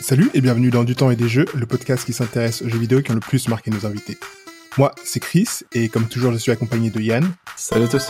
Salut 0.00 0.30
et 0.32 0.40
bienvenue 0.40 0.70
dans 0.70 0.84
Du 0.84 0.94
temps 0.94 1.10
et 1.10 1.16
des 1.16 1.28
jeux, 1.28 1.44
le 1.54 1.66
podcast 1.66 2.04
qui 2.04 2.12
s'intéresse 2.12 2.62
aux 2.62 2.68
jeux 2.68 2.78
vidéo 2.78 3.02
qui 3.02 3.10
ont 3.10 3.14
le 3.14 3.20
plus 3.20 3.48
marqué 3.48 3.70
nos 3.70 3.84
invités. 3.84 4.16
Moi, 4.78 4.94
c'est 5.02 5.18
Chris 5.18 5.48
et 5.72 5.88
comme 5.88 6.06
toujours, 6.06 6.32
je 6.32 6.38
suis 6.38 6.52
accompagné 6.52 6.90
de 6.90 7.00
Yann. 7.00 7.28
Salut 7.56 7.86
à 7.86 7.88
tous. 7.88 8.08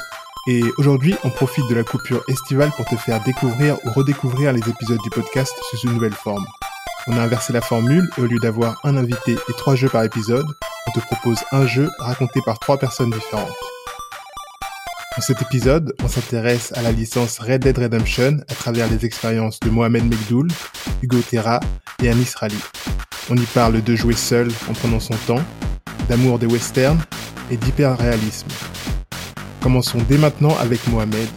Et 0.49 0.63
aujourd'hui, 0.77 1.15
on 1.25 1.31
profite 1.31 1.67
de 1.69 1.75
la 1.75 1.85
coupure 1.85 2.23
estivale 2.29 2.71
pour 2.77 2.85
te 2.85 2.95
faire 2.95 3.23
découvrir 3.25 3.79
ou 3.85 3.91
redécouvrir 3.91 4.53
les 4.53 4.69
épisodes 4.69 5.01
du 5.03 5.11
podcast 5.11 5.55
sous 5.71 5.87
une 5.87 5.95
nouvelle 5.95 6.13
forme. 6.13 6.47
On 7.07 7.17
a 7.17 7.23
inversé 7.23 7.55
la 7.55 7.63
formule 7.63 8.09
et 8.19 8.21
au 8.21 8.27
lieu 8.27 8.39
d'avoir 8.39 8.79
un 8.85 8.97
invité 8.97 9.33
et 9.33 9.53
trois 9.57 9.75
jeux 9.75 9.89
par 9.89 10.05
épisode, 10.05 10.47
on 10.87 10.93
te 10.93 11.01
propose 11.01 11.39
un 11.53 11.67
jeu 11.67 11.89
raconté 11.99 12.41
par 12.45 12.59
trois 12.59 12.77
personnes 12.77 13.11
différentes. 13.11 13.57
Dans 15.19 15.23
cet 15.23 15.43
épisode, 15.43 15.97
on 16.01 16.07
s'intéresse 16.07 16.73
à 16.77 16.83
la 16.83 16.93
licence 16.93 17.41
Red 17.41 17.63
Dead 17.63 17.77
Redemption 17.77 18.37
à 18.49 18.55
travers 18.55 18.89
les 18.89 19.05
expériences 19.05 19.59
de 19.59 19.69
Mohamed 19.69 20.05
Megdoul, 20.05 20.47
Hugo 21.03 21.19
Terra 21.29 21.59
et 22.01 22.09
Anis 22.09 22.37
Rally. 22.37 22.55
On 23.29 23.35
y 23.35 23.45
parle 23.47 23.83
de 23.83 23.97
jouer 23.97 24.15
seul 24.15 24.49
en 24.71 24.75
prenant 24.75 25.01
son 25.01 25.17
temps, 25.27 25.43
d'amour 26.09 26.39
des 26.39 26.47
westerns 26.47 27.01
et 27.51 27.57
d'hyper-réalisme. 27.57 28.47
Commençons 29.61 29.99
dès 30.09 30.19
maintenant 30.19 30.57
avec 30.59 30.87
Mohamed. 30.87 31.29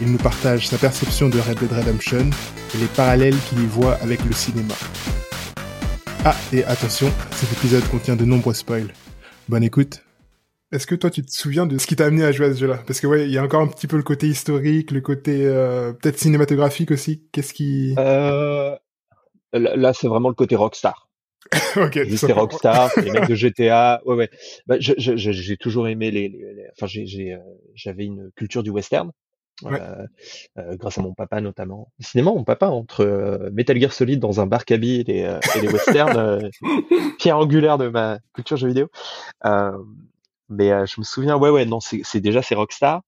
Il 0.00 0.10
nous 0.10 0.18
partage 0.18 0.66
sa 0.66 0.76
perception 0.76 1.28
de 1.28 1.38
Red 1.38 1.60
Dead 1.60 1.72
Redemption 1.72 2.30
et 2.74 2.78
les 2.78 2.86
parallèles 2.86 3.38
qu'il 3.48 3.62
y 3.62 3.66
voit 3.66 3.94
avec 4.02 4.24
le 4.24 4.32
cinéma. 4.32 4.74
Ah, 6.24 6.34
et 6.52 6.64
attention, 6.64 7.08
cet 7.36 7.52
épisode 7.52 7.88
contient 7.88 8.16
de 8.16 8.24
nombreux 8.24 8.54
spoils. 8.54 8.92
Bonne 9.48 9.62
écoute. 9.62 10.02
Est-ce 10.70 10.86
que 10.86 10.94
toi 10.94 11.10
tu 11.10 11.24
te 11.24 11.30
souviens 11.30 11.66
de 11.66 11.78
ce 11.78 11.86
qui 11.86 11.96
t'a 11.96 12.06
amené 12.06 12.24
à 12.24 12.32
jouer 12.32 12.46
à 12.46 12.54
ce 12.54 12.58
jeu-là? 12.58 12.82
Parce 12.86 13.00
que 13.00 13.06
ouais, 13.06 13.24
il 13.24 13.32
y 13.32 13.38
a 13.38 13.42
encore 13.42 13.62
un 13.62 13.68
petit 13.68 13.86
peu 13.86 13.96
le 13.96 14.02
côté 14.02 14.26
historique, 14.26 14.90
le 14.90 15.00
côté 15.00 15.46
euh, 15.46 15.92
peut-être 15.94 16.18
cinématographique 16.18 16.90
aussi. 16.90 17.26
Qu'est-ce 17.32 17.54
qui 17.54 17.94
euh, 17.98 18.76
Là, 19.52 19.92
c'est 19.94 20.08
vraiment 20.08 20.28
le 20.28 20.34
côté 20.34 20.56
rockstar. 20.56 21.08
ok. 21.76 21.98
C'est 22.16 22.32
rockstar, 22.32 22.90
les 23.02 23.10
mecs 23.10 23.28
de 23.28 23.34
GTA. 23.34 24.02
Ouais, 24.04 24.14
ouais. 24.14 24.30
Bah, 24.66 24.76
j'ai 24.78 25.56
toujours 25.56 25.88
aimé 25.88 26.10
les. 26.10 26.28
les, 26.28 26.66
Enfin, 26.76 26.86
j'ai, 26.86 27.32
euh, 27.32 27.38
j'avais 27.74 28.04
une 28.04 28.30
culture 28.36 28.62
du 28.62 28.70
western. 28.70 29.10
Euh, 29.66 30.06
euh, 30.56 30.76
grâce 30.76 30.98
à 30.98 31.02
mon 31.02 31.14
papa 31.14 31.40
notamment. 31.40 31.90
Cinéma, 31.98 32.30
mon 32.30 32.44
papa 32.44 32.68
entre 32.68 33.04
euh, 33.04 33.50
Metal 33.52 33.76
Gear 33.80 33.92
Solid 33.92 34.20
dans 34.20 34.40
un 34.40 34.46
bar 34.46 34.64
cabine 34.64 35.04
et, 35.08 35.22
et 35.22 35.60
les 35.60 35.68
westerns, 35.68 36.48
pierre 37.18 37.38
angulaire 37.38 37.76
de 37.76 37.88
ma 37.88 38.20
culture 38.34 38.56
jeux 38.56 38.68
vidéo. 38.68 38.88
Mais 40.48 40.72
euh, 40.72 40.86
je 40.86 41.00
me 41.00 41.04
souviens, 41.04 41.36
ouais, 41.36 41.50
ouais, 41.50 41.64
non, 41.64 41.80
c'est 41.80 42.20
déjà 42.20 42.42
c'est 42.42 42.54
Rockstar. 42.54 43.02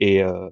Et, 0.00 0.22
euh, 0.22 0.50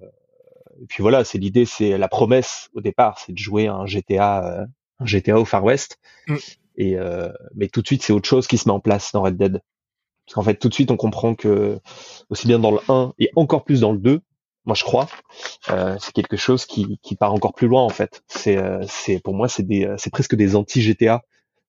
et 0.80 0.86
puis 0.86 1.02
voilà, 1.02 1.24
c'est 1.24 1.38
l'idée, 1.38 1.64
c'est 1.64 1.98
la 1.98 2.08
promesse 2.08 2.70
au 2.74 2.80
départ, 2.80 3.18
c'est 3.18 3.32
de 3.32 3.38
jouer 3.38 3.68
un 3.68 3.86
GTA, 3.86 4.44
euh, 4.46 4.66
un 5.00 5.06
GTA 5.06 5.38
au 5.38 5.44
Far 5.44 5.64
West. 5.64 5.98
Mm. 6.26 6.36
Et 6.76 6.96
euh, 6.96 7.30
mais 7.54 7.68
tout 7.68 7.82
de 7.82 7.86
suite, 7.86 8.02
c'est 8.02 8.12
autre 8.12 8.28
chose 8.28 8.46
qui 8.46 8.56
se 8.56 8.68
met 8.68 8.72
en 8.72 8.80
place 8.80 9.12
dans 9.12 9.22
Red 9.22 9.36
Dead. 9.36 9.60
Parce 10.26 10.34
qu'en 10.34 10.42
fait, 10.42 10.54
tout 10.54 10.68
de 10.68 10.74
suite, 10.74 10.90
on 10.90 10.96
comprend 10.96 11.34
que 11.34 11.78
aussi 12.30 12.46
bien 12.46 12.58
dans 12.58 12.70
le 12.70 12.80
1 12.88 13.12
et 13.18 13.30
encore 13.36 13.64
plus 13.64 13.80
dans 13.80 13.92
le 13.92 13.98
2, 13.98 14.20
moi 14.64 14.76
je 14.76 14.84
crois, 14.84 15.08
euh, 15.70 15.96
c'est 16.00 16.12
quelque 16.12 16.36
chose 16.36 16.64
qui, 16.64 16.98
qui 17.02 17.16
part 17.16 17.34
encore 17.34 17.52
plus 17.52 17.66
loin 17.66 17.82
en 17.82 17.88
fait. 17.88 18.22
C'est, 18.28 18.56
c'est 18.88 19.20
pour 19.20 19.34
moi, 19.34 19.48
c'est 19.48 19.64
des, 19.64 19.92
c'est 19.98 20.10
presque 20.10 20.36
des 20.36 20.54
anti 20.54 20.80
GTA 20.80 21.22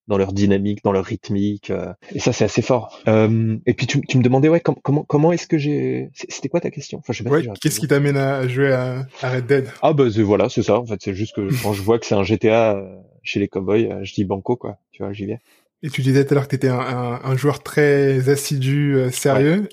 dans 0.08 0.18
leur 0.18 0.34
dynamique, 0.34 0.84
dans 0.84 0.92
leur 0.92 1.06
rythmique. 1.06 1.70
Euh, 1.70 1.94
et 2.14 2.20
ça, 2.20 2.34
c'est 2.34 2.46
assez 2.46 2.62
fort. 2.62 3.00
Euh, 3.08 3.58
et 3.66 3.74
puis 3.74 3.88
tu, 3.88 4.02
tu, 4.02 4.18
me 4.18 4.24
demandais, 4.24 4.50
ouais, 4.50 4.62
comment 4.62 5.04
comment 5.04 5.32
est-ce 5.32 5.48
que 5.48 5.58
j'ai... 5.58 6.10
C'était 6.14 6.50
quoi 6.50 6.60
ta 6.60 6.72
question? 6.72 7.00
Enfin, 7.00 7.14
je 7.14 7.24
sais 7.24 7.30
ouais, 7.30 7.48
Qu'est-ce 7.62 7.80
qui 7.80 7.88
t'amène 7.88 8.18
à 8.18 8.48
jouer 8.48 8.74
à, 8.74 9.06
à 9.22 9.32
Red 9.32 9.48
Dead? 9.48 9.68
Ah 9.82 9.94
bah 9.94 10.06
voilà, 10.24 10.50
c'est 10.50 10.64
ça. 10.64 10.80
En 10.80 10.86
fait, 10.86 11.02
c'est 11.02 11.14
juste 11.14 11.36
que 11.36 11.48
quand 11.64 11.74
je 11.74 11.82
vois 11.82 12.00
que 12.00 12.06
c'est 12.06 12.16
un 12.16 12.24
GTA 12.24 12.76
euh, 12.76 12.96
chez 13.24 13.40
les 13.40 13.48
cowboys, 13.48 14.00
je 14.04 14.14
dis 14.14 14.26
banco, 14.26 14.56
quoi. 14.56 14.78
Tu 14.92 15.04
vois, 15.04 15.14
j'y 15.14 15.26
vais. 15.26 15.40
Et 15.84 15.90
tu 15.90 16.02
disais 16.02 16.26
tout 16.26 16.34
à 16.34 16.36
l'heure 16.36 16.46
que 16.46 16.52
t'étais 16.52 16.70
un, 16.70 16.80
un, 16.80 17.22
un, 17.24 17.36
joueur 17.36 17.62
très 17.62 18.30
assidu, 18.30 18.98
sérieux. 19.12 19.68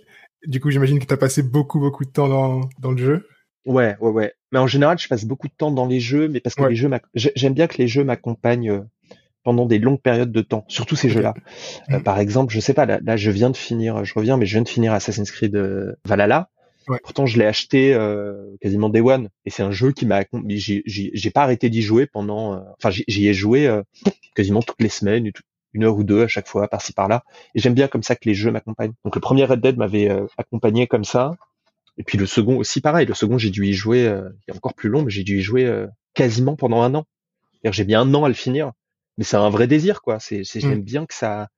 Du 0.44 0.58
coup, 0.58 0.70
j'imagine 0.70 0.98
que 0.98 1.04
t'as 1.04 1.16
passé 1.16 1.42
beaucoup, 1.42 1.78
beaucoup 1.78 2.04
de 2.04 2.10
temps 2.10 2.28
dans, 2.28 2.68
dans 2.80 2.90
le 2.90 2.96
jeu. 2.96 3.28
Ouais, 3.64 3.94
ouais, 4.00 4.10
ouais. 4.10 4.32
Mais 4.50 4.58
en 4.58 4.66
général, 4.66 4.98
je 4.98 5.06
passe 5.06 5.24
beaucoup 5.24 5.46
de 5.46 5.52
temps 5.52 5.70
dans 5.70 5.86
les 5.86 6.00
jeux, 6.00 6.28
mais 6.28 6.40
parce 6.40 6.56
que 6.56 6.64
les 6.64 6.74
jeux, 6.74 6.90
j'aime 7.14 7.54
bien 7.54 7.68
que 7.68 7.78
les 7.78 7.86
jeux 7.86 8.02
m'accompagnent 8.02 8.84
pendant 9.42 9.66
des 9.66 9.78
longues 9.78 10.00
périodes 10.00 10.32
de 10.32 10.40
temps, 10.40 10.64
surtout 10.68 10.96
ces 10.96 11.08
jeux-là. 11.08 11.34
Euh, 11.90 11.98
mm. 11.98 12.02
par 12.02 12.18
exemple, 12.18 12.52
je 12.52 12.60
sais 12.60 12.74
pas, 12.74 12.86
là, 12.86 13.16
je 13.16 13.30
viens 13.30 13.50
de 13.50 13.56
finir, 13.56 14.04
je 14.04 14.14
reviens, 14.14 14.36
mais 14.36 14.46
je 14.46 14.52
viens 14.52 14.62
de 14.62 14.68
finir 14.68 14.92
Assassin's 14.92 15.30
Creed 15.30 15.56
euh, 15.56 15.94
Valhalla. 16.04 16.50
Pourtant, 17.04 17.24
je 17.24 17.38
l'ai 17.38 17.46
acheté 17.46 17.94
euh, 17.94 18.56
quasiment 18.60 18.88
day 18.88 19.00
one, 19.00 19.28
et 19.44 19.50
c'est 19.50 19.62
un 19.62 19.70
jeu 19.70 19.92
qui 19.92 20.06
m'a, 20.06 20.24
j'ai 20.46 21.30
pas 21.32 21.42
arrêté 21.42 21.70
d'y 21.70 21.82
jouer 21.82 22.06
pendant, 22.06 22.64
enfin, 22.78 22.90
j'y 22.90 23.28
ai 23.28 23.34
joué 23.34 23.70
quasiment 24.34 24.60
toutes 24.60 24.80
les 24.80 24.88
semaines, 24.88 25.30
une 25.72 25.84
heure 25.84 25.96
ou 25.96 26.02
deux 26.02 26.24
à 26.24 26.26
chaque 26.26 26.48
fois, 26.48 26.66
par-ci 26.66 26.92
par-là. 26.92 27.22
Et 27.54 27.60
j'aime 27.60 27.74
bien 27.74 27.86
comme 27.86 28.02
ça 28.02 28.16
que 28.16 28.28
les 28.28 28.34
jeux 28.34 28.50
m'accompagnent. 28.50 28.94
Donc 29.04 29.14
le 29.14 29.20
premier 29.20 29.44
Red 29.44 29.60
Dead 29.60 29.76
m'avait 29.76 30.10
accompagné 30.36 30.88
comme 30.88 31.04
ça, 31.04 31.36
et 31.96 32.02
puis 32.02 32.18
le 32.18 32.26
second 32.26 32.56
aussi 32.56 32.80
pareil. 32.80 33.06
Le 33.06 33.14
second, 33.14 33.38
j'ai 33.38 33.50
dû 33.50 33.66
y 33.66 33.72
jouer, 33.72 34.00
il 34.48 34.52
est 34.52 34.56
encore 34.56 34.74
plus 34.74 34.88
long, 34.88 35.02
mais 35.02 35.10
j'ai 35.10 35.22
dû 35.22 35.38
y 35.38 35.42
jouer 35.42 35.72
quasiment 36.14 36.56
pendant 36.56 36.82
un 36.82 36.92
an. 36.96 37.04
J'ai 37.62 37.84
mis 37.84 37.94
un 37.94 38.12
an 38.14 38.24
à 38.24 38.28
le 38.28 38.34
finir 38.34 38.72
mais 39.20 39.24
c'est 39.24 39.36
un 39.36 39.50
vrai 39.50 39.66
désir 39.66 40.00
quoi. 40.00 40.18
C'est, 40.18 40.44
c'est 40.44 40.60
j'aime 40.60 40.80
bien 40.80 41.04
que 41.04 41.12
ça. 41.12 41.50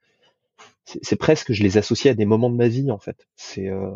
C'est, 0.84 1.14
presque, 1.14 1.52
je 1.52 1.62
les 1.62 1.78
associe 1.78 2.10
à 2.10 2.14
des 2.16 2.24
moments 2.24 2.50
de 2.50 2.56
ma 2.56 2.66
vie 2.66 2.90
en 2.90 2.98
fait. 2.98 3.28
C'est, 3.36 3.68
euh, 3.68 3.88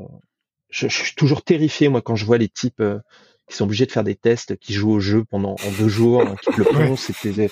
je, 0.71 0.87
je, 0.87 1.03
suis 1.03 1.17
toujours 1.17 1.43
terrifié 1.43 1.89
moi 1.89 2.01
quand 2.01 2.15
je 2.15 2.25
vois 2.25 2.39
les 2.39 2.49
types 2.49 2.79
euh, 2.79 3.01
qui 3.49 3.57
sont 3.57 3.65
obligés 3.65 3.85
de 3.85 3.91
faire 3.91 4.05
des 4.05 4.15
tests, 4.15 4.57
qui 4.57 4.73
jouent 4.73 4.93
au 4.93 5.01
jeu 5.01 5.25
pendant 5.25 5.57
en 5.67 5.71
deux 5.81 5.89
jours, 5.89 6.23
hein, 6.23 6.37
qui 6.45 6.53
le 6.57 6.63
font. 6.65 6.95
C'était, 6.95 7.51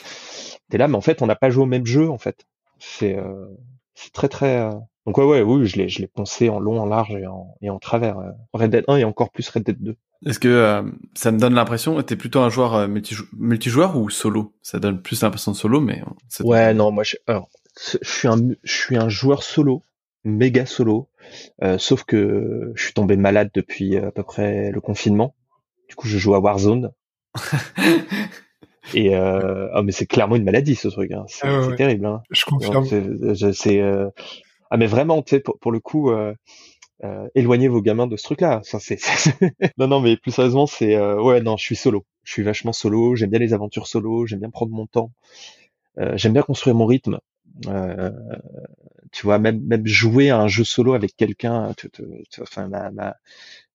t'es 0.70 0.78
là, 0.78 0.86
mais 0.86 0.94
en 0.94 1.00
fait 1.00 1.20
on 1.20 1.26
n'a 1.26 1.34
pas 1.34 1.50
joué 1.50 1.64
au 1.64 1.66
même 1.66 1.84
jeu 1.84 2.08
en 2.08 2.18
fait. 2.18 2.46
C'est, 2.78 3.18
euh, 3.18 3.48
c'est 3.96 4.12
très 4.12 4.28
très. 4.28 4.70
Donc 5.06 5.18
ouais 5.18 5.24
ouais 5.24 5.42
oui, 5.42 5.66
je 5.66 5.78
l'ai, 5.78 5.88
je 5.88 5.98
l'ai 5.98 6.06
pensé 6.06 6.48
en 6.48 6.60
long, 6.60 6.80
en 6.80 6.86
large 6.86 7.16
et 7.16 7.26
en, 7.26 7.56
et 7.60 7.70
en 7.70 7.80
travers. 7.80 8.18
Red 8.52 8.70
Dead 8.70 8.84
1 8.86 8.98
et 8.98 9.04
encore 9.04 9.32
plus 9.32 9.48
Red 9.48 9.64
Dead 9.64 9.82
2. 9.82 9.96
Est-ce 10.26 10.38
que 10.38 10.48
euh, 10.48 10.82
ça 11.14 11.32
me 11.32 11.38
donne 11.38 11.54
l'impression, 11.54 12.00
t'es 12.02 12.16
plutôt 12.16 12.40
un 12.40 12.48
joueur 12.48 12.74
euh, 12.74 12.88
multijoueur 13.36 13.96
ou 13.96 14.08
solo? 14.08 14.54
Ça 14.62 14.78
donne 14.78 15.02
plus 15.02 15.22
l'impression 15.22 15.52
de 15.52 15.56
solo, 15.56 15.80
mais 15.80 16.02
ouais, 16.40 16.72
non, 16.72 16.90
moi, 16.90 17.04
je, 17.04 17.16
alors, 17.26 17.48
je 17.78 17.98
suis 18.02 18.28
un, 18.28 18.38
je 18.62 18.72
suis 18.72 18.96
un 18.96 19.08
joueur 19.08 19.42
solo, 19.42 19.82
méga 20.24 20.64
solo, 20.64 21.08
euh, 21.62 21.76
sauf 21.78 22.04
que 22.04 22.72
je 22.74 22.82
suis 22.82 22.94
tombé 22.94 23.16
malade 23.16 23.50
depuis 23.54 23.96
à 23.96 24.10
peu 24.10 24.22
près 24.22 24.70
le 24.70 24.80
confinement. 24.80 25.34
Du 25.88 25.94
coup, 25.94 26.08
je 26.08 26.16
joue 26.16 26.34
à 26.34 26.40
Warzone. 26.40 26.92
Et 28.94 29.16
euh, 29.16 29.68
oh, 29.74 29.82
mais 29.82 29.92
c'est 29.92 30.06
clairement 30.06 30.36
une 30.36 30.44
maladie 30.44 30.74
ce 30.74 30.88
truc. 30.88 31.10
Hein. 31.12 31.24
C'est 31.26 31.46
ah 31.46 31.68
terrible. 31.76 32.06
Hein. 32.06 32.22
Je 32.30 32.44
confirme. 32.44 32.84
C'est, 33.34 33.82
ah 34.70 34.76
mais 34.76 34.86
vraiment, 34.86 35.22
tu 35.22 35.36
sais, 35.36 35.40
pour, 35.40 35.58
pour 35.58 35.72
le 35.72 35.80
coup. 35.80 36.10
Euh, 36.10 36.34
euh, 37.02 37.26
éloignez 37.34 37.68
vos 37.68 37.82
gamins 37.82 38.06
de 38.06 38.16
ce 38.16 38.24
truc-là. 38.24 38.60
Ça, 38.64 38.78
c'est, 38.80 38.98
non, 39.78 39.88
non, 39.88 40.00
mais 40.00 40.16
plus 40.16 40.30
sérieusement, 40.32 40.66
c'est 40.66 40.94
euh, 40.94 41.20
ouais, 41.20 41.40
non, 41.42 41.56
je 41.56 41.64
suis 41.64 41.76
solo. 41.76 42.04
Je 42.24 42.32
suis 42.32 42.42
vachement 42.42 42.72
solo. 42.72 43.14
J'aime 43.16 43.30
bien 43.30 43.38
les 43.38 43.52
aventures 43.52 43.86
solo. 43.86 44.26
J'aime 44.26 44.40
bien 44.40 44.50
prendre 44.50 44.72
mon 44.72 44.86
temps. 44.86 45.10
Euh, 45.98 46.16
j'aime 46.16 46.32
bien 46.32 46.42
construire 46.42 46.76
mon 46.76 46.86
rythme. 46.86 47.20
Euh, 47.68 48.10
tu 49.12 49.26
vois, 49.26 49.38
même 49.38 49.60
même 49.64 49.86
jouer 49.86 50.30
à 50.30 50.38
un 50.40 50.48
jeu 50.48 50.64
solo 50.64 50.94
avec 50.94 51.16
quelqu'un. 51.16 51.72
Enfin, 52.40 52.68
ma, 52.68 52.90
ma, 52.90 53.16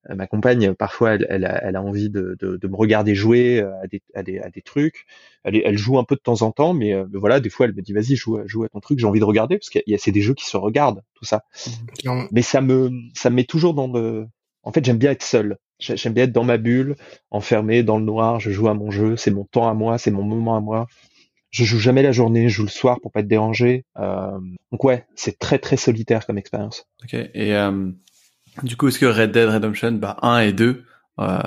ma 0.08 0.28
compagne, 0.28 0.74
parfois, 0.74 1.16
elle, 1.16 1.28
elle, 1.30 1.46
a, 1.46 1.64
elle 1.64 1.76
a 1.76 1.82
envie 1.82 2.10
de, 2.10 2.38
de, 2.40 2.58
de, 2.58 2.68
me 2.68 2.76
regarder 2.76 3.16
jouer 3.16 3.60
à 3.60 3.88
des, 3.88 4.02
à 4.16 4.24
des, 4.24 4.40
à 4.40 4.50
des 4.50 4.62
trucs. 4.62 5.06
Elle, 5.44 5.62
elle, 5.64 5.78
joue 5.78 6.00
un 6.00 6.04
peu 6.04 6.16
de 6.16 6.22
temps 6.22 6.42
en 6.42 6.52
temps, 6.52 6.74
mais, 6.74 6.94
mais 7.12 7.20
voilà, 7.20 7.40
des 7.40 7.50
fois, 7.50 7.66
elle 7.66 7.76
me 7.76 7.82
dit, 7.82 7.94
vas-y, 7.94 8.16
joue, 8.16 8.40
joue 8.46 8.64
à 8.64 8.70
ton 8.70 8.80
truc. 8.80 9.00
J'ai 9.00 9.06
envie 9.06 9.20
de 9.20 9.26
regarder 9.26 9.58
parce 9.58 9.70
qu'il 9.70 9.84
y 9.88 9.94
a, 9.94 9.98
c'est 9.98 10.12
des 10.12 10.22
jeux 10.22 10.34
qui 10.34 10.46
se 10.46 10.58
regardent, 10.58 11.04
tout 11.16 11.26
ça. 11.26 11.44
Mais 12.32 12.42
ça 12.42 12.62
me, 12.62 12.92
ça 13.14 13.30
me 13.30 13.36
met 13.36 13.44
toujours 13.44 13.74
dans 13.74 13.88
le. 13.88 14.28
En 14.64 14.72
fait, 14.72 14.84
j'aime 14.84 14.98
bien 14.98 15.12
être 15.12 15.24
seul. 15.24 15.58
J'aime 15.80 16.14
bien 16.14 16.26
être 16.26 16.34
dans 16.34 16.44
ma 16.44 16.58
bulle, 16.58 16.96
enfermé 17.32 17.84
dans 17.84 17.98
le 17.98 18.04
noir. 18.04 18.40
Je 18.40 18.52
joue 18.52 18.68
à 18.68 18.74
mon 18.74 18.92
jeu. 18.92 19.16
C'est 19.16 19.32
mon 19.32 19.46
temps 19.46 19.70
à 19.70 19.74
moi. 19.74 19.98
C'est 19.98 20.12
mon 20.12 20.24
moment 20.24 20.58
à 20.58 20.60
moi. 20.60 20.88
Je 21.52 21.64
joue 21.64 21.80
jamais 21.80 22.04
la 22.04 22.12
journée. 22.12 22.50
Je 22.50 22.56
joue 22.56 22.64
le 22.64 22.70
soir 22.70 23.00
pour 23.02 23.12
pas 23.12 23.22
être 23.22 23.28
dérangé. 23.28 23.86
Euh, 23.98 24.38
donc 24.72 24.84
ouais, 24.84 25.06
c'est 25.16 25.40
très 25.40 25.58
très 25.58 25.78
solitaire 25.78 26.26
comme 26.26 26.38
expérience. 26.38 26.86
Ok. 27.04 27.14
Et 27.14 27.56
euh, 27.56 27.92
du 28.64 28.76
coup, 28.76 28.88
est-ce 28.88 29.00
que 29.00 29.06
Red 29.06 29.32
Dead 29.32 29.50
Redemption, 29.50 29.94
bah 29.94 30.18
1 30.22 30.40
et 30.40 30.54
2, 30.54 30.84
euh, 31.20 31.40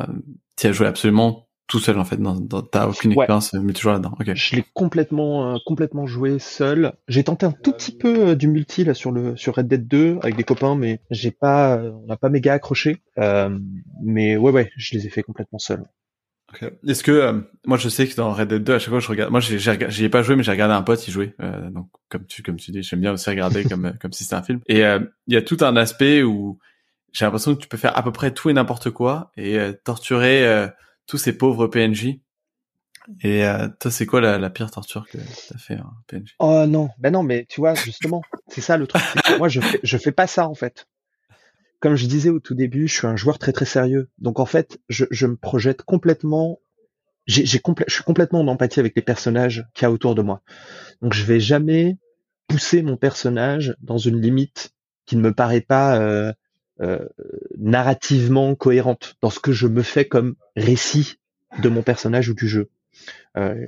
tu 0.57 0.67
as 0.67 0.73
joué 0.73 0.87
absolument 0.87 1.49
tout 1.73 1.79
seul 1.79 1.99
en 1.99 2.05
fait, 2.05 2.19
dans, 2.19 2.39
dans 2.39 2.61
t'as 2.61 2.87
aucune 2.87 3.13
expérience 3.13 3.55
multijoueur 3.55 3.95
là-dedans. 3.95 4.15
Okay. 4.21 4.37
Je 4.37 4.57
l'ai 4.57 4.65
complètement 4.75 5.55
euh, 5.55 5.59
complètement 5.65 6.07
joué 6.07 6.39
seul. 6.39 6.93
J'ai 7.09 7.25
tenté 7.25 7.47
un 7.47 7.53
tout 7.53 7.73
petit 7.73 7.97
peu 7.97 8.29
euh, 8.29 8.35
du 8.35 8.47
multi 8.47 8.85
là 8.85 8.93
sur 8.93 9.11
le 9.11 9.37
sur 9.37 9.55
Red 9.55 9.69
Dead 9.69 9.89
2 9.89 10.19
avec 10.21 10.37
des 10.37 10.45
copains, 10.45 10.75
mais 10.75 11.01
j'ai 11.11 11.31
pas, 11.31 11.79
euh, 11.79 11.93
on 12.03 12.07
n'a 12.09 12.19
pas 12.19 12.29
méga 12.29 12.53
accroché. 12.53 12.99
Euh, 13.17 13.59
mais 14.05 14.37
ouais 14.37 14.53
ouais, 14.53 14.71
je 14.77 14.99
les 14.99 15.07
ai 15.07 15.09
fait 15.09 15.23
complètement 15.23 15.59
seul. 15.59 15.85
Okay. 16.53 16.73
Est-ce 16.87 17.03
que 17.03 17.43
moi 17.65 17.79
je 17.79 17.89
sais 17.89 18.07
que 18.07 18.15
dans 18.17 18.33
Red 18.33 18.49
Dead 18.49 18.63
2 18.63 18.75
à 18.75 18.79
chaque 18.79 18.91
fois 18.91 19.01
je 19.01 19.09
regarde, 19.09 19.31
moi 19.31 19.41
j'ai 19.41 19.59
j'y 19.59 20.05
ai 20.05 20.09
pas 20.11 20.23
joué 20.23 20.37
mais 20.37 20.43
j'ai 20.43 20.51
regardé 20.51 20.75
un 20.75 20.83
pote 20.83 21.09
y 21.09 21.11
jouer. 21.11 21.35
donc 21.71 21.89
comme 22.11 22.27
tu 22.27 22.43
comme 22.43 22.57
tu 22.57 22.71
dis, 22.71 22.83
j'aime 22.83 23.01
bien 23.01 23.13
aussi 23.13 23.31
regarder 23.31 23.65
comme 23.69 23.95
comme 23.99 24.13
si 24.13 24.25
c'était 24.25 24.37
un 24.37 24.43
film. 24.43 24.61
Et 24.67 24.81
il 24.81 25.09
y 25.29 25.37
a 25.37 25.43
tout 25.43 25.57
un 25.63 25.75
aspect 25.77 26.23
où 26.23 26.59
j'ai 27.13 27.25
l'impression 27.25 27.55
que 27.55 27.61
tu 27.61 27.69
peux 27.69 27.77
faire 27.77 27.97
à 27.97 28.03
peu 28.03 28.13
près 28.13 28.33
tout 28.33 28.51
et 28.51 28.53
n'importe 28.53 28.91
quoi 28.91 29.31
et 29.37 29.59
torturer 29.85 30.71
tous 31.07 31.19
ces 31.19 31.37
pauvres 31.37 31.67
PNJ 31.67 32.21
Et 33.23 33.45
euh, 33.45 33.69
toi, 33.81 33.91
c'est 33.91 34.07
quoi 34.07 34.21
la, 34.21 34.39
la, 34.39 34.51
pire 34.51 34.71
torture 34.71 35.07
que 35.09 35.19
t'as 35.19 35.59
fait 35.59 35.79
en 35.79 35.93
PNJ 36.07 36.35
Oh 36.39 36.65
non, 36.67 36.91
ben 36.99 37.13
non, 37.13 37.23
mais 37.23 37.47
tu 37.49 37.61
vois, 37.61 37.75
justement, 37.75 38.23
c'est 38.49 38.61
ça 38.61 38.77
le 38.77 38.87
truc. 38.87 39.03
moi, 39.39 39.49
je 39.49 39.61
fais, 39.61 39.81
je 39.83 39.97
fais 39.99 40.13
pas 40.13 40.27
ça 40.27 40.49
en 40.49 40.55
fait. 40.55 40.87
Comme 41.81 41.97
je 41.97 42.07
disais 42.07 42.31
au 42.31 42.39
tout 42.39 42.55
début, 42.55 42.87
je 42.87 42.95
suis 42.95 43.07
un 43.07 43.17
joueur 43.17 43.39
très 43.39 43.53
très 43.53 43.65
sérieux. 43.65 44.09
Donc 44.19 44.39
en 44.39 44.47
fait, 44.47 44.79
je, 44.89 45.05
je 45.11 45.27
me 45.27 45.37
projette 45.37 45.83
complètement. 45.83 46.61
J'ai, 47.27 47.45
j'ai 47.45 47.61
je 47.87 47.95
suis 47.95 48.05
complètement 48.05 48.41
en 48.41 48.49
empathie 48.49 48.81
avec 48.81 48.95
les 48.97 49.03
personnages 49.03 49.67
qu'il 49.75 49.83
y 49.83 49.87
a 49.87 49.93
autour 49.93 50.15
de 50.15 50.23
moi. 50.23 50.43
Donc 51.03 51.13
je 51.13 51.25
vais 51.25 51.41
jamais 51.41 51.99
pousser 52.49 52.83
mon 52.83 52.97
personnage 52.97 53.77
dans 53.81 53.99
une 53.99 54.21
limite 54.21 54.73
qui 55.07 55.17
ne 55.17 55.23
me 55.23 55.33
paraît 55.33 55.61
pas 55.61 55.99
euh, 55.99 56.33
euh, 56.83 57.07
narrativement 57.59 58.55
cohérente 58.55 59.17
dans 59.23 59.31
ce 59.31 59.41
que 59.41 59.53
je 59.53 59.67
me 59.67 59.83
fais 59.83 60.05
comme 60.05 60.35
récit 60.57 61.17
de 61.59 61.69
mon 61.69 61.83
personnage 61.83 62.29
ou 62.29 62.35
du 62.35 62.49
jeu. 62.49 62.71
Euh, 63.39 63.67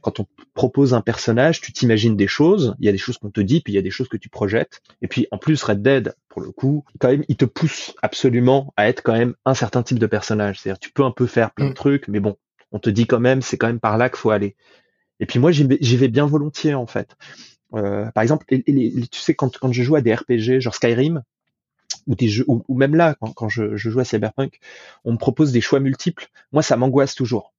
quand 0.00 0.20
on 0.20 0.26
propose 0.54 0.94
un 0.94 1.00
personnage, 1.00 1.60
tu 1.60 1.72
t'imagines 1.72 2.16
des 2.16 2.26
choses, 2.26 2.74
il 2.80 2.86
y 2.86 2.88
a 2.88 2.92
des 2.92 2.98
choses 2.98 3.18
qu'on 3.18 3.30
te 3.30 3.40
dit, 3.40 3.60
puis 3.60 3.72
il 3.72 3.76
y 3.76 3.78
a 3.78 3.82
des 3.82 3.90
choses 3.90 4.08
que 4.08 4.16
tu 4.16 4.28
projettes. 4.28 4.82
Et 5.02 5.08
puis 5.08 5.28
en 5.30 5.38
plus, 5.38 5.62
Red 5.62 5.82
Dead, 5.82 6.14
pour 6.28 6.42
le 6.42 6.50
coup, 6.50 6.84
quand 6.98 7.08
même, 7.08 7.24
il 7.28 7.36
te 7.36 7.44
pousse 7.44 7.94
absolument 8.02 8.72
à 8.76 8.88
être 8.88 9.02
quand 9.02 9.12
même 9.12 9.34
un 9.44 9.54
certain 9.54 9.82
type 9.82 9.98
de 9.98 10.06
personnage. 10.06 10.58
C'est-à-dire, 10.58 10.78
tu 10.78 10.90
peux 10.92 11.04
un 11.04 11.12
peu 11.12 11.26
faire 11.26 11.52
plein 11.52 11.66
de 11.66 11.70
mm. 11.70 11.74
trucs, 11.74 12.08
mais 12.08 12.20
bon, 12.20 12.36
on 12.72 12.78
te 12.78 12.90
dit 12.90 13.06
quand 13.06 13.20
même, 13.20 13.42
c'est 13.42 13.56
quand 13.56 13.68
même 13.68 13.80
par 13.80 13.98
là 13.98 14.08
qu'il 14.08 14.18
faut 14.18 14.30
aller. 14.30 14.56
Et 15.20 15.26
puis 15.26 15.38
moi, 15.38 15.52
j'y 15.52 15.96
vais 15.96 16.08
bien 16.08 16.26
volontiers 16.26 16.74
en 16.74 16.86
fait. 16.86 17.16
Euh, 17.74 18.10
par 18.12 18.22
exemple, 18.22 18.44
tu 18.48 19.08
sais, 19.12 19.34
quand, 19.34 19.56
quand 19.58 19.72
je 19.72 19.82
joue 19.82 19.96
à 19.96 20.00
des 20.00 20.14
RPG, 20.14 20.60
genre 20.60 20.74
Skyrim, 20.74 21.22
ou 22.06 22.14
des 22.14 22.28
jeux, 22.28 22.44
ou, 22.48 22.62
même 22.76 22.94
là, 22.94 23.16
quand, 23.34 23.48
je, 23.48 23.76
joue 23.76 24.00
à 24.00 24.04
Cyberpunk, 24.04 24.58
on 25.04 25.12
me 25.12 25.18
propose 25.18 25.52
des 25.52 25.60
choix 25.60 25.80
multiples. 25.80 26.28
Moi, 26.52 26.62
ça 26.62 26.76
m'angoisse 26.76 27.14
toujours 27.14 27.52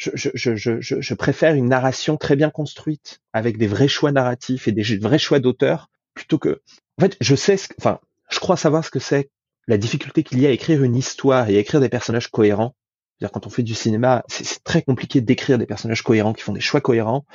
je, 0.00 0.30
je, 0.34 0.80
je, 0.80 1.14
préfère 1.14 1.54
une 1.54 1.68
narration 1.68 2.16
très 2.16 2.36
bien 2.36 2.48
construite 2.48 3.20
avec 3.32 3.58
des 3.58 3.66
vrais 3.66 3.88
choix 3.88 4.12
narratifs 4.12 4.66
et 4.66 4.72
des 4.72 4.82
vrais 4.96 5.18
choix 5.18 5.40
d'auteur 5.40 5.90
plutôt 6.14 6.38
que. 6.38 6.62
En 6.98 7.02
fait, 7.02 7.16
je 7.20 7.34
sais, 7.34 7.56
ce 7.56 7.68
enfin, 7.78 8.00
je 8.30 8.38
crois 8.38 8.56
savoir 8.56 8.84
ce 8.84 8.90
que 8.90 8.98
c'est 8.98 9.30
la 9.68 9.76
difficulté 9.76 10.22
qu'il 10.22 10.40
y 10.40 10.46
a 10.46 10.48
à 10.48 10.52
écrire 10.52 10.82
une 10.82 10.96
histoire 10.96 11.50
et 11.50 11.56
à 11.56 11.60
écrire 11.60 11.80
des 11.80 11.88
personnages 11.88 12.28
cohérents. 12.28 12.74
C'est-à-dire 13.18 13.32
quand 13.32 13.46
on 13.46 13.50
fait 13.50 13.62
du 13.62 13.74
cinéma, 13.74 14.24
c'est 14.28 14.64
très 14.64 14.80
compliqué 14.80 15.20
d'écrire 15.20 15.58
des 15.58 15.66
personnages 15.66 16.02
cohérents 16.02 16.32
qui 16.32 16.42
font 16.42 16.54
des 16.54 16.60
choix 16.60 16.80
cohérents. 16.80 17.26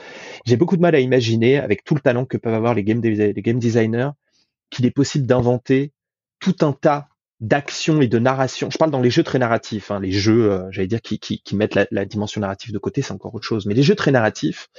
J'ai 0.46 0.58
beaucoup 0.58 0.76
de 0.76 0.82
mal 0.82 0.96
à 0.96 1.00
imaginer, 1.00 1.60
avec 1.60 1.84
tout 1.84 1.94
le 1.94 2.02
talent 2.02 2.26
que 2.26 2.38
peuvent 2.38 2.56
avoir 2.56 2.74
les 2.74 2.84
game 2.84 3.00
designers, 3.60 4.10
qu'il 4.72 4.88
est 4.88 4.92
possible 4.92 5.28
d'inventer 5.28 5.92
tout 6.46 6.64
un 6.64 6.74
tas 6.74 7.08
d'action 7.40 8.02
et 8.02 8.08
de 8.08 8.20
narration. 8.20 8.70
Je 8.70 8.78
parle 8.78 8.92
dans 8.92 9.02
les 9.02 9.10
jeux 9.10 9.24
très 9.24 9.40
narratifs, 9.40 9.90
hein, 9.90 10.00
les 10.00 10.12
jeux, 10.12 10.52
euh, 10.52 10.68
j'allais 10.70 10.88
dire, 10.88 11.02
qui, 11.02 11.18
qui, 11.18 11.42
qui 11.42 11.56
mettent 11.56 11.74
la, 11.74 11.88
la, 11.90 12.06
dimension 12.06 12.40
narrative 12.40 12.72
de 12.72 12.78
côté, 12.78 13.02
c'est 13.02 13.14
encore 13.14 13.34
autre 13.34 13.48
chose. 13.48 13.66
Mais 13.66 13.74
les 13.74 13.82
jeux 13.82 13.96
très 13.96 14.12
narratifs, 14.12 14.70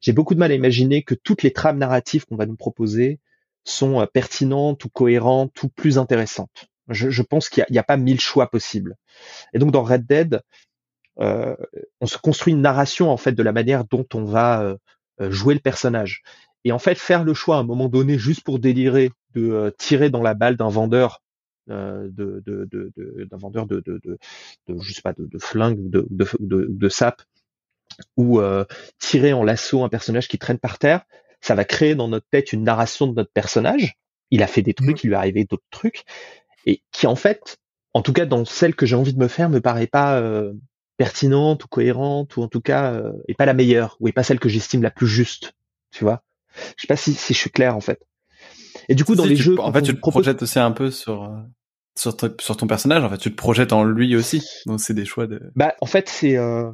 j'ai 0.00 0.12
beaucoup 0.12 0.34
de 0.34 0.38
mal 0.38 0.52
à 0.52 0.54
imaginer 0.54 1.02
que 1.02 1.16
toutes 1.16 1.42
les 1.42 1.52
trames 1.52 1.78
narratives 1.78 2.26
qu'on 2.26 2.36
va 2.36 2.46
nous 2.46 2.54
proposer 2.54 3.18
sont 3.64 4.00
euh, 4.00 4.06
pertinentes 4.06 4.84
ou 4.84 4.88
cohérentes 4.88 5.60
ou 5.64 5.68
plus 5.68 5.98
intéressantes. 5.98 6.68
Je, 6.88 7.10
je 7.10 7.22
pense 7.22 7.48
qu'il 7.48 7.66
n'y 7.70 7.78
a, 7.78 7.80
a, 7.80 7.84
pas 7.84 7.96
mille 7.96 8.20
choix 8.20 8.48
possibles. 8.48 8.94
Et 9.52 9.58
donc 9.58 9.72
dans 9.72 9.82
Red 9.82 10.06
Dead, 10.06 10.42
euh, 11.18 11.56
on 12.00 12.06
se 12.06 12.18
construit 12.18 12.52
une 12.52 12.62
narration 12.62 13.10
en 13.10 13.16
fait 13.16 13.32
de 13.32 13.42
la 13.42 13.52
manière 13.52 13.84
dont 13.84 14.06
on 14.14 14.24
va 14.24 14.62
euh, 14.62 15.30
jouer 15.30 15.54
le 15.54 15.60
personnage. 15.60 16.22
Et 16.64 16.72
en 16.72 16.78
fait, 16.78 16.96
faire 16.96 17.24
le 17.24 17.34
choix 17.34 17.56
à 17.56 17.60
un 17.60 17.64
moment 17.64 17.88
donné 17.88 18.16
juste 18.16 18.42
pour 18.42 18.58
délirer 18.58 19.10
de 19.36 19.74
tirer 19.78 20.10
dans 20.10 20.22
la 20.22 20.34
balle 20.34 20.56
d'un 20.56 20.68
vendeur 20.68 21.22
euh, 21.68 22.08
de, 22.12 22.42
de, 22.46 22.68
de, 22.70 23.24
d'un 23.24 23.36
vendeur 23.36 23.66
de, 23.66 23.80
de, 23.80 24.00
de, 24.04 24.18
de, 24.68 24.80
je 24.80 24.94
sais 24.94 25.02
pas, 25.02 25.12
de, 25.12 25.26
de 25.26 25.38
flingue, 25.38 25.90
de, 25.90 26.06
de, 26.10 26.28
de, 26.38 26.66
de 26.70 26.88
sap, 26.88 27.22
ou 28.16 28.40
euh, 28.40 28.64
tirer 29.00 29.32
en 29.32 29.42
lasso 29.42 29.82
un 29.82 29.88
personnage 29.88 30.28
qui 30.28 30.38
traîne 30.38 30.58
par 30.58 30.78
terre, 30.78 31.02
ça 31.40 31.56
va 31.56 31.64
créer 31.64 31.96
dans 31.96 32.06
notre 32.06 32.26
tête 32.30 32.52
une 32.52 32.62
narration 32.62 33.08
de 33.08 33.14
notre 33.14 33.32
personnage. 33.32 33.94
Il 34.30 34.44
a 34.44 34.46
fait 34.46 34.62
des 34.62 34.74
trucs, 34.74 34.98
mmh. 34.98 35.00
il 35.02 35.08
lui 35.08 35.14
est 35.14 35.18
arrivé 35.18 35.44
d'autres 35.44 35.66
trucs, 35.70 36.04
et 36.66 36.82
qui 36.92 37.08
en 37.08 37.16
fait, 37.16 37.58
en 37.94 38.02
tout 38.02 38.12
cas 38.12 38.26
dans 38.26 38.44
celle 38.44 38.76
que 38.76 38.86
j'ai 38.86 38.94
envie 38.94 39.14
de 39.14 39.18
me 39.18 39.28
faire, 39.28 39.50
me 39.50 39.60
paraît 39.60 39.88
pas 39.88 40.20
euh, 40.20 40.52
pertinente 40.96 41.64
ou 41.64 41.68
cohérente, 41.68 42.36
ou 42.36 42.42
en 42.42 42.48
tout 42.48 42.60
cas 42.60 42.92
euh, 42.92 43.12
est 43.26 43.34
pas 43.34 43.46
la 43.46 43.54
meilleure, 43.54 43.96
ou 43.98 44.06
est 44.06 44.12
pas 44.12 44.22
celle 44.22 44.38
que 44.38 44.48
j'estime 44.48 44.84
la 44.84 44.92
plus 44.92 45.08
juste. 45.08 45.52
Tu 45.90 46.04
vois 46.04 46.22
Je 46.76 46.82
sais 46.82 46.88
pas 46.88 46.96
si, 46.96 47.12
si 47.12 47.34
je 47.34 47.38
suis 47.38 47.50
clair 47.50 47.76
en 47.76 47.80
fait. 47.80 48.00
Et 48.88 48.94
du 48.94 49.04
coup, 49.04 49.14
dans 49.14 49.24
les 49.24 49.36
jeux, 49.36 49.58
en 49.60 49.72
fait, 49.72 49.82
tu 49.82 49.94
te 49.94 50.00
projettes 50.00 50.42
aussi 50.42 50.58
un 50.58 50.72
peu 50.72 50.90
sur 50.90 51.24
euh, 51.24 51.36
sur, 51.96 52.16
sur 52.40 52.56
ton 52.56 52.66
personnage. 52.66 53.02
En 53.02 53.10
fait, 53.10 53.18
tu 53.18 53.30
te 53.30 53.36
projettes 53.36 53.72
en 53.72 53.84
lui 53.84 54.16
aussi. 54.16 54.42
Donc, 54.66 54.80
c'est 54.80 54.94
des 54.94 55.04
choix 55.04 55.26
de. 55.26 55.40
Bah, 55.54 55.74
en 55.80 55.86
fait, 55.86 56.08
c'est 56.08 56.36
euh, 56.36 56.70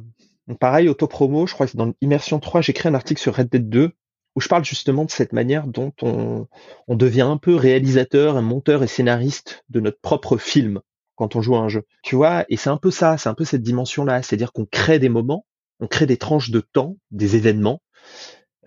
pareil 0.59 0.89
auto-promo. 0.89 1.47
Je 1.47 1.53
crois 1.53 1.67
que 1.67 1.77
dans 1.77 1.93
Immersion 2.01 2.39
3, 2.39 2.61
j'ai 2.61 2.73
créé 2.73 2.91
un 2.91 2.95
article 2.95 3.21
sur 3.21 3.35
Red 3.35 3.49
Dead 3.49 3.69
2 3.69 3.91
où 4.35 4.41
je 4.41 4.47
parle 4.47 4.65
justement 4.65 5.05
de 5.05 5.11
cette 5.11 5.31
manière 5.31 5.67
dont 5.67 5.93
on, 6.01 6.47
on 6.87 6.95
devient 6.95 7.21
un 7.21 7.37
peu 7.37 7.55
réalisateur, 7.55 8.35
un 8.35 8.41
monteur 8.41 8.81
et 8.81 8.87
scénariste 8.87 9.63
de 9.69 9.79
notre 9.79 9.99
propre 10.01 10.37
film 10.37 10.81
quand 11.15 11.35
on 11.35 11.41
joue 11.41 11.55
à 11.55 11.59
un 11.59 11.69
jeu. 11.69 11.83
Tu 12.03 12.15
vois, 12.15 12.45
et 12.49 12.57
c'est 12.57 12.69
un 12.69 12.77
peu 12.77 12.91
ça, 12.91 13.17
c'est 13.17 13.29
un 13.29 13.35
peu 13.35 13.45
cette 13.45 13.61
dimension-là, 13.61 14.23
c'est-à-dire 14.23 14.51
qu'on 14.51 14.65
crée 14.65 14.99
des 14.99 15.09
moments, 15.09 15.45
on 15.79 15.87
crée 15.87 16.05
des 16.05 16.17
tranches 16.17 16.49
de 16.49 16.61
temps, 16.61 16.97
des 17.11 17.35
événements, 17.35 17.81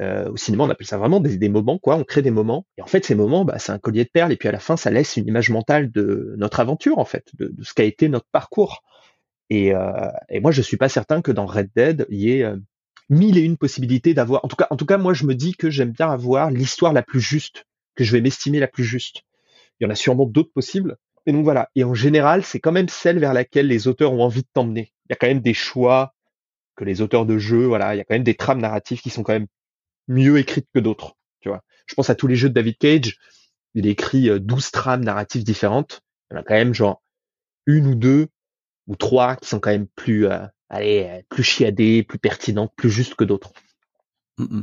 euh, 0.00 0.31
au 0.31 0.37
cinéma, 0.37 0.64
on 0.64 0.70
appelle 0.70 0.87
ça 0.87 0.98
vraiment 0.98 1.20
des, 1.20 1.48
moments, 1.48 1.78
quoi. 1.78 1.96
On 1.96 2.04
crée 2.04 2.22
des 2.22 2.31
moments. 2.31 2.66
Et 2.76 2.82
en 2.82 2.87
fait, 2.87 3.04
ces 3.04 3.14
moments, 3.14 3.44
bah, 3.44 3.58
c'est 3.58 3.72
un 3.72 3.78
collier 3.78 4.04
de 4.04 4.10
perles. 4.10 4.32
Et 4.32 4.37
puis 4.37 4.48
à 4.48 4.52
la 4.52 4.58
fin, 4.58 4.76
ça 4.76 4.90
laisse 4.90 5.16
une 5.16 5.26
image 5.26 5.50
mentale 5.50 5.90
de 5.90 6.34
notre 6.37 6.60
aventure, 6.60 6.98
en 6.98 7.04
fait, 7.04 7.28
de, 7.38 7.52
ce 7.62 7.72
qu'a 7.72 7.84
été 7.84 8.08
notre 8.08 8.26
parcours. 8.31 8.82
Et, 9.48 9.75
euh, 9.75 10.10
et, 10.28 10.40
moi, 10.40 10.50
je 10.50 10.60
suis 10.60 10.76
pas 10.76 10.88
certain 10.88 11.22
que 11.22 11.32
dans 11.32 11.46
Red 11.46 11.70
Dead, 11.75 12.06
il 12.10 12.20
y 12.20 12.32
ait 12.32 12.43
euh, 12.43 12.56
mille 13.08 13.38
et 13.38 13.43
une 13.43 13.56
possibilités 13.56 14.12
d'avoir. 14.12 14.44
En 14.44 14.48
tout 14.48 14.56
cas, 14.56 14.66
en 14.70 14.76
tout 14.76 14.87
cas, 14.87 14.98
moi, 14.98 15.14
je 15.14 15.25
me 15.25 15.34
dis 15.34 15.54
que 15.54 15.70
j'aime 15.70 15.93
bien 15.93 16.10
avoir 16.10 16.50
l'histoire 16.50 16.92
la 16.92 17.02
plus 17.02 17.20
juste, 17.20 17.64
que 17.94 18.04
je 18.04 18.12
vais 18.12 18.20
m'estimer 18.20 18.60
la 18.60 18.69
plus 18.69 18.84
juste. 18.84 19.22
Il 19.81 19.84
y 19.84 19.87
en 19.87 19.90
a 19.90 19.94
sûrement 19.94 20.26
d'autres 20.26 20.52
possibles. 20.52 20.96
Et 21.26 21.32
donc 21.32 21.44
voilà. 21.44 21.70
Et 21.75 21.84
en 21.84 21.94
général, 21.94 22.44
c'est 22.44 22.60
quand 22.60 22.72
même 22.72 22.88
celle 22.88 23.19
vers 23.19 23.34
laquelle 23.34 23.66
les 23.66 23.88
auteurs 23.88 24.12
ont 24.12 24.22
envie 24.22 24.42
de 24.42 24.49
t'emmener. 24.52 24.92
Il 25.08 25.10
y 25.10 25.14
a 25.14 25.16
quand 25.16 25.26
même 25.26 25.40
des 25.40 25.54
choix 25.54 26.14
que 26.76 26.84
les 26.84 27.00
auteurs 27.00 27.26
de 27.26 27.38
jeux, 27.38 27.66
voilà, 27.66 27.94
il 27.94 27.99
y 27.99 28.00
a 28.00 28.04
quand 28.04 28.14
même 28.14 28.22
des 28.22 28.34
trames 28.34 28.60
narratives 28.60 29.00
qui 29.00 29.10
sont 29.10 29.22
quand 29.22 29.32
même 29.32 29.46
mieux 30.08 30.38
écrite 30.38 30.66
que 30.74 30.80
d'autres. 30.80 31.16
Tu 31.40 31.48
vois, 31.48 31.62
je 31.86 31.94
pense 31.94 32.10
à 32.10 32.14
tous 32.14 32.26
les 32.26 32.36
jeux 32.36 32.48
de 32.48 32.54
David 32.54 32.78
Cage. 32.78 33.18
Il 33.74 33.86
écrit 33.86 34.28
12 34.40 34.66
euh, 34.66 34.70
trames 34.72 35.04
narratives 35.04 35.44
différentes. 35.44 36.02
Il 36.30 36.34
y 36.34 36.36
en 36.36 36.40
a 36.40 36.42
quand 36.42 36.54
même 36.54 36.74
genre 36.74 37.02
une 37.66 37.86
ou 37.86 37.94
deux 37.94 38.28
ou 38.86 38.96
trois 38.96 39.36
qui 39.36 39.48
sont 39.48 39.60
quand 39.60 39.70
même 39.70 39.88
plus, 39.88 40.26
euh, 40.26 40.46
allez, 40.68 41.06
euh, 41.08 41.22
plus 41.28 41.42
chiadées, 41.42 42.02
plus 42.02 42.18
pertinentes, 42.18 42.72
plus 42.76 42.90
justes 42.90 43.14
que 43.14 43.24
d'autres. 43.24 43.52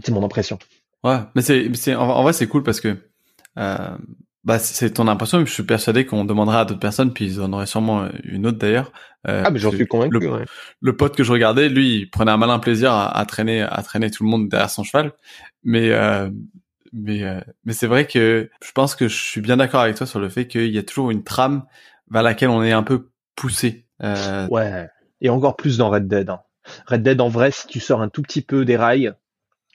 C'est 0.03 0.11
mon 0.11 0.23
impression. 0.23 0.59
Ouais, 1.03 1.19
mais 1.35 1.41
c'est, 1.41 1.73
c'est 1.75 1.95
en, 1.95 2.21
vrai 2.23 2.31
c'est 2.31 2.47
cool 2.47 2.63
parce 2.63 2.79
que 2.79 2.95
euh, 3.57 3.97
bah, 4.43 4.59
c'est 4.59 4.91
ton 4.91 5.07
impression, 5.07 5.39
je 5.45 5.51
suis 5.51 5.63
persuadé 5.63 6.05
qu'on 6.05 6.25
demandera 6.25 6.62
à 6.62 6.65
d'autres 6.65 6.79
personnes, 6.79 7.13
puis 7.13 7.25
ils 7.25 7.41
en 7.41 7.53
auraient 7.53 7.65
sûrement 7.65 8.07
une 8.23 8.45
autre 8.45 8.57
d'ailleurs. 8.57 8.91
Euh, 9.27 9.43
ah, 9.45 9.51
mais 9.51 9.59
j'en 9.59 9.71
suis 9.71 9.88
convaincu. 9.88 10.19
Le, 10.19 10.45
le, 10.81 10.97
pote 10.97 11.15
que 11.15 11.23
je 11.23 11.31
regardais, 11.31 11.69
lui, 11.69 12.00
il 12.00 12.09
prenait 12.09 12.31
un 12.31 12.38
malin 12.38 12.59
plaisir 12.59 12.91
à, 12.91 13.17
à, 13.17 13.25
traîner, 13.25 13.62
à 13.62 13.81
traîner 13.83 14.12
tout 14.12 14.23
le 14.23 14.29
monde 14.29 14.50
derrière 14.50 14.69
son 14.69 14.83
cheval. 14.83 15.13
Mais, 15.63 15.91
euh, 15.91 16.29
mais, 16.91 17.23
euh, 17.23 17.39
mais 17.63 17.71
c'est 17.71 17.88
vrai 17.88 18.05
que 18.05 18.50
je 18.62 18.71
pense 18.73 18.95
que 18.95 19.07
je 19.07 19.15
suis 19.15 19.39
bien 19.39 19.57
d'accord 19.57 19.79
avec 19.79 19.95
toi 19.95 20.05
sur 20.05 20.19
le 20.19 20.27
fait 20.27 20.47
qu'il 20.47 20.71
y 20.71 20.77
a 20.77 20.83
toujours 20.83 21.09
une 21.09 21.23
trame 21.23 21.63
vers 22.12 22.23
laquelle 22.23 22.50
on 22.50 22.63
est 22.63 22.73
un 22.73 22.83
peu 22.83 23.12
poussé. 23.35 23.85
Euh... 24.01 24.47
Ouais. 24.50 24.89
Et 25.21 25.29
encore 25.29 25.55
plus 25.55 25.77
dans 25.77 25.89
Red 25.89 26.09
Dead. 26.09 26.29
Hein. 26.29 26.41
Red 26.88 27.03
Dead, 27.03 27.21
en 27.21 27.29
vrai, 27.29 27.51
si 27.51 27.65
tu 27.67 27.79
sors 27.79 28.01
un 28.01 28.09
tout 28.09 28.21
petit 28.21 28.41
peu 28.41 28.65
des 28.65 28.75
rails, 28.75 29.13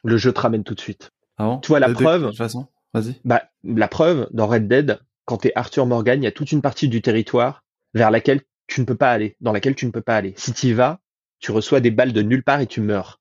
le 0.05 0.19
jeu 0.19 0.31
te 0.31 0.41
ramène 0.41 0.63
tout 0.63 0.75
de 0.75 0.81
suite. 0.81 1.11
Ah 1.39 1.45
bon? 1.45 1.59
Tu 1.61 1.69
vois 1.69 1.81
la 1.81 1.89
preuve. 1.89 2.25
De 2.25 2.29
toute 2.29 2.37
façon? 2.37 2.69
Vas-y. 2.95 3.15
Bah, 3.25 3.51
la 3.65 3.89
preuve, 3.89 4.29
dans 4.31 4.47
Red 4.47 4.69
Dead, 4.69 5.01
quand 5.25 5.39
t'es 5.39 5.53
Arthur 5.55 5.87
Morgan, 5.87 6.23
il 6.23 6.25
y 6.25 6.29
a 6.29 6.33
toute 6.33 6.53
une 6.53 6.63
partie 6.63 6.89
du 6.89 7.03
territoire 7.03 7.65
vers 7.95 8.11
laquelle 8.11 8.43
tu 8.67 8.81
ne 8.81 8.87
peux 8.87 8.97
pas 8.97 9.11
aller, 9.11 9.37
dans 9.41 9.53
laquelle 9.53 9.75
tu 9.75 9.87
ne 9.87 9.91
peux 9.91 10.03
pas 10.03 10.17
aller. 10.17 10.35
Si 10.37 10.53
tu 10.53 10.69
y 10.69 10.73
vas, 10.73 11.01
tu 11.41 11.53
reçois 11.53 11.81
des 11.81 11.91
balles 11.91 12.13
de 12.13 12.23
nulle 12.23 12.43
part 12.43 12.61
et 12.61 12.67
tu 12.67 12.81
meurs. 12.81 13.21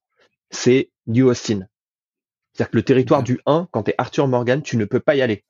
C'est 0.50 0.92
New 1.08 1.28
Austin. 1.28 1.68
C'est-à-dire 2.54 2.72
que 2.72 2.78
le 2.78 2.84
territoire 2.84 3.24
du 3.24 3.40
1, 3.46 3.68
quand 3.72 3.84
t'es 3.84 3.96
Arthur 3.98 4.28
Morgan, 4.28 4.62
tu 4.62 4.78
ne 4.78 4.86
peux 4.86 5.00
pas 5.00 5.16
y 5.16 5.22
aller. 5.22 5.44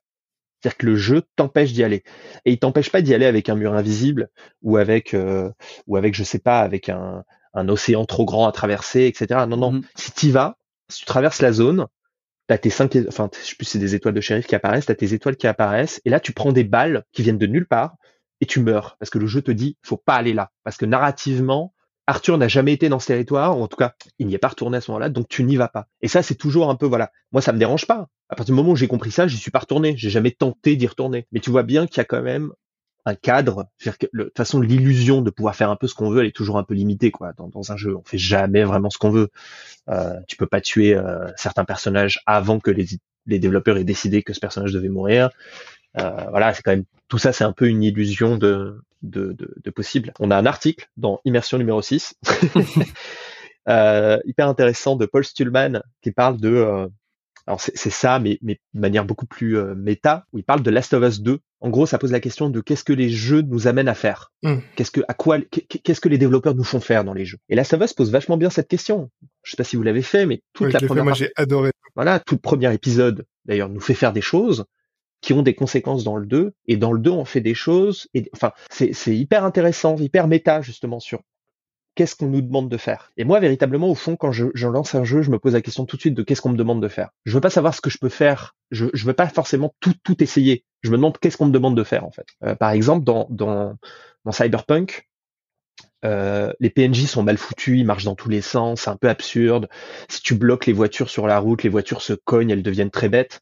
C'est-à-dire 0.59 0.77
que 0.77 0.85
le 0.87 0.95
jeu 0.95 1.23
t'empêche 1.35 1.73
d'y 1.73 1.83
aller. 1.83 2.03
Et 2.45 2.53
il 2.53 2.59
t'empêche 2.59 2.91
pas 2.91 3.01
d'y 3.01 3.13
aller 3.13 3.25
avec 3.25 3.49
un 3.49 3.55
mur 3.55 3.73
invisible 3.73 4.29
ou 4.61 4.77
avec, 4.77 5.13
euh, 5.13 5.51
ou 5.85 5.97
avec, 5.97 6.15
je 6.15 6.23
sais 6.23 6.39
pas, 6.39 6.61
avec 6.61 6.89
un, 6.89 7.23
un 7.53 7.69
océan 7.69 8.05
trop 8.05 8.25
grand 8.25 8.47
à 8.47 8.51
traverser, 8.51 9.05
etc. 9.05 9.45
Non, 9.47 9.57
non. 9.57 9.73
Mm-hmm. 9.73 9.85
Si 9.95 10.11
tu 10.11 10.25
y 10.27 10.31
vas, 10.31 10.57
si 10.89 10.99
tu 10.99 11.05
traverses 11.05 11.41
la 11.41 11.51
zone, 11.51 11.87
t'as 12.47 12.57
tes 12.57 12.69
cinq, 12.69 12.97
enfin, 13.07 13.29
je 13.33 13.45
sais 13.45 13.55
plus, 13.55 13.65
c'est 13.65 13.79
des 13.79 13.95
étoiles 13.95 14.13
de 14.13 14.21
shérif 14.21 14.47
qui 14.47 14.55
apparaissent, 14.55 14.87
t'as 14.87 14.95
tes 14.95 15.13
étoiles 15.13 15.35
qui 15.35 15.47
apparaissent, 15.47 16.01
et 16.05 16.09
là, 16.09 16.19
tu 16.19 16.31
prends 16.31 16.51
des 16.51 16.63
balles 16.63 17.03
qui 17.11 17.21
viennent 17.21 17.37
de 17.37 17.47
nulle 17.47 17.67
part, 17.67 17.95
et 18.41 18.45
tu 18.45 18.59
meurs, 18.59 18.97
parce 18.99 19.09
que 19.09 19.19
le 19.19 19.27
jeu 19.27 19.41
te 19.41 19.51
dit, 19.51 19.77
faut 19.81 19.97
pas 19.97 20.15
aller 20.15 20.33
là, 20.33 20.51
parce 20.63 20.77
que 20.77 20.85
narrativement, 20.85 21.73
Arthur 22.09 22.37
n'a 22.37 22.47
jamais 22.47 22.71
été 22.71 22.87
dans 22.87 22.99
ce 22.99 23.07
territoire, 23.07 23.59
ou 23.59 23.63
en 23.63 23.67
tout 23.67 23.75
cas, 23.75 23.93
il 24.17 24.27
n'y 24.27 24.33
est 24.33 24.39
pas 24.39 24.47
retourné 24.47 24.77
à 24.77 24.81
ce 24.81 24.89
moment-là, 24.91 25.09
donc 25.09 25.27
tu 25.27 25.43
n'y 25.43 25.57
vas 25.57 25.67
pas. 25.67 25.87
Et 26.01 26.07
ça, 26.07 26.23
c'est 26.23 26.35
toujours 26.35 26.69
un 26.69 26.75
peu, 26.75 26.85
voilà. 26.85 27.11
Moi, 27.33 27.41
ça 27.41 27.51
me 27.51 27.59
dérange 27.59 27.85
pas. 27.85 28.07
À 28.29 28.35
partir 28.35 28.53
du 28.53 28.57
moment 28.57 28.71
où 28.71 28.75
j'ai 28.77 28.87
compris 28.87 29.11
ça, 29.11 29.27
j'y 29.27 29.37
suis 29.37 29.51
pas 29.51 29.59
retourné. 29.59 29.95
J'ai 29.97 30.09
jamais 30.09 30.31
tenté 30.31 30.77
d'y 30.77 30.87
retourner. 30.87 31.27
Mais 31.33 31.41
tu 31.41 31.49
vois 31.49 31.63
bien 31.63 31.85
qu'il 31.85 31.97
y 31.97 31.99
a 31.99 32.05
quand 32.05 32.21
même 32.21 32.53
un 33.07 33.15
cadre. 33.15 33.67
C'est-à-dire 33.77 33.97
que 33.97 34.07
de 34.13 34.23
toute 34.25 34.37
façon, 34.37 34.59
l'illusion 34.59 35.21
de 35.21 35.29
pouvoir 35.29 35.55
faire 35.55 35.69
un 35.69 35.77
peu 35.77 35.87
ce 35.87 35.95
qu'on 35.95 36.09
veut, 36.09 36.21
elle 36.21 36.27
est 36.27 36.35
toujours 36.35 36.57
un 36.57 36.63
peu 36.63 36.73
limitée 36.73 37.09
quoi. 37.09 37.31
Dans, 37.37 37.47
dans 37.47 37.71
un 37.71 37.77
jeu, 37.77 37.95
on 37.95 38.03
fait 38.03 38.17
jamais 38.17 38.63
vraiment 38.65 38.89
ce 38.89 38.97
qu'on 38.97 39.09
veut. 39.09 39.29
Euh, 39.89 40.15
tu 40.27 40.35
peux 40.35 40.45
pas 40.45 40.59
tuer 40.59 40.93
euh, 40.93 41.27
certains 41.37 41.63
personnages 41.63 42.19
avant 42.25 42.59
que 42.59 42.69
les, 42.69 42.85
les 43.25 43.39
développeurs 43.39 43.77
aient 43.77 43.85
décidé 43.85 44.23
que 44.23 44.33
ce 44.33 44.41
personnage 44.41 44.73
devait 44.73 44.89
mourir. 44.89 45.29
Euh, 45.99 46.09
voilà, 46.29 46.53
c'est 46.53 46.61
quand 46.61 46.71
même 46.71 46.83
tout 47.07 47.17
ça, 47.17 47.31
c'est 47.31 47.45
un 47.45 47.53
peu 47.53 47.69
une 47.69 47.81
illusion 47.81 48.37
de, 48.37 48.81
de, 49.01 49.35
de, 49.39 49.69
possible. 49.71 50.11
On 50.19 50.29
a 50.29 50.35
un 50.35 50.45
article 50.45 50.89
dans 50.97 51.21
Immersion 51.23 51.57
numéro 51.57 51.81
6, 51.81 52.15
euh, 53.69 54.19
hyper 54.25 54.49
intéressant 54.49 54.97
de 54.97 55.05
Paul 55.05 55.23
Stulman 55.23 55.81
qui 56.01 56.11
parle 56.11 56.37
de 56.37 56.89
alors 57.47 57.61
c'est 57.61 57.89
ça, 57.89 58.19
mais, 58.19 58.39
mais 58.41 58.59
de 58.73 58.79
manière 58.79 59.05
beaucoup 59.05 59.25
plus 59.25 59.57
euh, 59.57 59.73
méta, 59.73 60.25
où 60.33 60.37
il 60.37 60.43
parle 60.43 60.61
de 60.61 60.69
Last 60.69 60.93
of 60.93 61.01
Us 61.07 61.21
2. 61.21 61.39
En 61.61 61.69
gros, 61.69 61.85
ça 61.85 61.97
pose 61.97 62.11
la 62.11 62.19
question 62.19 62.49
de 62.49 62.59
qu'est-ce 62.59 62.83
que 62.83 62.91
les 62.91 63.09
jeux 63.09 63.41
nous 63.41 63.67
amènent 63.67 63.87
à 63.87 63.93
faire 63.93 64.33
mm. 64.43 64.57
Qu'est-ce 64.75 64.91
que 64.91 64.99
à 65.07 65.13
quoi 65.13 65.37
qu'est-ce 65.39 66.01
que 66.01 66.09
les 66.09 66.17
développeurs 66.17 66.55
nous 66.55 66.65
font 66.65 66.81
faire 66.81 67.05
dans 67.05 67.13
les 67.13 67.23
jeux? 67.23 67.37
Et 67.47 67.55
Last 67.55 67.73
of 67.73 67.81
Us 67.81 67.93
pose 67.93 68.11
vachement 68.11 68.35
bien 68.35 68.49
cette 68.49 68.67
question. 68.67 69.09
Je 69.43 69.51
sais 69.51 69.57
pas 69.57 69.63
si 69.63 69.77
vous 69.77 69.83
l'avez 69.83 70.01
fait, 70.01 70.25
mais 70.25 70.41
toute 70.53 70.73
la 70.73 70.81
première 70.81 71.05
moi 71.05 71.13
j'ai 71.13 71.31
adoré. 71.37 71.71
Voilà, 71.95 72.19
tout 72.19 72.35
le 72.35 72.41
premier 72.41 72.71
épisode 72.73 73.25
d'ailleurs 73.45 73.69
nous 73.69 73.79
fait 73.79 73.93
faire 73.93 74.11
des 74.11 74.21
choses 74.21 74.65
qui 75.21 75.33
ont 75.33 75.41
des 75.41 75.55
conséquences 75.55 76.03
dans 76.03 76.17
le 76.17 76.25
2 76.27 76.51
et 76.67 76.77
dans 76.77 76.91
le 76.91 76.99
2 76.99 77.09
on 77.09 77.25
fait 77.25 77.41
des 77.41 77.55
choses 77.55 78.07
et 78.13 78.29
enfin 78.33 78.51
c'est 78.69 78.93
hyper 79.07 79.45
intéressant, 79.45 79.95
hyper 79.97 80.27
méta 80.27 80.61
justement 80.61 80.99
sur 80.99 81.21
qu'est-ce 81.97 82.15
qu'on 82.15 82.27
nous 82.27 82.41
demande 82.41 82.69
de 82.69 82.77
faire. 82.77 83.11
Et 83.17 83.23
moi, 83.23 83.39
véritablement, 83.39 83.89
au 83.89 83.95
fond, 83.95 84.15
quand 84.15 84.31
je, 84.31 84.67
lance 84.67 84.93
un 84.93 85.03
jeu, 85.03 85.23
je 85.23 85.31
me 85.31 85.39
pose 85.39 85.53
la 85.53 85.61
question 85.61 85.85
tout 85.85 85.95
de 85.95 86.01
suite 86.01 86.13
de 86.13 86.21
qu'est-ce 86.21 86.41
qu'on 86.41 86.51
me 86.51 86.57
demande 86.57 86.81
de 86.81 86.87
faire. 86.87 87.09
Je 87.25 87.33
veux 87.33 87.41
pas 87.41 87.49
savoir 87.49 87.73
ce 87.73 87.81
que 87.81 87.89
je 87.89 87.97
peux 87.97 88.07
faire. 88.07 88.55
Je, 88.69 88.85
je 88.93 89.05
veux 89.05 89.13
pas 89.13 89.27
forcément 89.27 89.73
tout, 89.79 89.95
essayer. 90.23 90.63
Je 90.83 90.91
me 90.91 90.97
demande 90.97 91.17
qu'est-ce 91.17 91.37
qu'on 91.37 91.47
me 91.47 91.51
demande 91.51 91.75
de 91.75 91.83
faire, 91.83 92.05
en 92.05 92.11
fait. 92.11 92.27
Euh, 92.43 92.53
par 92.53 92.69
exemple, 92.69 93.03
dans, 93.03 93.25
dans, 93.31 93.75
dans 94.25 94.31
Cyberpunk, 94.31 95.09
euh, 96.05 96.53
les 96.59 96.69
PNJ 96.69 97.07
sont 97.07 97.23
mal 97.23 97.39
foutus, 97.39 97.79
ils 97.79 97.85
marchent 97.85 98.05
dans 98.05 98.15
tous 98.15 98.29
les 98.29 98.41
sens, 98.41 98.81
c'est 98.81 98.91
un 98.91 98.95
peu 98.95 99.09
absurde. 99.09 99.67
Si 100.07 100.21
tu 100.21 100.35
bloques 100.35 100.67
les 100.67 100.73
voitures 100.73 101.09
sur 101.09 101.25
la 101.25 101.39
route, 101.39 101.63
les 101.63 101.69
voitures 101.69 102.03
se 102.03 102.13
cognent, 102.13 102.51
elles 102.51 102.61
deviennent 102.61 102.91
très 102.91 103.09
bêtes. 103.09 103.41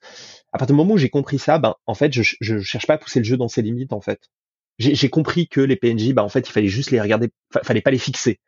À 0.53 0.57
partir 0.57 0.75
du 0.75 0.77
moment 0.77 0.93
où 0.93 0.97
j'ai 0.97 1.09
compris 1.09 1.39
ça, 1.39 1.59
ben 1.59 1.75
en 1.87 1.93
fait, 1.93 2.13
je, 2.13 2.35
je 2.39 2.59
cherche 2.59 2.87
pas 2.87 2.93
à 2.93 2.97
pousser 2.97 3.19
le 3.19 3.25
jeu 3.25 3.35
dans 3.35 3.49
ses 3.49 3.61
limites 3.61 3.91
en 3.91 3.99
fait 3.99 4.29
j'ai 4.77 5.09
compris 5.09 5.47
que 5.47 5.61
les 5.61 5.75
PNJ, 5.75 6.13
bah 6.13 6.23
en 6.23 6.29
fait, 6.29 6.47
il 6.47 6.51
fallait 6.51 6.67
juste 6.67 6.91
les 6.91 6.99
regarder, 6.99 7.29
fallait 7.63 7.81
pas 7.81 7.91
les 7.91 7.97
fixer, 7.97 8.39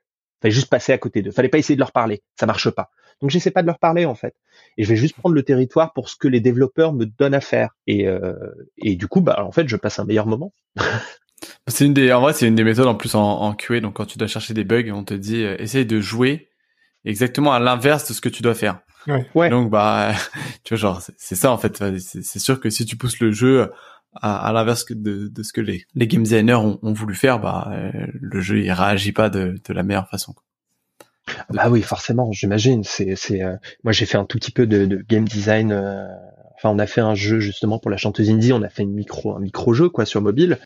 fallait 0.41 0.53
juste 0.53 0.69
passer 0.69 0.93
à 0.93 0.97
côté 0.97 1.21
d'eux, 1.21 1.31
fallait 1.31 1.49
pas 1.49 1.57
essayer 1.57 1.75
de 1.75 1.79
leur 1.79 1.91
parler, 1.91 2.21
ça 2.39 2.45
marche 2.45 2.69
pas. 2.69 2.89
Donc 3.21 3.31
j'essaie 3.31 3.51
pas 3.51 3.61
de 3.61 3.67
leur 3.67 3.79
parler 3.79 4.05
en 4.05 4.13
fait, 4.13 4.35
et 4.77 4.83
je 4.83 4.89
vais 4.89 4.95
juste 4.95 5.15
prendre 5.15 5.33
le 5.33 5.43
territoire 5.43 5.93
pour 5.93 6.09
ce 6.09 6.15
que 6.15 6.27
les 6.27 6.39
développeurs 6.39 6.93
me 6.93 7.05
donnent 7.05 7.33
à 7.33 7.41
faire, 7.41 7.75
et 7.87 8.07
euh, 8.07 8.33
et 8.77 8.95
du 8.95 9.07
coup, 9.07 9.21
bah 9.21 9.43
en 9.43 9.51
fait, 9.51 9.67
je 9.67 9.77
passe 9.77 9.99
un 9.99 10.05
meilleur 10.05 10.27
moment. 10.27 10.53
c'est 11.67 11.85
une 11.85 11.93
des, 11.93 12.11
en 12.11 12.21
vrai, 12.21 12.33
c'est 12.33 12.47
une 12.47 12.55
des 12.55 12.63
méthodes 12.63 12.87
en 12.87 12.95
plus 12.95 13.15
en, 13.15 13.23
en 13.23 13.53
QA. 13.53 13.79
Donc 13.79 13.95
quand 13.95 14.05
tu 14.05 14.17
dois 14.17 14.27
chercher 14.27 14.53
des 14.53 14.63
bugs, 14.63 14.91
on 14.91 15.03
te 15.03 15.13
dit, 15.13 15.43
euh, 15.43 15.55
essaye 15.59 15.85
de 15.85 15.99
jouer 15.99 16.49
exactement 17.05 17.53
à 17.53 17.59
l'inverse 17.59 18.07
de 18.07 18.13
ce 18.13 18.21
que 18.21 18.29
tu 18.29 18.41
dois 18.41 18.55
faire. 18.55 18.79
Ouais. 19.35 19.49
Donc 19.49 19.69
bah, 19.69 20.11
tu 20.63 20.73
vois 20.73 20.77
genre, 20.77 21.01
c'est 21.17 21.35
ça 21.35 21.51
en 21.51 21.57
fait. 21.57 21.81
C'est 21.97 22.39
sûr 22.39 22.59
que 22.59 22.69
si 22.69 22.85
tu 22.85 22.97
pousses 22.97 23.19
le 23.19 23.31
jeu 23.31 23.71
à, 24.21 24.47
à 24.47 24.53
l'inverse 24.53 24.85
de, 24.89 25.27
de, 25.27 25.43
ce 25.43 25.53
que 25.53 25.61
les, 25.61 25.85
les 25.95 26.07
game 26.07 26.23
designers 26.23 26.55
ont, 26.55 26.79
ont 26.81 26.93
voulu 26.93 27.15
faire, 27.15 27.39
bah, 27.39 27.71
euh, 27.71 27.91
le 28.13 28.41
jeu 28.41 28.59
il 28.59 28.71
réagit 28.71 29.11
pas 29.11 29.29
de, 29.29 29.59
de 29.63 29.73
la 29.73 29.83
meilleure 29.83 30.09
façon. 30.09 30.33
Bah 31.49 31.69
oui, 31.69 31.81
forcément, 31.81 32.31
j'imagine. 32.31 32.83
C'est, 32.83 33.15
c'est, 33.15 33.43
euh, 33.43 33.55
moi 33.83 33.91
j'ai 33.91 34.05
fait 34.05 34.17
un 34.17 34.25
tout 34.25 34.37
petit 34.37 34.51
peu 34.51 34.65
de, 34.65 34.85
de 34.85 35.05
game 35.07 35.25
design. 35.25 35.71
Euh, 35.71 36.07
enfin, 36.55 36.69
on 36.69 36.79
a 36.79 36.87
fait 36.87 37.01
un 37.01 37.15
jeu 37.15 37.39
justement 37.39 37.79
pour 37.79 37.91
la 37.91 37.97
chanteuse 37.97 38.29
indie. 38.29 38.53
On 38.53 38.61
a 38.61 38.69
fait 38.69 38.83
une 38.83 38.93
micro, 38.93 39.35
un 39.35 39.39
micro 39.39 39.73
jeu 39.73 39.89
quoi 39.89 40.05
sur 40.05 40.21
mobile, 40.21 40.57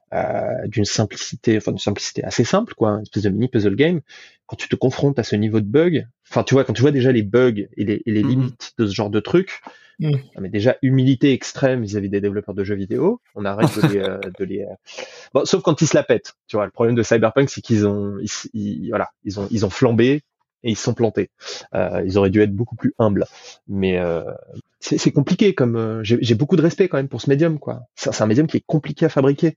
d'une 0.67 0.86
simplicité, 0.86 1.58
enfin 1.58 1.72
d'une 1.72 1.79
simplicité 1.79 2.24
assez 2.24 2.43
simple 2.43 2.75
quoi, 2.75 2.91
une 2.91 3.01
espèce 3.01 3.24
de 3.24 3.29
mini 3.29 3.48
puzzle 3.48 3.75
game. 3.75 4.01
Quand 4.46 4.55
tu 4.55 4.70
te 4.70 4.75
confrontes 4.75 5.17
à 5.17 5.24
ce 5.24 5.36
niveau 5.36 5.62
de 5.62 5.65
bug, 5.65 6.08
enfin 6.29 6.43
tu 6.43 6.53
vois, 6.53 6.63
quand 6.63 6.74
tu 6.74 6.81
vois 6.81 6.91
déjà 6.91 7.12
les 7.12 7.24
bugs 7.24 7.67
et 7.77 7.86
les, 7.86 8.03
et 8.05 8.12
les 8.12 8.22
mm-hmm. 8.22 8.27
limites 8.27 8.74
de 8.77 8.86
ce 8.86 8.93
genre 8.93 9.10
de 9.10 9.20
truc, 9.20 9.62
Mm. 10.01 10.17
Mais 10.39 10.50
déjà, 10.50 10.75
humilité 10.81 11.31
extrême 11.31 11.84
vis-à-vis 11.84 12.10
des 12.10 12.20
développeurs 12.20 12.55
de 12.55 12.63
jeux 12.63 12.75
vidéo. 12.75 13.22
On 13.36 13.46
arrête 13.46 13.74
de 13.79 13.88
les, 13.88 14.00
euh, 14.00 14.20
de 14.39 14.43
les... 14.43 14.62
Euh, 14.63 14.75
bon, 15.34 15.46
sauf 15.46 15.62
quand 15.62 15.81
ils 15.81 15.88
se 15.88 15.96
la 15.96 16.03
pètent. 16.03 16.34
Tu 16.48 16.58
vois, 16.58 16.65
le 16.65 16.72
problème 16.72 16.96
de 16.96 17.03
Cyberpunk, 17.03 17.50
c'est 17.50 17.62
qu'ils 17.62 17.88
ont, 17.88 18.17
ils, 18.53 18.89
voilà, 18.89 19.10
ils 19.24 19.39
ont, 19.39 19.48
ils 19.51 19.65
ont 19.65 19.70
flambé 19.70 20.24
et 20.63 20.72
ils 20.72 20.75
se 20.75 20.84
sont 20.84 20.93
plantés. 20.93 21.29
Euh, 21.74 22.03
ils 22.05 22.17
auraient 22.17 22.29
dû 22.29 22.41
être 22.41 22.53
beaucoup 22.53 22.75
plus 22.75 22.93
humbles. 23.00 23.25
Mais 23.67 24.00
euh, 24.00 24.24
c'est 24.79 25.12
compliqué. 25.12 25.53
Comme 25.53 25.75
euh, 25.75 26.00
j'ai 26.03 26.36
beaucoup 26.36 26.55
de 26.55 26.62
respect 26.62 26.88
quand 26.88 26.98
même 26.98 27.08
pour 27.08 27.22
ce 27.22 27.29
médium, 27.29 27.60
quoi. 27.60 27.81
C'est 27.96 28.22
un 28.22 28.27
médium 28.27 28.48
qui 28.48 28.58
est 28.58 28.63
compliqué 28.65 29.05
à 29.05 29.10
fabriquer. 29.10 29.55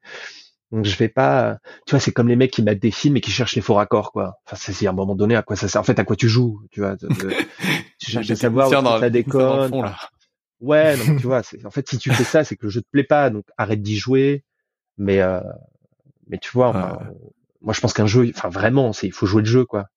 Donc 0.72 0.84
je 0.86 0.96
vais 0.96 1.08
pas, 1.08 1.58
tu 1.86 1.92
vois, 1.92 2.00
c'est 2.00 2.10
comme 2.10 2.26
les 2.26 2.36
mecs 2.36 2.50
qui 2.50 2.62
mettent 2.62 2.82
des 2.82 2.90
films 2.90 3.16
et 3.16 3.20
qui 3.20 3.30
cherchent 3.30 3.54
les 3.54 3.62
faux 3.62 3.74
raccords, 3.74 4.10
quoi. 4.12 4.40
Enfin, 4.46 4.56
c'est 4.58 4.86
à 4.86 4.90
un 4.90 4.92
moment 4.92 5.14
donné 5.14 5.36
à 5.36 5.42
quoi 5.42 5.56
ça 5.56 5.68
sert. 5.68 5.80
En 5.80 5.84
fait, 5.84 5.98
à 5.98 6.04
quoi 6.04 6.16
tu 6.16 6.28
joues, 6.28 6.60
tu 6.70 6.80
vois. 6.80 6.96
tu 7.98 8.10
cherches 8.10 8.30
à 8.30 8.36
savoir 8.36 8.68
où 8.68 9.00
ça 9.00 9.10
déconne. 9.10 9.70
Ouais, 10.64 10.96
donc 10.96 11.18
tu 11.20 11.26
vois, 11.26 11.42
en 11.64 11.70
fait, 11.70 11.88
si 11.88 11.98
tu 11.98 12.10
fais 12.10 12.24
ça, 12.24 12.42
c'est 12.42 12.56
que 12.56 12.64
le 12.64 12.70
jeu 12.70 12.80
te 12.80 12.88
plaît 12.90 13.04
pas, 13.04 13.30
donc 13.30 13.44
arrête 13.58 13.82
d'y 13.82 13.96
jouer. 13.96 14.44
Mais, 14.96 15.20
euh, 15.20 15.40
mais 16.28 16.38
tu 16.38 16.50
vois, 16.52 16.98
moi, 17.60 17.74
je 17.74 17.80
pense 17.80 17.92
qu'un 17.92 18.06
jeu, 18.06 18.30
enfin, 18.34 18.48
vraiment, 18.48 18.92
c'est, 18.92 19.06
il 19.06 19.12
faut 19.12 19.26
jouer 19.26 19.42
le 19.42 19.48
jeu, 19.48 19.64
quoi. 19.64 19.88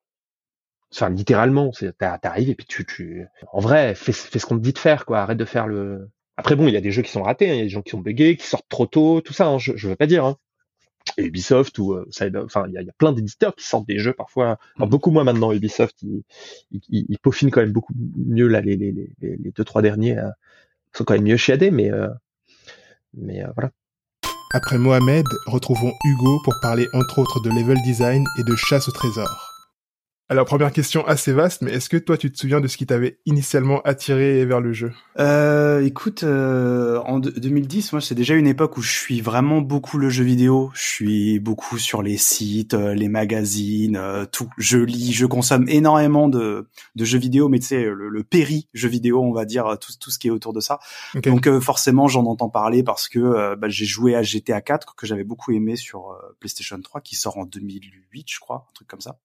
Enfin, 0.94 1.10
littéralement, 1.10 1.72
c'est, 1.74 1.98
t'arrives 1.98 2.50
et 2.50 2.56
puis 2.56 2.66
tu, 2.68 2.86
tu, 2.86 3.26
en 3.52 3.60
vrai, 3.60 3.96
fais, 3.96 4.14
fais 4.14 4.40
ce 4.40 4.46
qu'on 4.46 4.58
te 4.58 4.64
dit 4.64 4.74
de 4.74 4.80
faire, 4.80 5.06
quoi. 5.06 5.20
Arrête 5.20 5.38
de 5.38 5.46
faire 5.46 5.68
le. 5.68 6.10
Après, 6.38 6.56
bon, 6.56 6.68
il 6.68 6.74
y 6.74 6.78
a 6.78 6.82
des 6.82 6.92
jeux 6.92 7.02
qui 7.02 7.12
sont 7.12 7.24
ratés, 7.24 7.50
hein, 7.50 7.54
il 7.54 7.58
y 7.58 7.62
a 7.62 7.64
des 7.64 7.70
gens 7.70 7.82
qui 7.82 7.92
sont 7.92 8.00
buggés, 8.00 8.38
qui 8.38 8.46
sortent 8.46 8.70
trop 8.70 8.88
tôt, 8.88 9.22
tout 9.22 9.34
ça. 9.34 9.48
Hein, 9.48 9.58
je, 9.58 9.74
je 9.76 9.88
veux 9.90 9.96
pas 9.96 10.08
dire. 10.08 10.26
Hein. 10.26 10.38
Ubisoft 11.18 11.78
ou 11.80 11.94
euh, 11.94 12.06
enfin 12.44 12.66
il 12.68 12.74
y 12.74 12.78
a, 12.78 12.82
y 12.82 12.90
a, 12.90 12.94
plein 12.94 13.12
d'éditeurs 13.14 13.56
qui 13.56 13.66
sortent 13.66 13.88
des 13.88 13.98
jeux 14.00 14.14
parfois 14.14 14.60
mm. 14.78 14.86
beaucoup 14.86 15.12
moins 15.12 15.24
maintenant 15.24 15.52
Ubisoft 15.54 16.02
ils 16.04 16.24
il, 16.90 17.18
peaufinent 17.20 17.50
quand 17.50 17.62
même 17.62 17.72
beaucoup 17.72 17.94
mieux 18.18 18.48
là 18.48 18.62
les 18.62 18.76
les, 18.76 18.92
les, 18.92 19.12
les 19.22 19.52
deux 19.52 19.64
trois 19.64 19.82
derniers 19.82 20.18
euh, 20.18 20.30
quand 21.04 21.14
même 21.14 21.24
mieux 21.24 21.38
chiadés 21.38 21.72
mais 21.72 21.92
euh, 21.92 22.10
mais 23.14 23.44
voilà. 23.56 23.72
Après 24.54 24.78
Mohamed 24.78 25.26
retrouvons 25.48 25.92
Hugo 26.06 26.40
pour 26.44 26.54
parler 26.62 26.88
entre 26.94 27.20
autres 27.20 27.42
de 27.42 27.50
level 27.50 27.78
design 27.84 28.24
et 28.40 28.44
de 28.44 28.56
chasse 28.56 28.88
au 28.88 28.92
trésor 28.92 29.47
alors, 30.30 30.46
première 30.46 30.74
question 30.74 31.06
assez 31.08 31.32
vaste, 31.32 31.62
mais 31.62 31.72
est-ce 31.72 31.88
que 31.88 31.96
toi, 31.96 32.18
tu 32.18 32.30
te 32.30 32.38
souviens 32.38 32.60
de 32.60 32.68
ce 32.68 32.76
qui 32.76 32.86
t'avait 32.86 33.20
initialement 33.26 33.82
attiré 33.84 34.46
vers 34.46 34.60
le 34.60 34.74
jeu? 34.74 34.92
Euh, 35.20 35.82
Écoute, 35.86 36.24
euh, 36.24 37.00
en 37.06 37.20
2010, 37.20 37.94
moi, 37.94 38.02
c'est 38.02 38.14
déjà 38.14 38.36
une 38.36 38.48
époque 38.48 38.76
où 38.78 38.82
je 38.82 38.92
suis 38.92 39.22
vraiment 39.22 39.62
beaucoup 39.62 39.98
le 39.98 40.10
jeu 40.10 40.26
vidéo. 40.26 40.70
Je 40.74 40.84
suis 40.84 41.40
beaucoup 41.40 41.78
sur 41.78 42.02
les 42.02 42.18
sites, 42.18 42.74
euh, 42.74 42.94
les 42.94 43.08
magazines, 43.08 43.96
euh, 43.96 44.26
tout. 44.26 44.50
Je 44.58 44.78
lis, 44.80 45.14
je 45.14 45.26
consomme 45.26 45.70
énormément 45.70 46.28
de, 46.28 46.68
de 46.96 47.06
jeux 47.06 47.20
vidéo, 47.20 47.48
mais 47.48 47.60
tu 47.60 47.68
sais, 47.68 47.84
le, 47.84 48.10
le 48.10 48.24
péri 48.24 48.68
jeu 48.74 48.90
vidéo, 48.90 49.22
on 49.24 49.32
va 49.32 49.46
dire, 49.46 49.78
tout, 49.80 49.94
tout 49.98 50.12
ce 50.12 50.20
qui 50.20 50.28
est 50.28 50.32
autour 50.32 50.52
de 50.52 50.60
ça. 50.60 50.80
Donc, 51.24 51.50
forcément, 51.60 52.10
j'en 52.10 52.26
entends 52.26 52.50
parler 52.50 52.84
parce 52.84 53.08
que 53.08 53.56
bah, 53.56 53.70
j'ai 53.70 53.86
joué 53.86 54.14
à 54.14 54.24
GTA 54.24 54.60
4, 54.60 54.96
que 54.96 55.08
j'avais 55.08 55.24
beaucoup 55.24 55.54
aimé 55.54 55.78
sur 55.78 56.18
PlayStation 56.42 56.80
3, 56.82 57.00
qui 57.00 57.16
sort 57.16 57.38
en 57.38 57.46
2008, 57.46 58.26
je 58.30 58.40
crois, 58.40 58.66
un 58.70 58.74
truc 58.74 58.90
comme 58.90 59.02
ça. 59.02 59.20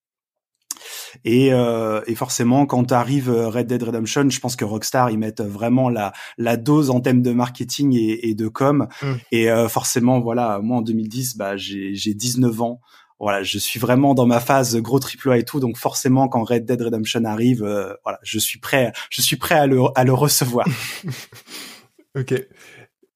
Et, 1.25 1.53
euh, 1.53 2.01
et 2.07 2.15
forcément, 2.15 2.67
quand 2.67 2.93
arrive 2.93 3.31
euh, 3.31 3.49
Red 3.49 3.67
Dead 3.67 3.83
Redemption, 3.83 4.29
je 4.29 4.41
pense 4.41 4.57
que 4.57 4.65
Rockstar 4.65 5.11
ils 5.11 5.19
mettent 5.19 5.43
vraiment 5.43 5.89
la 5.89 6.13
la 6.39 6.57
dose 6.57 6.91
en 6.91 7.01
thème 7.01 7.23
de 7.23 7.33
marketing 7.33 7.95
et, 7.97 8.29
et 8.29 8.35
de 8.35 8.49
com. 8.49 8.89
Mm. 9.03 9.13
Et 9.33 9.51
euh, 9.51 9.69
forcément, 9.69 10.21
voilà, 10.21 10.61
moi 10.63 10.79
en 10.79 10.83
2010, 10.83 11.37
bah 11.37 11.57
j'ai 11.57 11.95
j'ai 11.95 12.15
19 12.15 12.61
ans. 12.63 12.81
Voilà, 13.23 13.45
je 13.45 13.57
suis 13.57 13.79
vraiment 13.79 14.15
dans 14.15 14.27
ma 14.27 14.41
phase 14.41 14.77
gros 14.79 14.99
triple 14.99 15.31
A 15.31 15.39
et 15.39 15.45
tout, 15.45 15.61
donc 15.61 15.77
forcément 15.77 16.29
quand 16.29 16.43
Red 16.43 16.65
Dead 16.65 16.83
Redemption 16.83 17.25
arrive, 17.25 17.63
euh, 17.63 17.95
voilà, 18.03 18.19
je 18.25 18.41
suis 18.41 18.59
prêt, 18.59 18.93
je 19.11 19.23
suis 19.23 19.37
prêt 19.37 19.55
à 19.55 19.67
le 19.69 19.81
à 19.95 20.03
le 20.03 20.13
recevoir. 20.13 20.67
ok. 22.19 22.35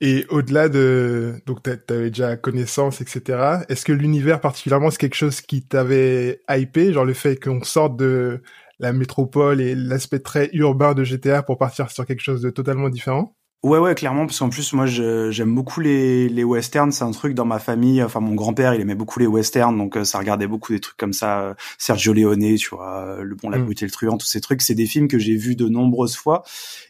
Et 0.00 0.26
au-delà 0.28 0.68
de, 0.68 1.40
donc 1.46 1.62
tu 1.62 1.70
avais 1.70 2.10
déjà 2.10 2.36
connaissance, 2.36 3.00
etc. 3.00 3.64
Est-ce 3.68 3.84
que 3.84 3.92
l'univers 3.92 4.40
particulièrement 4.40 4.90
c'est 4.90 4.98
quelque 4.98 5.14
chose 5.14 5.40
qui 5.40 5.62
t'avait 5.62 6.42
hypé, 6.50 6.92
genre 6.92 7.06
le 7.06 7.14
fait 7.14 7.36
qu'on 7.36 7.62
sorte 7.62 7.96
de 7.96 8.42
la 8.78 8.92
métropole 8.92 9.60
et 9.60 9.74
l'aspect 9.74 10.18
très 10.18 10.50
urbain 10.52 10.92
de 10.92 11.02
GTA 11.02 11.42
pour 11.42 11.56
partir 11.56 11.90
sur 11.90 12.04
quelque 12.04 12.20
chose 12.20 12.42
de 12.42 12.50
totalement 12.50 12.90
différent? 12.90 13.34
Ouais, 13.62 13.78
ouais, 13.78 13.96
clairement, 13.96 14.26
parce 14.26 14.38
qu'en 14.38 14.48
plus, 14.48 14.74
moi, 14.74 14.86
j'aime 14.86 15.52
beaucoup 15.52 15.80
les, 15.80 16.28
les 16.28 16.44
westerns. 16.44 16.92
C'est 16.92 17.02
un 17.02 17.10
truc 17.10 17.34
dans 17.34 17.46
ma 17.46 17.58
famille. 17.58 18.00
Enfin, 18.00 18.20
mon 18.20 18.34
grand-père, 18.34 18.74
il 18.74 18.80
aimait 18.80 18.94
beaucoup 18.94 19.18
les 19.18 19.26
westerns, 19.26 19.76
donc 19.76 19.96
euh, 19.96 20.04
ça 20.04 20.18
regardait 20.18 20.46
beaucoup 20.46 20.72
des 20.72 20.78
trucs 20.78 20.96
comme 20.96 21.14
ça. 21.14 21.40
Euh, 21.40 21.54
Sergio 21.76 22.12
Leone, 22.12 22.54
tu 22.56 22.68
vois, 22.70 23.00
euh, 23.00 23.22
Le 23.22 23.34
Bon, 23.34 23.50
la 23.50 23.58
Brute 23.58 23.82
et 23.82 23.86
le 23.86 23.90
Truand, 23.90 24.18
tous 24.18 24.26
ces 24.26 24.40
trucs. 24.40 24.62
C'est 24.62 24.76
des 24.76 24.86
films 24.86 25.08
que 25.08 25.18
j'ai 25.18 25.34
vus 25.36 25.56
de 25.56 25.68
nombreuses 25.68 26.14
fois. 26.14 26.44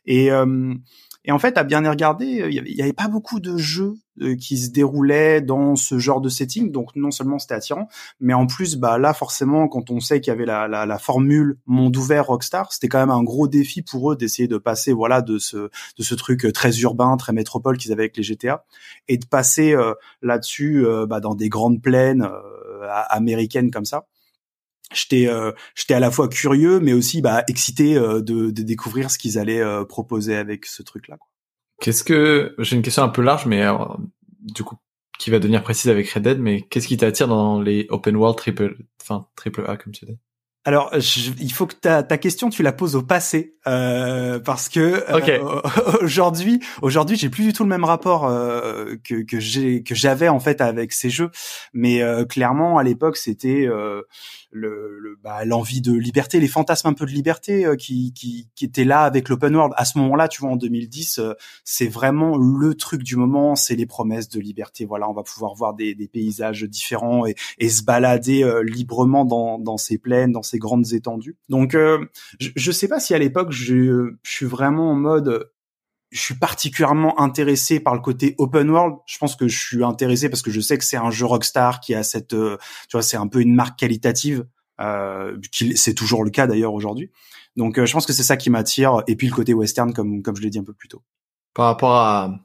Et 0.04 0.28
et 1.26 1.32
en 1.32 1.38
fait, 1.40 1.58
à 1.58 1.64
bien 1.64 1.84
y 1.84 1.88
regarder, 1.88 2.46
il 2.48 2.52
y, 2.52 2.80
avait, 2.80 2.92
pas 2.92 3.08
beaucoup 3.08 3.40
de 3.40 3.56
jeux 3.56 3.94
euh, 4.22 4.36
qui 4.36 4.56
se 4.58 4.70
déroulait 4.70 5.40
dans 5.40 5.74
ce 5.74 5.98
genre 5.98 6.20
de 6.20 6.28
setting. 6.28 6.70
Donc 6.70 6.94
non 6.94 7.10
seulement 7.10 7.40
c'était 7.40 7.54
attirant, 7.54 7.88
mais 8.20 8.32
en 8.32 8.46
plus, 8.46 8.76
bah 8.76 8.96
là 8.96 9.12
forcément, 9.12 9.66
quand 9.66 9.90
on 9.90 9.98
sait 9.98 10.20
qu'il 10.20 10.30
y 10.30 10.34
avait 10.34 10.46
la, 10.46 10.68
la, 10.68 10.86
la, 10.86 10.98
formule 10.98 11.58
monde 11.66 11.96
ouvert 11.96 12.26
Rockstar, 12.26 12.72
c'était 12.72 12.86
quand 12.86 13.00
même 13.00 13.10
un 13.10 13.24
gros 13.24 13.48
défi 13.48 13.82
pour 13.82 14.12
eux 14.12 14.16
d'essayer 14.16 14.46
de 14.46 14.56
passer 14.56 14.92
voilà 14.92 15.20
de 15.20 15.38
ce 15.38 15.56
de 15.98 16.02
ce 16.02 16.14
truc 16.14 16.46
très 16.54 16.78
urbain, 16.78 17.16
très 17.16 17.32
métropole 17.32 17.76
qu'ils 17.76 17.90
avaient 17.90 18.04
avec 18.04 18.16
les 18.16 18.22
GTA, 18.22 18.64
et 19.08 19.18
de 19.18 19.26
passer 19.26 19.74
euh, 19.74 19.94
là-dessus 20.22 20.86
bah, 21.08 21.18
dans 21.18 21.34
des 21.34 21.48
grandes 21.48 21.82
plaines 21.82 22.26
américaines 23.10 23.72
comme 23.72 23.84
ça 23.84 24.06
j'étais 24.94 25.28
euh, 25.28 25.52
j'étais 25.74 25.94
à 25.94 26.00
la 26.00 26.10
fois 26.10 26.28
curieux 26.28 26.80
mais 26.80 26.92
aussi 26.92 27.20
bah 27.20 27.44
excité 27.48 27.96
euh, 27.96 28.20
de, 28.20 28.50
de, 28.50 28.62
découvrir 28.62 29.10
ce 29.10 29.18
qu'ils 29.18 29.38
allaient 29.38 29.60
euh, 29.60 29.84
proposer 29.84 30.36
avec 30.36 30.66
ce 30.66 30.82
truc 30.82 31.08
là 31.08 31.16
qu'est-ce 31.80 32.04
que 32.04 32.54
j'ai 32.58 32.76
une 32.76 32.82
question 32.82 33.02
un 33.02 33.08
peu 33.08 33.22
large 33.22 33.46
mais 33.46 33.64
du 34.40 34.62
coup 34.62 34.76
qui 35.18 35.30
va 35.30 35.38
devenir 35.38 35.62
précise 35.62 35.90
avec 35.90 36.08
Red 36.10 36.22
Dead 36.22 36.38
mais 36.38 36.62
qu'est-ce 36.62 36.86
qui 36.86 36.96
t'attire 36.96 37.28
dans 37.28 37.60
les 37.60 37.86
open 37.90 38.16
world 38.16 38.38
triple 38.38 38.76
enfin 39.02 39.26
triple 39.34 39.64
A 39.66 39.76
comme 39.76 39.92
tu 39.92 40.04
dis? 40.04 40.18
Alors, 40.66 40.90
il 41.40 41.52
faut 41.52 41.66
que 41.66 41.76
ta, 41.76 42.02
ta 42.02 42.18
question 42.18 42.50
tu 42.50 42.64
la 42.64 42.72
poses 42.72 42.96
au 42.96 43.02
passé 43.02 43.56
euh, 43.68 44.40
parce 44.40 44.68
que 44.68 45.04
euh, 45.08 45.60
aujourd'hui, 46.02 46.60
aujourd'hui, 46.82 47.16
j'ai 47.16 47.28
plus 47.28 47.44
du 47.44 47.52
tout 47.52 47.62
le 47.62 47.68
même 47.68 47.84
rapport 47.84 48.26
euh, 48.26 48.96
que 49.04 49.22
que 49.22 49.38
j'ai 49.38 49.84
que 49.84 49.94
j'avais 49.94 50.28
en 50.28 50.40
fait 50.40 50.60
avec 50.60 50.92
ces 50.92 51.08
jeux. 51.08 51.30
Mais 51.72 52.02
euh, 52.02 52.24
clairement, 52.24 52.78
à 52.78 52.82
l'époque, 52.82 53.16
c'était 53.16 53.66
euh, 53.68 54.02
le, 54.50 54.98
le 54.98 55.16
bah, 55.22 55.44
l'envie 55.44 55.80
de 55.80 55.92
liberté, 55.92 56.40
les 56.40 56.48
fantasmes 56.48 56.88
un 56.88 56.94
peu 56.94 57.06
de 57.06 57.12
liberté 57.12 57.66
qui, 57.78 58.12
qui 58.12 58.48
qui 58.56 58.64
étaient 58.64 58.84
là 58.84 59.02
avec 59.02 59.28
l'open 59.28 59.54
world. 59.54 59.72
À 59.76 59.84
ce 59.84 59.98
moment-là, 59.98 60.26
tu 60.26 60.40
vois, 60.40 60.50
en 60.50 60.56
2010, 60.56 61.20
c'est 61.64 61.88
vraiment 61.88 62.36
le 62.36 62.74
truc 62.74 63.04
du 63.04 63.14
moment. 63.14 63.54
C'est 63.54 63.76
les 63.76 63.86
promesses 63.86 64.28
de 64.28 64.40
liberté. 64.40 64.84
Voilà, 64.84 65.08
on 65.08 65.14
va 65.14 65.22
pouvoir 65.22 65.54
voir 65.54 65.74
des, 65.74 65.94
des 65.94 66.08
paysages 66.08 66.64
différents 66.64 67.24
et, 67.24 67.36
et 67.58 67.68
se 67.68 67.84
balader 67.84 68.44
librement 68.64 69.24
dans 69.24 69.60
dans 69.60 69.76
ces 69.76 69.98
plaines, 69.98 70.32
dans 70.32 70.42
ces 70.42 70.55
grandes 70.58 70.92
étendues. 70.92 71.36
Donc, 71.48 71.74
euh, 71.74 72.04
je, 72.40 72.50
je 72.54 72.72
sais 72.72 72.88
pas 72.88 73.00
si 73.00 73.14
à 73.14 73.18
l'époque 73.18 73.52
je, 73.52 74.14
suis 74.22 74.46
vraiment 74.46 74.90
en 74.90 74.94
mode 74.94 75.50
je 76.10 76.20
suis 76.20 76.34
particulièrement 76.34 77.20
intéressé 77.20 77.80
par 77.80 77.94
le 77.94 78.00
côté 78.00 78.34
open 78.38 78.70
world. 78.70 78.96
Je 79.06 79.18
pense 79.18 79.34
que 79.34 79.48
je 79.48 79.58
suis 79.58 79.84
intéressé 79.84 80.28
parce 80.28 80.40
que 80.40 80.50
je 80.50 80.60
sais 80.60 80.78
que 80.78 80.84
c'est 80.84 80.96
un 80.96 81.10
jeu 81.10 81.26
Rockstar 81.26 81.80
qui 81.80 81.94
a 81.94 82.02
cette, 82.02 82.32
euh, 82.32 82.56
tu 82.88 82.92
vois, 82.92 83.02
c'est 83.02 83.16
un 83.16 83.26
peu 83.26 83.40
une 83.40 83.54
marque 83.54 83.78
qualitative. 83.78 84.46
Euh, 84.80 85.36
c'est 85.74 85.94
toujours 85.94 86.22
le 86.22 86.30
cas 86.30 86.46
d'ailleurs 86.46 86.74
aujourd'hui. 86.74 87.10
Donc, 87.56 87.82
je 87.82 87.92
pense 87.92 88.06
que 88.06 88.12
c'est 88.12 88.22
ça 88.22 88.36
qui 88.36 88.50
m'attire. 88.50 89.02
Et 89.08 89.16
puis 89.16 89.26
le 89.26 89.34
côté 89.34 89.52
western, 89.52 89.92
comme 89.92 90.22
comme 90.22 90.36
je 90.36 90.42
l'ai 90.42 90.50
dit 90.50 90.58
un 90.58 90.64
peu 90.64 90.74
plus 90.74 90.88
tôt. 90.88 91.02
Par 91.54 91.66
rapport 91.66 91.96
à 91.96 92.38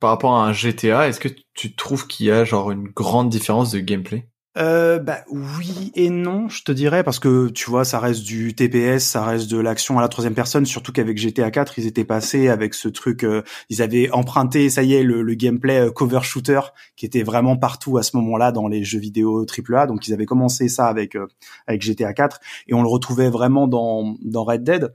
par 0.00 0.10
rapport 0.10 0.34
à 0.34 0.46
un 0.46 0.52
GTA, 0.52 1.08
est-ce 1.08 1.20
que 1.20 1.28
tu 1.54 1.74
trouves 1.74 2.06
qu'il 2.06 2.26
y 2.26 2.30
a 2.30 2.44
genre 2.44 2.70
une 2.70 2.88
grande 2.88 3.30
différence 3.30 3.70
de 3.70 3.80
gameplay? 3.80 4.28
Euh, 4.56 5.00
bah 5.00 5.18
oui 5.30 5.90
et 5.96 6.10
non, 6.10 6.48
je 6.48 6.62
te 6.62 6.70
dirais 6.70 7.02
parce 7.02 7.18
que 7.18 7.48
tu 7.48 7.68
vois, 7.68 7.84
ça 7.84 7.98
reste 7.98 8.22
du 8.22 8.54
TPS, 8.54 9.04
ça 9.04 9.24
reste 9.24 9.50
de 9.50 9.58
l'action 9.58 9.98
à 9.98 10.02
la 10.02 10.08
troisième 10.08 10.34
personne. 10.34 10.64
Surtout 10.64 10.92
qu'avec 10.92 11.18
GTA 11.18 11.50
4, 11.50 11.78
ils 11.78 11.86
étaient 11.86 12.04
passés 12.04 12.48
avec 12.48 12.74
ce 12.74 12.88
truc, 12.88 13.24
euh, 13.24 13.42
ils 13.68 13.82
avaient 13.82 14.10
emprunté, 14.12 14.70
ça 14.70 14.84
y 14.84 14.94
est, 14.94 15.02
le, 15.02 15.22
le, 15.22 15.34
gameplay 15.34 15.80
euh, 15.80 15.90
cover 15.90 16.20
shooter 16.22 16.60
qui 16.96 17.04
était 17.04 17.24
vraiment 17.24 17.56
partout 17.56 17.98
à 17.98 18.04
ce 18.04 18.16
moment-là 18.16 18.52
dans 18.52 18.68
les 18.68 18.84
jeux 18.84 19.00
vidéo 19.00 19.44
AAA. 19.44 19.86
Donc 19.86 20.06
ils 20.06 20.14
avaient 20.14 20.26
commencé 20.26 20.68
ça 20.68 20.86
avec 20.86 21.16
euh, 21.16 21.26
avec 21.66 21.82
GTA 21.82 22.12
4 22.12 22.38
et 22.68 22.74
on 22.74 22.82
le 22.82 22.88
retrouvait 22.88 23.30
vraiment 23.30 23.66
dans 23.66 24.16
dans 24.22 24.44
Red 24.44 24.62
Dead. 24.62 24.94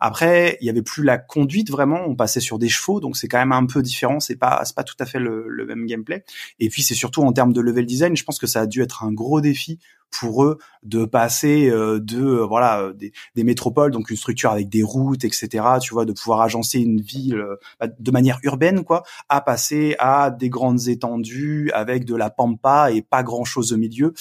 Après, 0.00 0.58
il 0.60 0.66
y 0.66 0.70
avait 0.70 0.82
plus 0.82 1.02
la 1.02 1.18
conduite 1.18 1.70
vraiment, 1.70 2.00
on 2.06 2.14
passait 2.14 2.40
sur 2.40 2.58
des 2.58 2.68
chevaux, 2.68 3.00
donc 3.00 3.16
c'est 3.16 3.28
quand 3.28 3.38
même 3.38 3.52
un 3.52 3.66
peu 3.66 3.82
différent, 3.82 4.20
c'est 4.20 4.36
pas 4.36 4.62
c'est 4.64 4.74
pas 4.74 4.84
tout 4.84 4.96
à 4.98 5.06
fait 5.06 5.18
le, 5.18 5.46
le 5.48 5.66
même 5.66 5.86
gameplay. 5.86 6.24
Et 6.58 6.68
puis 6.68 6.82
c'est 6.82 6.94
surtout 6.94 7.22
en 7.22 7.32
termes 7.32 7.52
de 7.52 7.60
level 7.60 7.86
design, 7.86 8.16
je 8.16 8.24
pense 8.24 8.38
que 8.38 8.46
ça 8.46 8.62
a 8.62 8.66
dû 8.66 8.82
être 8.82 9.04
un 9.04 9.12
gros 9.12 9.40
défi 9.40 9.78
pour 10.18 10.44
eux 10.44 10.58
de 10.82 11.04
passer 11.04 11.68
euh, 11.68 11.98
de 12.00 12.22
euh, 12.22 12.46
voilà 12.46 12.80
euh, 12.80 12.92
des, 12.92 13.12
des, 13.34 13.44
métropoles, 13.44 13.90
donc 13.90 14.10
une 14.10 14.16
structure 14.16 14.50
avec 14.50 14.68
des 14.68 14.82
routes, 14.82 15.24
etc. 15.24 15.64
Tu 15.80 15.92
vois, 15.92 16.04
de 16.04 16.12
pouvoir 16.12 16.40
agencer 16.40 16.80
une 16.80 17.00
ville 17.00 17.42
bah, 17.80 17.88
de 17.98 18.10
manière 18.10 18.38
urbaine, 18.42 18.84
quoi, 18.84 19.02
à 19.28 19.40
passer 19.40 19.96
à 19.98 20.30
des 20.30 20.48
grandes 20.48 20.88
étendues 20.88 21.70
avec 21.72 22.04
de 22.04 22.14
la 22.14 22.30
pampa 22.30 22.90
et 22.92 23.02
pas 23.02 23.22
grand 23.22 23.44
chose 23.44 23.72
au 23.72 23.76
milieu. 23.76 24.14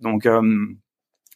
Donc 0.00 0.26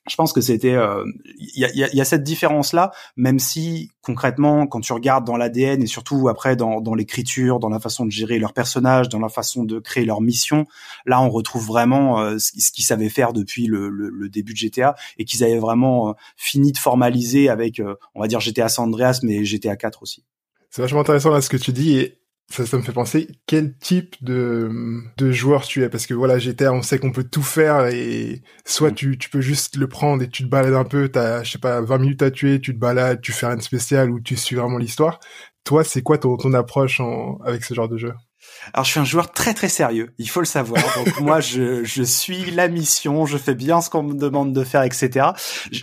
je 0.06 0.16
pense 0.16 0.32
que 0.32 0.40
c'était 0.40 0.72
il 0.72 0.76
euh, 0.76 1.04
y, 1.38 1.64
a, 1.64 1.70
y, 1.72 2.00
a, 2.00 2.04
cette 2.04 2.22
différence 2.22 2.72
là 2.72 2.92
même 3.16 3.38
si 3.38 3.90
concrètement 4.02 4.66
quand 4.66 4.80
tu 4.80 4.92
regardes 4.92 5.26
dans 5.26 5.36
l'ADN 5.36 5.82
et 5.82 5.86
surtout 5.86 6.28
après 6.28 6.56
dans, 6.56 6.80
dans 6.80 6.94
l'écriture 6.94 7.58
dans 7.58 7.70
la 7.70 7.80
façon 7.80 8.04
de 8.04 8.10
gérer 8.10 8.38
leurs 8.38 8.52
personnages 8.52 9.08
dans 9.08 9.18
la 9.18 9.30
façon 9.30 9.64
de 9.64 9.78
créer 9.78 10.04
leur 10.04 10.20
mission 10.20 10.66
là 11.06 11.22
on 11.22 11.30
retrouve 11.30 11.66
vraiment 11.66 12.20
euh, 12.20 12.38
ce, 12.38 12.70
qu'ils 12.72 12.84
savaient 12.84 13.08
faire 13.08 13.32
depuis 13.32 13.66
le, 13.66 13.88
le, 13.88 14.28
début 14.28 14.52
de 14.52 14.58
GTA 14.58 14.94
et 15.18 15.24
qu'ils 15.24 15.42
avaient 15.44 15.58
vraiment 15.58 16.10
euh, 16.10 16.12
fini 16.36 16.72
de 16.72 16.78
formaliser 16.78 17.48
avec 17.48 17.80
on 18.14 18.20
va 18.20 18.26
dire 18.26 18.40
GTA 18.40 18.68
San 18.68 18.86
Andreas 18.86 19.20
mais 19.22 19.44
GTA 19.44 19.76
4 19.76 20.02
aussi. 20.02 20.24
C'est 20.70 20.82
vachement 20.82 21.00
intéressant 21.00 21.30
là 21.30 21.40
ce 21.40 21.48
que 21.48 21.56
tu 21.56 21.72
dis 21.72 22.10
ça, 22.50 22.66
ça 22.66 22.76
me 22.76 22.82
fait 22.82 22.92
penser 22.92 23.28
quel 23.46 23.76
type 23.78 24.16
de, 24.22 24.70
de 25.16 25.32
joueur 25.32 25.62
tu 25.64 25.82
es? 25.82 25.88
Parce 25.88 26.06
que 26.06 26.14
voilà 26.14 26.38
GTA 26.38 26.72
on 26.72 26.82
sait 26.82 26.98
qu'on 26.98 27.12
peut 27.12 27.24
tout 27.24 27.42
faire 27.42 27.86
et 27.86 28.42
soit 28.64 28.90
mm. 28.90 28.94
tu, 28.94 29.18
tu 29.18 29.30
peux 29.30 29.40
juste 29.40 29.76
le 29.76 29.88
prendre 29.88 30.22
et 30.22 30.28
tu 30.28 30.44
te 30.44 30.48
balades 30.48 30.74
un 30.74 30.84
peu 30.84 31.08
t'as 31.08 31.42
je 31.42 31.52
sais 31.52 31.58
pas 31.58 31.80
20 31.80 31.98
minutes 31.98 32.22
à 32.22 32.30
tuer 32.30 32.60
tu 32.60 32.74
te 32.74 32.78
balades 32.78 33.20
tu 33.20 33.32
fais 33.32 33.46
rien 33.46 33.56
de 33.56 33.62
spécial 33.62 34.10
ou 34.10 34.20
tu 34.20 34.36
suis 34.36 34.56
vraiment 34.56 34.78
l'histoire. 34.78 35.20
Toi 35.64 35.84
c'est 35.84 36.02
quoi 36.02 36.18
ton, 36.18 36.36
ton 36.36 36.52
approche 36.54 37.00
en, 37.00 37.38
avec 37.44 37.64
ce 37.64 37.74
genre 37.74 37.88
de 37.88 37.96
jeu? 37.98 38.12
Alors 38.72 38.84
je 38.84 38.90
suis 38.90 39.00
un 39.00 39.04
joueur 39.04 39.32
très 39.32 39.52
très 39.52 39.68
sérieux, 39.68 40.12
il 40.18 40.28
faut 40.28 40.40
le 40.40 40.46
savoir. 40.46 40.82
Donc 40.96 41.20
moi 41.20 41.40
je, 41.40 41.84
je 41.84 42.02
suis 42.02 42.50
la 42.50 42.68
mission, 42.68 43.26
je 43.26 43.36
fais 43.36 43.54
bien 43.54 43.80
ce 43.80 43.90
qu'on 43.90 44.02
me 44.02 44.14
demande 44.14 44.52
de 44.52 44.64
faire, 44.64 44.82
etc. 44.82 45.28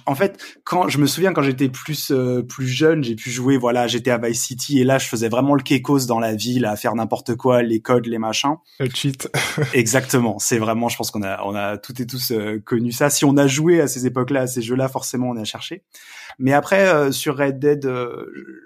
En 0.06 0.15
fait, 0.15 0.41
quand 0.63 0.89
je 0.89 0.97
me 0.97 1.06
souviens 1.06 1.34
quand 1.34 1.43
j'étais 1.43 1.69
plus 1.69 2.12
euh, 2.12 2.41
plus 2.41 2.67
jeune, 2.67 3.04
j'ai 3.04 3.15
pu 3.15 3.30
jouer, 3.30 3.58
voilà, 3.58 3.88
j'étais 3.88 4.12
à 4.12 4.17
Vice 4.17 4.41
City 4.41 4.80
et 4.80 4.84
là 4.84 4.97
je 4.97 5.08
faisais 5.08 5.30
vraiment 5.30 5.54
le 5.54 5.62
kekos 5.62 6.06
dans 6.08 6.19
la 6.19 6.34
ville, 6.36 6.65
à 6.65 6.76
faire 6.76 6.95
n'importe 6.95 7.36
quoi, 7.36 7.62
les 7.62 7.82
codes, 7.82 8.08
les 8.08 8.17
machins. 8.17 8.56
Le 8.80 8.89
cheat. 8.89 9.30
Exactement, 9.74 10.39
c'est 10.39 10.58
vraiment, 10.58 10.89
je 10.89 10.97
pense 10.97 11.12
qu'on 11.12 11.24
a 11.24 11.43
on 11.45 11.56
a 11.56 11.78
toutes 11.78 12.00
et 12.00 12.08
tous 12.08 12.32
euh, 12.32 12.60
connu 12.65 12.91
ça. 12.91 13.10
Si 13.10 13.26
on 13.26 13.38
a 13.38 13.47
joué 13.47 13.82
à 13.82 13.88
ces 13.88 14.06
époques-là, 14.06 14.41
à 14.41 14.47
ces 14.47 14.62
jeux-là, 14.62 14.88
forcément 14.88 15.30
on 15.30 15.38
a 15.38 15.43
cherché. 15.43 15.84
Mais 16.39 16.54
après 16.54 16.88
euh, 16.88 17.12
sur 17.12 17.38
Red 17.38 17.60
Dead, 17.60 17.88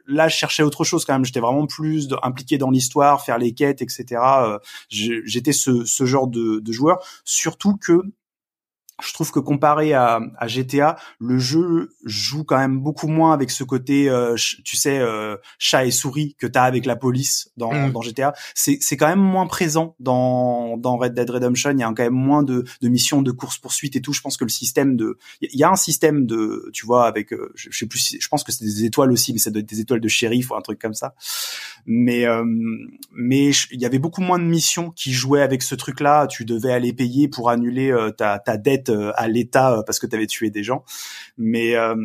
là 0.07 0.27
je 0.27 0.35
cherchais 0.35 0.63
autre 0.63 0.83
chose 0.83 1.03
quand 1.03 1.13
même. 1.13 1.25
J'étais 1.25 1.39
vraiment 1.39 1.65
plus 1.67 2.07
impliqué 2.23 2.57
dans 2.57 2.69
l'histoire, 2.69 3.23
faire 3.23 3.37
les 3.37 3.53
quêtes, 3.53 3.81
etc. 3.85 4.21
Euh, 4.21 4.59
j'étais 4.89 5.53
ce, 5.53 6.05
genre 6.05 6.27
de 6.27 6.71
joueur, 6.71 7.05
surtout 7.23 7.77
que 7.77 8.01
je 9.03 9.13
trouve 9.13 9.31
que 9.31 9.39
comparé 9.39 9.93
à, 9.93 10.21
à, 10.37 10.47
GTA, 10.47 10.95
le 11.19 11.37
jeu 11.37 11.89
joue 12.05 12.45
quand 12.45 12.57
même 12.57 12.79
beaucoup 12.79 13.07
moins 13.07 13.33
avec 13.33 13.51
ce 13.51 13.65
côté, 13.65 14.09
euh, 14.09 14.35
tu 14.63 14.77
sais, 14.77 14.99
euh, 14.99 15.35
chat 15.59 15.85
et 15.85 15.91
souris 15.91 16.35
que 16.39 16.47
t'as 16.47 16.63
avec 16.63 16.85
la 16.85 16.95
police 16.95 17.51
dans, 17.57 17.73
mm. 17.73 17.91
dans 17.91 18.01
GTA. 18.01 18.33
C'est, 18.53 18.77
c'est 18.79 18.95
quand 18.95 19.07
même 19.07 19.19
moins 19.19 19.47
présent 19.47 19.95
dans, 19.99 20.77
dans 20.77 20.95
Red 20.95 21.13
Dead 21.13 21.29
Redemption. 21.29 21.71
Il 21.71 21.79
y 21.79 21.83
a 21.83 21.87
quand 21.87 22.03
même 22.03 22.13
moins 22.13 22.41
de, 22.41 22.63
de 22.81 22.87
missions, 22.87 23.21
de 23.21 23.31
course 23.31 23.57
poursuite 23.57 23.97
et 23.97 24.01
tout. 24.01 24.13
Je 24.13 24.21
pense 24.21 24.37
que 24.37 24.45
le 24.45 24.49
système 24.49 24.95
de, 24.95 25.17
il 25.41 25.59
y 25.59 25.63
a 25.63 25.69
un 25.69 25.75
système 25.75 26.25
de, 26.25 26.69
tu 26.71 26.85
vois, 26.85 27.05
avec, 27.05 27.33
euh, 27.33 27.51
je, 27.55 27.69
sais 27.77 27.87
plus, 27.87 28.17
je 28.17 28.27
pense 28.29 28.45
que 28.45 28.53
c'est 28.53 28.63
des 28.63 28.85
étoiles 28.85 29.11
aussi, 29.11 29.33
mais 29.33 29.39
ça 29.39 29.51
doit 29.51 29.59
être 29.59 29.69
des 29.69 29.81
étoiles 29.81 30.01
de 30.01 30.07
shérif 30.07 30.51
ou 30.51 30.55
un 30.55 30.61
truc 30.61 30.79
comme 30.79 30.93
ça. 30.93 31.15
Mais, 31.85 32.25
mais 33.13 33.51
il 33.71 33.79
y 33.79 33.85
avait 33.85 33.99
beaucoup 33.99 34.21
moins 34.21 34.39
de 34.39 34.43
missions 34.43 34.89
qui 34.89 35.13
jouaient 35.13 35.41
avec 35.41 35.61
ce 35.61 35.75
truc-là. 35.75 36.25
Tu 36.25 36.43
devais 36.43 36.71
aller 36.71 36.93
payer 36.93 37.27
pour 37.27 37.49
annuler 37.49 37.95
ta, 38.17 38.39
ta 38.39 38.57
dette 38.57 38.84
euh, 38.89 39.11
à 39.15 39.27
l'État 39.27 39.77
euh, 39.77 39.83
parce 39.85 39.99
que 39.99 40.07
tu 40.07 40.15
avais 40.15 40.27
tué 40.27 40.49
des 40.49 40.63
gens. 40.63 40.83
Mais 41.37 41.75
euh, 41.75 41.95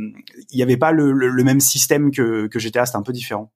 il 0.50 0.56
n'y 0.56 0.62
avait 0.62 0.76
pas 0.76 0.92
le, 0.92 1.42
même 1.44 1.60
système 1.60 2.10
que, 2.10 2.46
que 2.46 2.58
GTA, 2.58 2.86
c'était 2.86 2.98
un 2.98 3.02
peu 3.02 3.12
différent. 3.12 3.52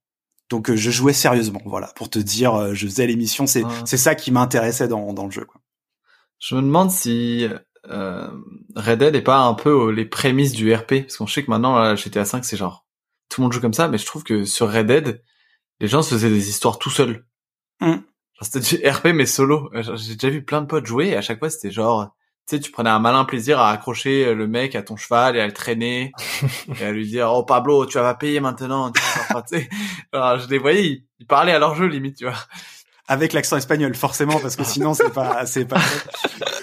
Donc 0.51 0.73
je 0.73 0.91
jouais 0.91 1.15
sérieusement, 1.15 1.63
voilà, 1.65 1.91
pour 1.97 2.11
te 2.11 2.19
dire, 2.19 2.75
je 2.75 2.87
faisais 2.87 3.07
l'émission, 3.07 3.47
c'est 3.47 3.63
c'est 3.87 3.97
ça 3.97 4.15
qui 4.15 4.31
m'intéressait 4.31 4.89
dans, 4.89 5.15
dans 5.15 5.25
le 5.25 5.31
jeu. 5.31 5.47
Quoi. 5.47 5.63
Je 6.39 6.55
me 6.55 6.61
demande 6.61 6.91
si 6.91 7.49
euh, 7.91 8.29
Red 8.77 8.99
Dead 8.99 9.15
est 9.15 9.23
pas 9.23 9.41
un 9.41 9.55
peu 9.55 9.91
les 9.91 10.05
prémices 10.05 10.53
du 10.53 10.73
RP, 10.75 11.03
parce 11.03 11.17
qu'on 11.17 11.27
sait 11.27 11.45
que 11.45 11.51
maintenant 11.51 11.79
là, 11.79 11.97
GTA 11.97 12.25
5 12.25 12.45
c'est 12.45 12.57
genre 12.57 12.87
tout 13.29 13.41
le 13.41 13.45
monde 13.45 13.53
joue 13.53 13.61
comme 13.61 13.75
ça, 13.75 13.89
mais 13.89 13.99
je 13.99 14.07
trouve 14.07 14.25
que 14.25 14.45
sur 14.45 14.73
Red 14.73 14.87
Dead, 14.87 15.23
les 15.81 15.89
gens 15.89 16.03
se 16.03 16.15
faisaient 16.15 16.31
des 16.31 16.49
histoires 16.49 16.79
tout 16.79 16.91
seuls. 16.91 17.27
Mmh. 17.81 17.97
C'était 18.41 18.61
du 18.61 18.89
RP 18.89 19.07
mais 19.15 19.27
solo. 19.27 19.71
J'ai 19.75 20.15
déjà 20.15 20.31
vu 20.31 20.45
plein 20.45 20.61
de 20.61 20.67
potes 20.67 20.87
jouer 20.87 21.09
et 21.09 21.17
à 21.17 21.23
chaque 21.23 21.39
fois 21.39 21.51
c'était 21.51 21.71
genre 21.71 22.15
tu 22.47 22.57
sais, 22.57 22.61
tu 22.61 22.71
prenais 22.71 22.91
un 22.91 22.99
malin 22.99 23.25
plaisir 23.25 23.59
à 23.59 23.71
accrocher 23.71 24.27
euh, 24.27 24.35
le 24.35 24.47
mec 24.47 24.75
à 24.75 24.83
ton 24.83 24.97
cheval 24.97 25.37
et 25.37 25.41
à 25.41 25.47
le 25.47 25.53
traîner 25.53 26.13
et 26.81 26.85
à 26.85 26.93
lui 26.93 27.07
dire 27.07 27.31
oh 27.33 27.43
Pablo 27.43 27.87
tu 27.87 27.99
vas 27.99 28.15
payer 28.15 28.41
maintenant 28.41 28.93
tu 28.93 29.01
sais 29.47 29.69
je 30.13 30.49
les 30.51 30.59
voyais 30.59 31.05
ils, 31.19 31.27
parlaient 31.27 31.53
à 31.53 31.59
leur 31.59 31.75
jeu 31.75 31.87
limite 31.87 32.19
tu 32.19 32.25
vois 32.25 32.35
avec 33.09 33.33
l'accent 33.33 33.57
espagnol 33.57 33.95
forcément 33.95 34.39
parce 34.41 34.57
que 34.57 34.65
sinon 34.65 34.95
c'est 34.95 35.13
pas 35.13 35.47
c'est 35.47 35.67
pas 35.67 35.81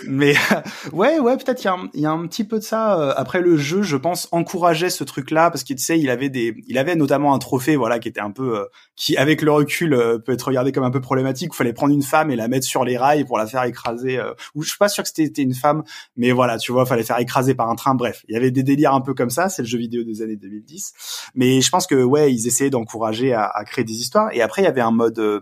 mais 0.08 0.34
ouais, 0.94 1.20
ouais, 1.20 1.38
peut-être 1.38 1.64
il 1.64 1.66
y, 1.66 1.68
a 1.68 1.74
un, 1.74 1.90
y 1.94 2.06
a 2.06 2.12
un 2.12 2.28
petit 2.28 2.44
peu 2.44 2.60
de 2.60 2.64
ça. 2.64 3.00
Euh, 3.00 3.14
après 3.16 3.42
le 3.42 3.58
jeu, 3.58 3.82
je 3.82 3.98
pense 3.98 4.28
encourageait 4.32 4.90
ce 4.90 5.04
truc-là 5.04 5.50
parce 5.52 5.64
qu'il 5.64 5.76
tu 5.76 5.84
sais, 5.84 6.00
il 6.00 6.10
avait 6.10 6.30
des, 6.30 6.56
il 6.68 6.78
avait 6.78 6.96
notamment 6.96 7.34
un 7.34 7.40
trophée, 7.40 7.76
voilà, 7.76 8.00
qui 8.00 8.08
était 8.08 8.22
un 8.22 8.32
peu, 8.32 8.60
euh, 8.60 8.66
qui 8.96 9.18
avec 9.18 9.42
le 9.42 9.52
recul 9.52 9.94
euh, 9.94 10.20
peut 10.20 10.34
être 10.34 10.48
regardé 10.48 10.72
comme 10.72 10.84
un 10.84 10.92
peu 10.92 11.02
problématique. 11.02 11.52
Il 11.54 11.56
fallait 11.56 11.74
prendre 11.74 11.94
une 11.94 12.04
femme 12.04 12.32
et 12.32 12.36
la 12.36 12.48
mettre 12.48 12.66
sur 12.66 12.84
les 12.84 12.98
rails 12.98 13.26
pour 13.26 13.38
la 13.38 13.48
faire 13.48 13.64
écraser. 13.64 14.20
ou 14.56 14.64
je 14.64 14.70
suis 14.70 14.78
pas 14.78 14.90
sûr 14.90 15.04
que 15.04 15.10
c'était 15.14 15.42
une 15.42 15.56
femme, 15.56 15.84
mais 16.16 16.32
voilà, 16.32 16.58
tu 16.58 16.72
vois, 16.72 16.86
fallait 16.86 17.04
faire 17.04 17.20
écraser 17.20 17.56
par 17.56 17.70
un 17.70 17.76
train. 17.76 17.96
Bref, 17.96 18.24
il 18.28 18.34
y 18.34 18.38
avait 18.38 18.52
des 18.52 18.64
délires 18.64 18.94
un 18.94 19.02
peu 19.02 19.14
comme 19.14 19.30
ça. 19.30 19.50
C'est 19.50 19.62
le 19.62 19.68
jeu 19.68 19.78
vidéo 19.78 20.04
des 20.04 20.22
années 20.22 20.36
2010. 20.36 20.94
Mais 21.36 21.62
je 21.62 21.70
pense 21.70 21.88
que 21.88 22.04
ouais, 22.04 22.34
ils 22.34 22.48
essayaient 22.48 22.70
d'encourager 22.70 23.34
à, 23.34 23.52
créer 23.66 23.86
des 23.86 23.94
histoires. 23.94 24.30
Et 24.34 24.42
après, 24.42 24.62
il 24.62 24.66
y 24.66 24.68
avait 24.68 24.82
un 24.82 24.92
mode 24.92 25.42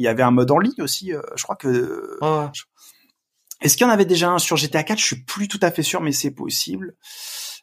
il 0.00 0.04
y 0.04 0.08
avait 0.08 0.22
un 0.22 0.30
mode 0.30 0.50
en 0.50 0.58
ligne 0.58 0.80
aussi. 0.82 1.12
je 1.36 1.42
crois 1.42 1.56
que. 1.56 2.18
Est-ce 3.60 3.76
qu'il 3.76 3.86
y 3.86 3.90
en 3.90 3.92
avait 3.92 4.06
déjà 4.06 4.30
un 4.30 4.38
sur 4.38 4.56
GTA 4.56 4.82
4 4.82 4.98
Je 4.98 5.04
suis 5.04 5.22
plus 5.24 5.46
tout 5.46 5.58
à 5.62 5.70
fait 5.70 5.82
sûr, 5.82 6.00
mais 6.00 6.12
c'est 6.12 6.30
possible. 6.30 6.94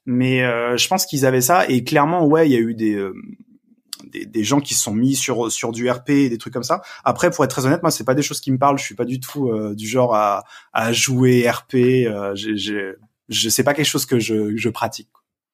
Mais 0.06 0.44
euh, 0.44 0.78
je 0.78 0.88
pense 0.88 1.06
qu'ils 1.06 1.26
avaient 1.26 1.42
ça 1.42 1.68
et 1.68 1.84
clairement, 1.84 2.26
ouais, 2.26 2.48
il 2.48 2.54
y 2.54 2.56
a 2.56 2.60
eu 2.60 2.76
des, 2.76 2.94
euh, 2.94 3.14
des, 4.06 4.26
des 4.26 4.44
gens 4.44 4.62
qui 4.62 4.74
se 4.74 4.84
sont 4.84 4.94
mis 4.94 5.16
sur 5.16 5.52
sur 5.52 5.72
du 5.72 5.90
RP 5.90 6.12
et 6.12 6.30
des 6.30 6.38
trucs 6.38 6.54
comme 6.54 6.64
ça. 6.64 6.82
Après, 7.04 7.32
pour 7.32 7.44
être 7.44 7.52
très 7.52 7.66
honnête, 7.66 7.82
moi, 7.82 7.92
c'est 7.92 8.06
pas 8.06 8.14
des 8.14 8.22
choses 8.22 8.40
qui 8.40 8.52
me 8.52 8.58
parlent. 8.58 8.78
Je 8.78 8.86
suis 8.86 8.96
pas 8.96 9.06
du 9.06 9.20
tout 9.20 9.50
euh, 9.50 9.74
du 9.76 9.88
genre 9.88 10.16
à, 10.16 10.44
à 10.72 10.94
jouer 10.94 11.50
RP. 11.50 11.74
Euh, 12.06 12.36
je 12.36 13.50
sais 13.50 13.64
pas 13.64 13.74
quelque 13.74 13.86
chose 13.88 14.06
que 14.06 14.20
je, 14.20 14.56
je 14.56 14.70
pratique. 14.70 15.10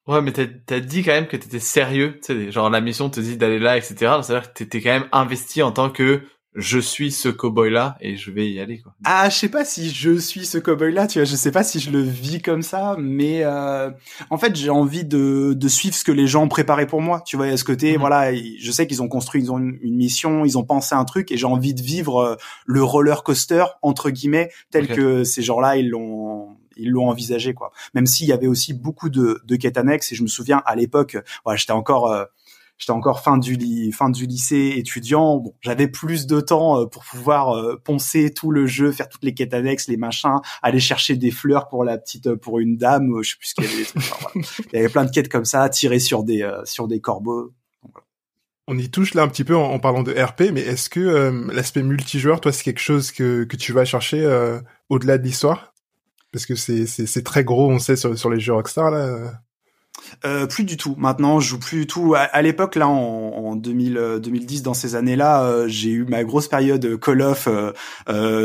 Ouais, 0.06 0.20
mais 0.20 0.32
t'as 0.32 0.76
as 0.76 0.80
dit 0.80 1.02
quand 1.02 1.12
même 1.12 1.26
que 1.26 1.36
t'étais 1.36 1.58
sérieux, 1.58 2.20
tu 2.20 2.26
sais, 2.26 2.52
genre 2.52 2.68
la 2.68 2.82
mission 2.82 3.08
te 3.08 3.20
dit 3.20 3.38
d'aller 3.38 3.58
là, 3.58 3.78
etc. 3.78 3.94
C'est-à-dire 4.22 4.52
que 4.52 4.58
t'étais 4.58 4.82
quand 4.82 4.90
même 4.90 5.08
investi 5.12 5.62
en 5.62 5.72
tant 5.72 5.88
que 5.88 6.22
je 6.54 6.78
suis 6.78 7.10
ce 7.10 7.28
cowboy 7.28 7.70
là 7.70 7.96
et 8.00 8.16
je 8.16 8.30
vais 8.30 8.48
y 8.48 8.60
aller 8.60 8.78
quoi. 8.78 8.94
Ah, 9.04 9.28
je 9.28 9.36
sais 9.36 9.48
pas 9.48 9.64
si 9.64 9.90
je 9.90 10.16
suis 10.18 10.46
ce 10.46 10.58
cowboy 10.58 10.92
là, 10.92 11.06
tu 11.06 11.18
vois, 11.18 11.24
je 11.24 11.36
sais 11.36 11.50
pas 11.50 11.64
si 11.64 11.80
je 11.80 11.90
le 11.90 12.00
vis 12.00 12.40
comme 12.40 12.62
ça, 12.62 12.96
mais 12.98 13.44
euh, 13.44 13.90
en 14.30 14.38
fait, 14.38 14.54
j'ai 14.54 14.70
envie 14.70 15.04
de, 15.04 15.52
de 15.54 15.68
suivre 15.68 15.94
ce 15.94 16.04
que 16.04 16.12
les 16.12 16.26
gens 16.26 16.44
ont 16.44 16.48
préparé 16.48 16.86
pour 16.86 17.02
moi, 17.02 17.22
tu 17.26 17.36
vois, 17.36 17.46
à 17.46 17.56
ce 17.56 17.64
côté, 17.64 17.94
mhm. 17.94 18.00
voilà, 18.00 18.34
je 18.34 18.70
sais 18.70 18.86
qu'ils 18.86 19.02
ont 19.02 19.08
construit 19.08 19.42
ils 19.42 19.52
ont 19.52 19.58
une, 19.58 19.96
mission, 19.96 20.44
ils 20.44 20.58
ont 20.58 20.64
pensé 20.64 20.94
un 20.94 21.04
truc 21.04 21.30
et 21.32 21.36
j'ai 21.36 21.46
envie 21.46 21.74
de 21.74 21.82
vivre 21.82 22.18
euh, 22.18 22.36
le 22.66 22.82
roller 22.82 23.22
coaster 23.22 23.64
entre 23.82 24.10
guillemets 24.10 24.50
tel 24.70 24.88
que 24.88 25.24
ces 25.24 25.42
gens-là 25.42 25.76
ils 25.76 25.88
l'ont 25.88 26.56
ils 26.76 26.90
l'ont 26.90 27.08
envisagé 27.08 27.54
quoi. 27.54 27.70
Même 27.94 28.06
s'il 28.06 28.26
y 28.26 28.32
avait 28.32 28.46
aussi 28.46 28.74
beaucoup 28.74 29.08
de 29.08 29.40
de 29.44 29.56
quêtes 29.56 29.78
annexes 29.78 30.10
et 30.12 30.14
je 30.14 30.22
me 30.22 30.28
souviens 30.28 30.62
à 30.66 30.74
l'époque, 30.74 31.16
voilà, 31.44 31.56
j'étais 31.56 31.72
encore 31.72 32.10
euh, 32.10 32.24
j'étais 32.78 32.92
encore 32.92 33.20
fin 33.20 33.38
du 33.38 33.92
fin 33.92 34.10
du 34.10 34.26
lycée 34.26 34.74
étudiant. 34.76 35.38
Bon, 35.38 35.54
j'avais 35.60 35.88
plus 35.88 36.26
de 36.26 36.40
temps 36.40 36.80
euh, 36.80 36.86
pour 36.86 37.04
pouvoir 37.04 37.50
euh, 37.50 37.80
poncer 37.82 38.32
tout 38.32 38.50
le 38.50 38.66
jeu, 38.66 38.92
faire 38.92 39.08
toutes 39.08 39.24
les 39.24 39.34
quêtes 39.34 39.54
annexes, 39.54 39.88
les 39.88 39.96
machins, 39.96 40.40
aller 40.62 40.80
chercher 40.80 41.16
des 41.16 41.30
fleurs 41.30 41.68
pour 41.68 41.84
la 41.84 41.98
petite 41.98 42.26
euh, 42.26 42.36
pour 42.36 42.58
une 42.58 42.76
dame, 42.76 43.22
je 43.22 43.30
sais 43.30 43.36
plus 43.38 43.48
ce 43.48 43.54
qu'il 43.54 43.64
y 43.64 43.68
avait 43.68 43.76
des 43.78 43.84
trucs. 43.84 44.66
Il 44.72 44.76
y 44.76 44.78
avait 44.78 44.88
plein 44.88 45.04
de 45.04 45.10
quêtes 45.10 45.28
comme 45.28 45.44
ça, 45.44 45.68
tirer 45.68 45.98
sur 45.98 46.24
des 46.24 46.48
sur 46.64 46.88
des 46.88 47.00
corbeaux. 47.00 47.52
On 48.66 48.78
y 48.78 48.90
touche 48.90 49.12
là 49.12 49.22
un 49.22 49.28
petit 49.28 49.44
peu 49.44 49.54
en, 49.54 49.78
parlant 49.78 50.02
de 50.02 50.12
RP, 50.12 50.44
mais 50.52 50.62
est-ce 50.62 50.88
que 50.88 51.50
l'aspect 51.52 51.82
multijoueur, 51.82 52.40
toi, 52.40 52.50
c'est 52.50 52.64
quelque 52.64 52.80
chose 52.80 53.12
que, 53.12 53.44
que 53.44 53.56
tu 53.56 53.74
vas 53.74 53.84
chercher 53.84 54.26
au-delà 54.88 55.18
de 55.18 55.22
l'histoire? 55.22 55.74
Parce 56.32 56.46
que 56.46 56.54
c'est 56.54 57.22
très 57.22 57.44
gros, 57.44 57.70
on 57.70 57.78
sait, 57.78 57.96
sur, 57.96 58.18
sur 58.18 58.30
les 58.30 58.40
jeux 58.40 58.54
Rockstar, 58.54 58.90
là. 58.90 59.34
Euh, 60.24 60.46
plus 60.46 60.64
du 60.64 60.76
tout. 60.76 60.94
Maintenant, 60.98 61.40
je 61.40 61.48
joue 61.48 61.58
plus 61.58 61.80
du 61.80 61.86
tout. 61.86 62.14
À, 62.16 62.42
l'époque, 62.42 62.76
là, 62.76 62.88
en, 62.88 62.92
en 62.92 63.56
2000, 63.56 64.20
2010, 64.22 64.60
euh, 64.60 64.62
dans 64.62 64.74
ces 64.74 64.94
années-là, 64.94 65.44
euh, 65.44 65.68
j'ai 65.68 65.90
eu 65.90 66.04
ma 66.04 66.24
grosse 66.24 66.48
période 66.48 66.98
Call 67.00 67.22
of. 67.22 67.48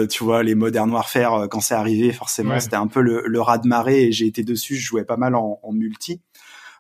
tu 0.09 0.23
vois, 0.23 0.43
les 0.43 0.55
Modern 0.55 0.91
Warfare 0.91 1.47
quand 1.49 1.61
c'est 1.61 1.75
arrivé, 1.75 2.11
forcément, 2.11 2.59
c'était 2.59 2.75
un 2.75 2.87
peu 2.87 3.01
le, 3.01 3.23
le 3.25 3.41
raz 3.41 3.59
de 3.59 3.67
marée 3.67 4.05
et 4.05 4.11
j'ai 4.11 4.25
été 4.25 4.43
dessus. 4.43 4.75
Je 4.75 4.85
jouais 4.85 5.05
pas 5.05 5.17
mal 5.17 5.35
en, 5.35 5.59
en 5.63 5.71
multi. 5.71 6.21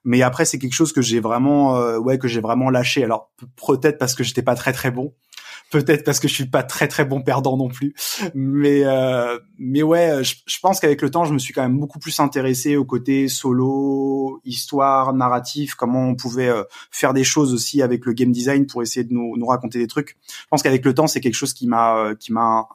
Mais 0.05 0.21
après, 0.21 0.45
c'est 0.45 0.59
quelque 0.59 0.73
chose 0.73 0.93
que 0.93 1.01
j'ai 1.01 1.19
vraiment, 1.19 1.77
ouais, 1.97 2.17
que 2.17 2.27
j'ai 2.27 2.41
vraiment 2.41 2.69
lâché. 2.69 3.03
Alors 3.03 3.31
peut-être 3.67 3.97
parce 3.97 4.15
que 4.15 4.23
j'étais 4.23 4.41
pas 4.41 4.55
très 4.55 4.73
très 4.73 4.91
bon 4.91 5.13
peut-être 5.71 6.03
parce 6.03 6.19
que 6.19 6.27
je 6.27 6.33
suis 6.33 6.45
pas 6.45 6.63
très 6.63 6.87
très 6.87 7.05
bon 7.05 7.21
perdant 7.21 7.57
non 7.57 7.69
plus. 7.69 7.93
Mais 8.33 8.83
euh, 8.83 9.37
mais 9.57 9.83
ouais, 9.83 10.23
je, 10.23 10.35
je 10.45 10.59
pense 10.59 10.79
qu'avec 10.79 11.01
le 11.01 11.11
temps, 11.11 11.25
je 11.25 11.33
me 11.33 11.39
suis 11.39 11.53
quand 11.53 11.61
même 11.61 11.79
beaucoup 11.79 11.99
plus 11.99 12.19
intéressé 12.19 12.75
au 12.75 12.85
côté 12.85 13.27
solo, 13.27 14.41
histoire, 14.45 15.13
narratif, 15.13 15.75
comment 15.75 16.07
on 16.07 16.15
pouvait 16.15 16.49
euh, 16.49 16.63
faire 16.91 17.13
des 17.13 17.23
choses 17.23 17.53
aussi 17.53 17.81
avec 17.81 18.05
le 18.05 18.13
game 18.13 18.31
design 18.31 18.65
pour 18.65 18.81
essayer 18.81 19.03
de 19.03 19.13
nous, 19.13 19.37
nous 19.37 19.45
raconter 19.45 19.79
des 19.79 19.87
trucs. 19.87 20.17
Je 20.27 20.47
pense 20.49 20.63
qu'avec 20.63 20.83
le 20.85 20.93
temps, 20.93 21.07
c'est 21.07 21.21
quelque 21.21 21.35
chose 21.35 21.53
qui 21.53 21.67
m'a 21.67 21.97
euh, 21.97 22.15
qui 22.15 22.33
m'a 22.33 22.67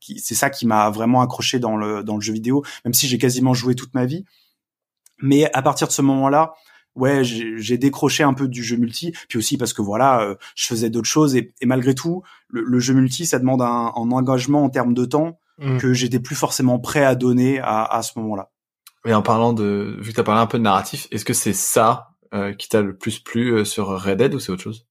c'est 0.00 0.34
ça 0.34 0.48
qui 0.48 0.66
m'a 0.66 0.90
vraiment 0.90 1.20
accroché 1.20 1.58
dans 1.58 1.76
le 1.76 2.02
dans 2.02 2.14
le 2.14 2.20
jeu 2.20 2.32
vidéo, 2.32 2.64
même 2.84 2.94
si 2.94 3.08
j'ai 3.08 3.18
quasiment 3.18 3.54
joué 3.54 3.74
toute 3.74 3.94
ma 3.94 4.06
vie. 4.06 4.24
Mais 5.20 5.52
à 5.52 5.62
partir 5.62 5.88
de 5.88 5.92
ce 5.92 6.02
moment-là, 6.02 6.54
ouais, 6.98 7.22
j'ai 7.24 7.78
décroché 7.78 8.22
un 8.22 8.34
peu 8.34 8.48
du 8.48 8.62
jeu 8.62 8.76
multi, 8.76 9.12
puis 9.28 9.38
aussi 9.38 9.56
parce 9.56 9.72
que 9.72 9.82
voilà, 9.82 10.20
euh, 10.20 10.34
je 10.54 10.66
faisais 10.66 10.90
d'autres 10.90 11.08
choses 11.08 11.36
et, 11.36 11.52
malgré 11.64 11.94
tout, 11.94 12.22
le, 12.48 12.78
jeu 12.78 12.94
multi, 12.94 13.26
ça 13.26 13.38
demande 13.38 13.62
un, 13.62 13.92
engagement 13.94 14.64
en 14.64 14.70
termes 14.70 14.94
de 14.94 15.04
temps 15.04 15.38
mm. 15.58 15.78
que 15.78 15.92
j'étais 15.92 16.20
plus 16.20 16.36
forcément 16.36 16.78
prêt 16.78 17.04
à 17.04 17.14
donner 17.14 17.60
à, 17.60 17.84
à 17.84 18.02
ce 18.02 18.18
moment-là. 18.18 18.50
Et 19.06 19.14
en 19.14 19.22
parlant 19.22 19.52
de, 19.52 19.96
vu 20.00 20.10
que 20.10 20.14
tu 20.16 20.20
as 20.20 20.24
parlé 20.24 20.40
un 20.40 20.46
peu 20.46 20.58
de 20.58 20.64
narratif, 20.64 21.08
est-ce 21.10 21.24
que 21.24 21.32
c'est 21.32 21.52
ça 21.52 22.10
euh, 22.34 22.52
qui 22.52 22.68
t'a 22.68 22.82
le 22.82 22.96
plus 22.96 23.20
plu 23.20 23.52
euh, 23.52 23.64
sur 23.64 23.88
Red 23.88 24.18
Dead 24.18 24.34
ou 24.34 24.38
c'est 24.38 24.52
autre 24.52 24.62
chose? 24.62 24.86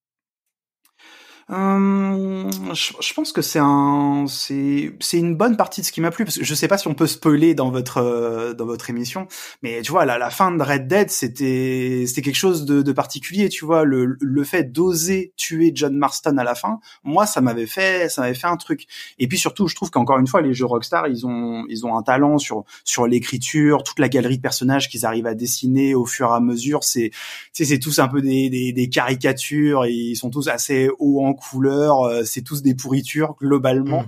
Euh, 1.50 2.52
je, 2.74 3.14
pense 3.14 3.32
que 3.32 3.42
c'est 3.42 3.60
un, 3.62 4.26
c'est, 4.28 4.94
c'est 5.00 5.18
une 5.18 5.38
bonne 5.38 5.56
partie 5.56 5.80
de 5.80 5.86
ce 5.86 5.94
qui 5.94 6.02
m'a 6.02 6.12
plu 6.12 6.26
parce 6.26 6.38
que 6.38 6.44
je 6.44 6.54
sais 6.54 6.68
pas 6.68 6.78
si 6.78 6.90
on 6.90 6.94
peut 6.94 7.08
spoiler 7.08 7.56
dans 7.56 7.72
votre 7.72 8.00
euh, 8.00 8.54
dans 8.54 8.66
votre 8.66 8.90
émission, 8.90 9.30
mais 9.64 9.82
tu 9.82 9.94
vois 9.94 10.04
la, 10.04 10.18
la 10.18 10.30
fin 10.30 10.52
de 10.52 10.62
Red 10.62 10.90
Dead 10.90 11.10
c'était 11.10 12.04
c'était 12.06 12.22
quelque 12.22 12.36
chose 12.36 12.66
de, 12.66 12.82
de 12.82 12.92
particulier, 12.92 13.48
tu 13.48 13.64
vois 13.64 13.86
le 13.86 14.18
le 14.20 14.44
fait 14.44 14.74
d'oser 14.74 15.32
tuer 15.38 15.72
John 15.74 15.96
Marston 15.96 16.38
à 16.38 16.44
la 16.44 16.54
fin, 16.54 16.82
moi 17.06 17.26
ça 17.26 17.40
m'avait 17.40 17.66
fait 17.66 18.10
ça 18.10 18.24
m'avait 18.24 18.34
fait 18.34 18.48
un 18.48 18.58
truc. 18.58 18.86
Et 19.18 19.30
puis 19.30 19.38
surtout 19.38 19.70
je 19.70 19.76
trouve 19.76 19.90
qu'encore 19.90 20.20
une 20.20 20.28
fois 20.28 20.42
les 20.42 20.54
jeux 20.54 20.66
Rockstar 20.66 21.08
ils 21.08 21.26
ont 21.26 21.64
ils 21.70 21.86
ont 21.86 21.96
un 21.98 22.04
talent 22.04 22.40
sur 22.40 22.66
sur 22.84 23.08
l'écriture, 23.08 23.84
toute 23.84 24.00
la 24.00 24.10
galerie 24.10 24.36
de 24.36 24.42
personnages 24.42 24.90
qu'ils 24.90 25.06
arrivent 25.06 25.28
à 25.28 25.34
dessiner 25.34 25.96
au 25.96 26.06
fur 26.06 26.30
et 26.30 26.36
à 26.36 26.42
mesure, 26.42 26.84
c'est 26.84 27.12
c'est 27.54 27.80
tous 27.80 28.00
un 28.00 28.10
peu 28.10 28.22
des, 28.22 28.50
des 28.50 28.74
des 28.74 28.90
caricatures, 28.90 29.86
ils 29.86 30.18
sont 30.18 30.30
tous 30.30 30.50
assez 30.50 30.90
hauts 31.00 31.26
en 31.26 31.37
couleurs, 31.38 32.04
euh, 32.04 32.24
c'est 32.26 32.42
tous 32.42 32.62
des 32.62 32.76
pourritures 32.76 33.36
globalement. 33.40 34.02
Mm. 34.02 34.08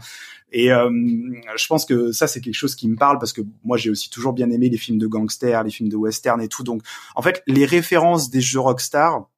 Et 0.51 0.71
euh, 0.71 0.89
je 1.55 1.67
pense 1.67 1.85
que 1.85 2.11
ça 2.11 2.27
c'est 2.27 2.41
quelque 2.41 2.55
chose 2.55 2.75
qui 2.75 2.89
me 2.89 2.95
parle 2.95 3.19
parce 3.19 3.33
que 3.33 3.41
moi 3.63 3.77
j'ai 3.77 3.89
aussi 3.89 4.09
toujours 4.09 4.33
bien 4.33 4.49
aimé 4.49 4.67
les 4.69 4.77
films 4.77 4.97
de 4.97 5.07
gangsters, 5.07 5.63
les 5.63 5.69
films 5.69 5.89
de 5.89 5.95
western 5.95 6.41
et 6.41 6.47
tout. 6.47 6.63
Donc 6.63 6.81
en 7.15 7.21
fait 7.21 7.43
les 7.47 7.65
références 7.65 8.29
des 8.29 8.41
jeux 8.41 8.59
Rockstar 8.59 9.29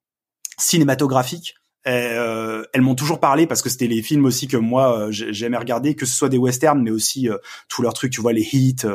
cinématographiques, 0.57 1.55
euh, 1.85 2.63
elles 2.73 2.81
m'ont 2.81 2.95
toujours 2.95 3.19
parlé 3.19 3.45
parce 3.45 3.61
que 3.61 3.69
c'était 3.69 3.87
les 3.87 4.01
films 4.01 4.25
aussi 4.25 4.47
que 4.47 4.55
moi 4.55 5.07
j'aimais 5.11 5.57
regarder, 5.57 5.95
que 5.95 6.05
ce 6.05 6.15
soit 6.15 6.29
des 6.29 6.37
westerns, 6.37 6.81
mais 6.81 6.91
aussi 6.91 7.27
tous 7.67 7.81
leurs 7.81 7.93
trucs, 7.93 8.13
tu 8.13 8.21
vois, 8.21 8.31
les 8.31 8.47
hits, 8.53 8.85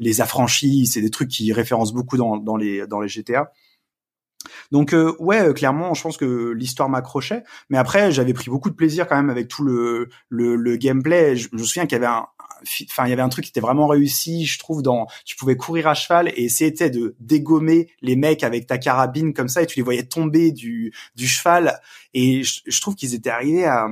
les 0.00 0.20
affranchis, 0.20 0.86
c'est 0.86 1.00
des 1.00 1.10
trucs 1.10 1.30
qui 1.30 1.50
référencent 1.52 1.94
beaucoup 1.94 2.18
dans, 2.18 2.36
dans 2.36 2.56
les 2.56 2.86
dans 2.86 3.00
les 3.00 3.08
GTA. 3.08 3.50
Donc 4.70 4.92
euh, 4.92 5.14
ouais, 5.18 5.48
euh, 5.48 5.52
clairement, 5.52 5.94
je 5.94 6.02
pense 6.02 6.16
que 6.16 6.50
l'histoire 6.50 6.88
m'accrochait, 6.88 7.44
mais 7.70 7.78
après 7.78 8.12
j'avais 8.12 8.32
pris 8.32 8.50
beaucoup 8.50 8.70
de 8.70 8.74
plaisir 8.74 9.06
quand 9.06 9.16
même 9.16 9.30
avec 9.30 9.48
tout 9.48 9.64
le 9.64 10.08
le, 10.28 10.56
le 10.56 10.76
gameplay. 10.76 11.36
Je, 11.36 11.48
me 11.52 11.58
souviens 11.58 11.86
qu'il 11.86 11.96
y 11.96 12.02
avait 12.02 12.06
un 12.06 12.26
enfin 12.90 13.06
il 13.06 13.10
y 13.10 13.12
avait 13.12 13.22
un 13.22 13.28
truc 13.28 13.44
qui 13.44 13.50
était 13.50 13.60
vraiment 13.60 13.86
réussi, 13.86 14.46
je 14.46 14.58
trouve 14.58 14.82
dans 14.82 15.06
tu 15.24 15.36
pouvais 15.36 15.56
courir 15.56 15.86
à 15.88 15.94
cheval 15.94 16.28
et 16.28 16.44
essayer 16.44 16.70
de 16.70 17.14
dégommer 17.20 17.88
les 18.00 18.16
mecs 18.16 18.42
avec 18.42 18.66
ta 18.66 18.78
carabine 18.78 19.34
comme 19.34 19.48
ça 19.48 19.62
et 19.62 19.66
tu 19.66 19.78
les 19.78 19.82
voyais 19.82 20.04
tomber 20.04 20.50
du 20.50 20.92
du 21.14 21.26
cheval 21.26 21.80
et 22.14 22.42
je, 22.42 22.60
je 22.66 22.80
trouve 22.80 22.94
qu'ils 22.94 23.14
étaient 23.14 23.30
arrivés 23.30 23.66
à 23.66 23.88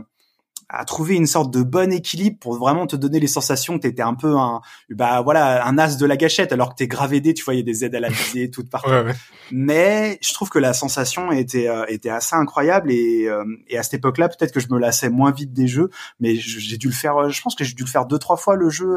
à 0.73 0.85
trouver 0.87 1.17
une 1.17 1.27
sorte 1.27 1.53
de 1.53 1.63
bon 1.63 1.93
équilibre 1.93 2.39
pour 2.41 2.57
vraiment 2.57 2.87
te 2.87 2.97
donner 2.97 3.21
les 3.21 3.27
sensations 3.27 3.77
que 3.77 3.83
t'étais 3.83 4.03
un 4.03 4.15
peu 4.15 4.37
un 4.37 4.63
bah 4.89 5.21
voilà 5.21 5.67
un 5.67 5.79
as 5.79 5.99
de 5.99 6.07
la 6.07 6.17
gâchette 6.17 6.51
alors 6.51 6.71
que 6.71 6.77
t'es 6.77 6.89
gravé 6.89 7.21
des 7.21 7.35
tu 7.35 7.45
vois 7.45 7.55
il 7.55 7.59
y 7.59 7.61
a 7.61 7.65
des 7.65 7.85
aides 7.85 7.95
à 7.95 8.01
la 8.01 8.09
visée 8.11 8.51
toutes 8.51 8.71
partout. 8.71 8.91
Mais 9.51 10.19
je 10.23 10.33
trouve 10.33 10.49
que 10.49 10.59
la 10.59 10.73
sensation 10.73 11.31
était 11.31 11.69
euh, 11.69 11.85
était 11.89 12.09
assez 12.09 12.35
incroyable 12.35 12.91
et, 12.91 13.27
euh, 13.29 13.45
et 13.69 13.77
à 13.77 13.83
cette 13.83 13.95
époque-là 13.95 14.31
peut-être 14.31 14.53
que 14.53 14.61
je 14.61 14.69
me 14.71 14.79
lassais 14.79 15.11
moins 15.11 15.31
vite 15.31 15.53
des 15.53 15.69
jeux 15.69 15.91
mais 16.21 16.37
j'ai 16.37 16.79
dû 16.79 16.89
le 16.89 16.95
faire 16.95 17.19
euh, 17.19 17.29
je 17.29 17.43
pense 17.43 17.55
que 17.55 17.65
j'ai 17.65 17.75
dû 17.75 17.83
le 17.83 17.89
faire 17.91 18.07
deux 18.07 18.19
trois 18.19 18.37
fois 18.37 18.57
le 18.57 18.71
jeu 18.71 18.97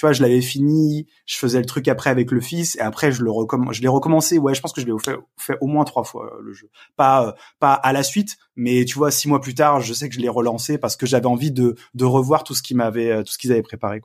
tu 0.00 0.06
vois, 0.06 0.14
je 0.14 0.22
l'avais 0.22 0.40
fini, 0.40 1.06
je 1.26 1.36
faisais 1.36 1.58
le 1.58 1.66
truc 1.66 1.86
après 1.86 2.08
avec 2.08 2.30
le 2.30 2.40
fils, 2.40 2.74
et 2.76 2.80
après 2.80 3.12
je 3.12 3.22
l'ai 3.22 3.88
recommencé. 3.88 4.38
Ouais, 4.38 4.54
je 4.54 4.62
pense 4.62 4.72
que 4.72 4.80
je 4.80 4.86
l'ai 4.86 4.92
fait, 5.36 5.58
au 5.60 5.66
moins 5.66 5.84
trois 5.84 6.04
fois 6.04 6.38
le 6.42 6.54
jeu, 6.54 6.70
pas 6.96 7.26
euh, 7.26 7.32
pas 7.58 7.74
à 7.74 7.92
la 7.92 8.02
suite, 8.02 8.38
mais 8.56 8.86
tu 8.86 8.94
vois, 8.94 9.10
six 9.10 9.28
mois 9.28 9.42
plus 9.42 9.54
tard, 9.54 9.82
je 9.82 9.92
sais 9.92 10.08
que 10.08 10.14
je 10.14 10.20
l'ai 10.20 10.30
relancé 10.30 10.78
parce 10.78 10.96
que 10.96 11.04
j'avais 11.04 11.26
envie 11.26 11.52
de 11.52 11.74
revoir 12.00 12.44
tout 12.44 12.54
ce 12.54 12.62
qui 12.62 12.74
m'avait 12.74 13.10
euh, 13.10 13.22
tout 13.24 13.32
ce 13.32 13.36
qu'ils 13.36 13.52
avaient 13.52 13.60
préparé. 13.60 14.00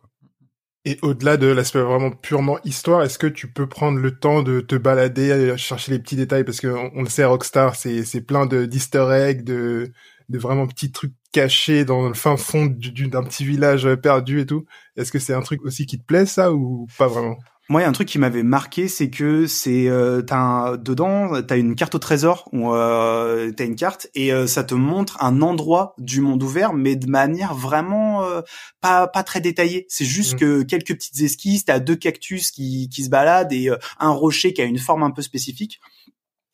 Et 0.83 0.99
au-delà 1.01 1.37
de 1.37 1.47
l'aspect 1.47 1.79
vraiment 1.79 2.11
purement 2.11 2.59
histoire, 2.65 3.01
est-ce 3.01 3.17
que 3.17 3.27
tu 3.27 3.49
peux 3.49 3.69
prendre 3.69 3.97
le 3.97 4.19
temps 4.19 4.43
de 4.43 4.59
te 4.59 4.75
balader, 4.75 5.55
chercher 5.55 5.93
les 5.93 5.99
petits 5.99 6.17
détails? 6.17 6.43
Parce 6.43 6.59
que 6.59 6.67
on, 6.93 7.03
le 7.03 7.09
sait, 7.09 7.23
Rockstar, 7.23 7.77
c'est 7.77 8.03
c'est 8.03 8.21
plein 8.21 8.45
de 8.47 8.65
d'Easter 8.65 9.07
eggs, 9.13 9.45
de 9.45 9.93
de 10.27 10.39
vraiment 10.39 10.67
petits 10.67 10.91
trucs 10.91 11.13
caché 11.35 11.83
dans 11.83 12.07
le 12.07 12.13
fin 12.13 12.37
fond 12.37 12.65
d'un 12.65 13.23
petit 13.23 13.43
village 13.43 13.93
perdu 13.95 14.39
et 14.39 14.45
tout. 14.45 14.63
Est-ce 14.95 15.11
que 15.11 15.19
c'est 15.19 15.33
un 15.33 15.41
truc 15.41 15.65
aussi 15.65 15.85
qui 15.85 15.99
te 15.99 16.05
plaît 16.05 16.25
ça 16.25 16.53
ou 16.53 16.87
pas 16.97 17.07
vraiment? 17.07 17.35
Moi, 17.67 17.81
il 17.81 17.83
y 17.83 17.85
a 17.87 17.89
un 17.89 17.93
truc 17.93 18.07
qui 18.07 18.19
m'avait 18.19 18.43
marqué, 18.43 18.87
c'est 18.87 19.09
que 19.09 19.45
c'est 19.45 19.89
euh, 19.89 20.21
t'as 20.21 20.37
un, 20.37 20.77
dedans, 20.77 21.41
t'as 21.41 21.57
une 21.57 21.75
carte 21.75 21.95
au 21.95 21.99
trésor 21.99 22.47
où 22.53 22.73
euh, 22.73 23.51
t'as 23.51 23.65
une 23.65 23.75
carte 23.75 24.07
et 24.15 24.31
euh, 24.31 24.47
ça 24.47 24.63
te 24.63 24.75
montre 24.75 25.21
un 25.21 25.41
endroit 25.41 25.93
du 25.97 26.21
monde 26.21 26.41
ouvert, 26.41 26.73
mais 26.73 26.95
de 26.95 27.07
manière 27.07 27.53
vraiment 27.53 28.23
euh, 28.23 28.41
pas 28.79 29.07
pas 29.07 29.23
très 29.23 29.41
détaillée. 29.41 29.87
C'est 29.89 30.05
juste 30.05 30.35
mmh. 30.35 30.37
que 30.37 30.63
quelques 30.63 30.93
petites 30.93 31.19
esquisses, 31.19 31.65
t'as 31.65 31.79
deux 31.79 31.95
cactus 31.97 32.51
qui 32.51 32.87
qui 32.87 33.03
se 33.03 33.09
baladent 33.09 33.51
et 33.51 33.69
un 33.99 34.11
rocher 34.11 34.53
qui 34.53 34.61
a 34.61 34.65
une 34.65 34.79
forme 34.79 35.03
un 35.03 35.11
peu 35.11 35.23
spécifique. 35.23 35.81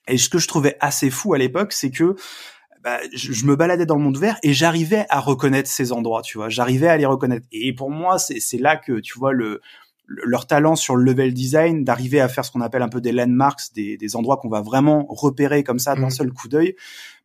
Et 0.07 0.17
ce 0.17 0.29
que 0.29 0.39
je 0.39 0.47
trouvais 0.47 0.77
assez 0.79 1.11
fou 1.11 1.35
à 1.35 1.37
l'époque, 1.37 1.73
c'est 1.73 1.91
que 1.91 2.15
bah, 2.83 2.99
je, 3.13 3.31
je, 3.31 3.45
me 3.45 3.55
baladais 3.55 3.85
dans 3.85 3.95
le 3.95 4.01
monde 4.01 4.17
ouvert 4.17 4.37
et 4.43 4.53
j'arrivais 4.53 5.05
à 5.09 5.19
reconnaître 5.19 5.69
ces 5.69 5.91
endroits, 5.91 6.21
tu 6.21 6.37
vois. 6.37 6.49
J'arrivais 6.49 6.87
à 6.87 6.97
les 6.97 7.05
reconnaître. 7.05 7.47
Et 7.51 7.73
pour 7.73 7.91
moi, 7.91 8.17
c'est 8.17 8.57
là 8.57 8.77
que 8.77 8.99
tu 8.99 9.19
vois 9.19 9.33
le 9.33 9.61
leur 10.23 10.47
talent 10.47 10.75
sur 10.75 10.95
le 10.95 11.03
level 11.03 11.33
design, 11.33 11.83
d'arriver 11.83 12.19
à 12.21 12.27
faire 12.27 12.45
ce 12.45 12.51
qu'on 12.51 12.61
appelle 12.61 12.81
un 12.81 12.89
peu 12.89 13.01
des 13.01 13.11
landmarks, 13.11 13.73
des, 13.73 13.97
des 13.97 14.15
endroits 14.15 14.37
qu'on 14.37 14.49
va 14.49 14.61
vraiment 14.61 15.05
repérer 15.09 15.63
comme 15.63 15.79
ça 15.79 15.95
d'un 15.95 16.07
mmh. 16.07 16.11
seul 16.11 16.31
coup 16.31 16.47
d'œil, 16.47 16.75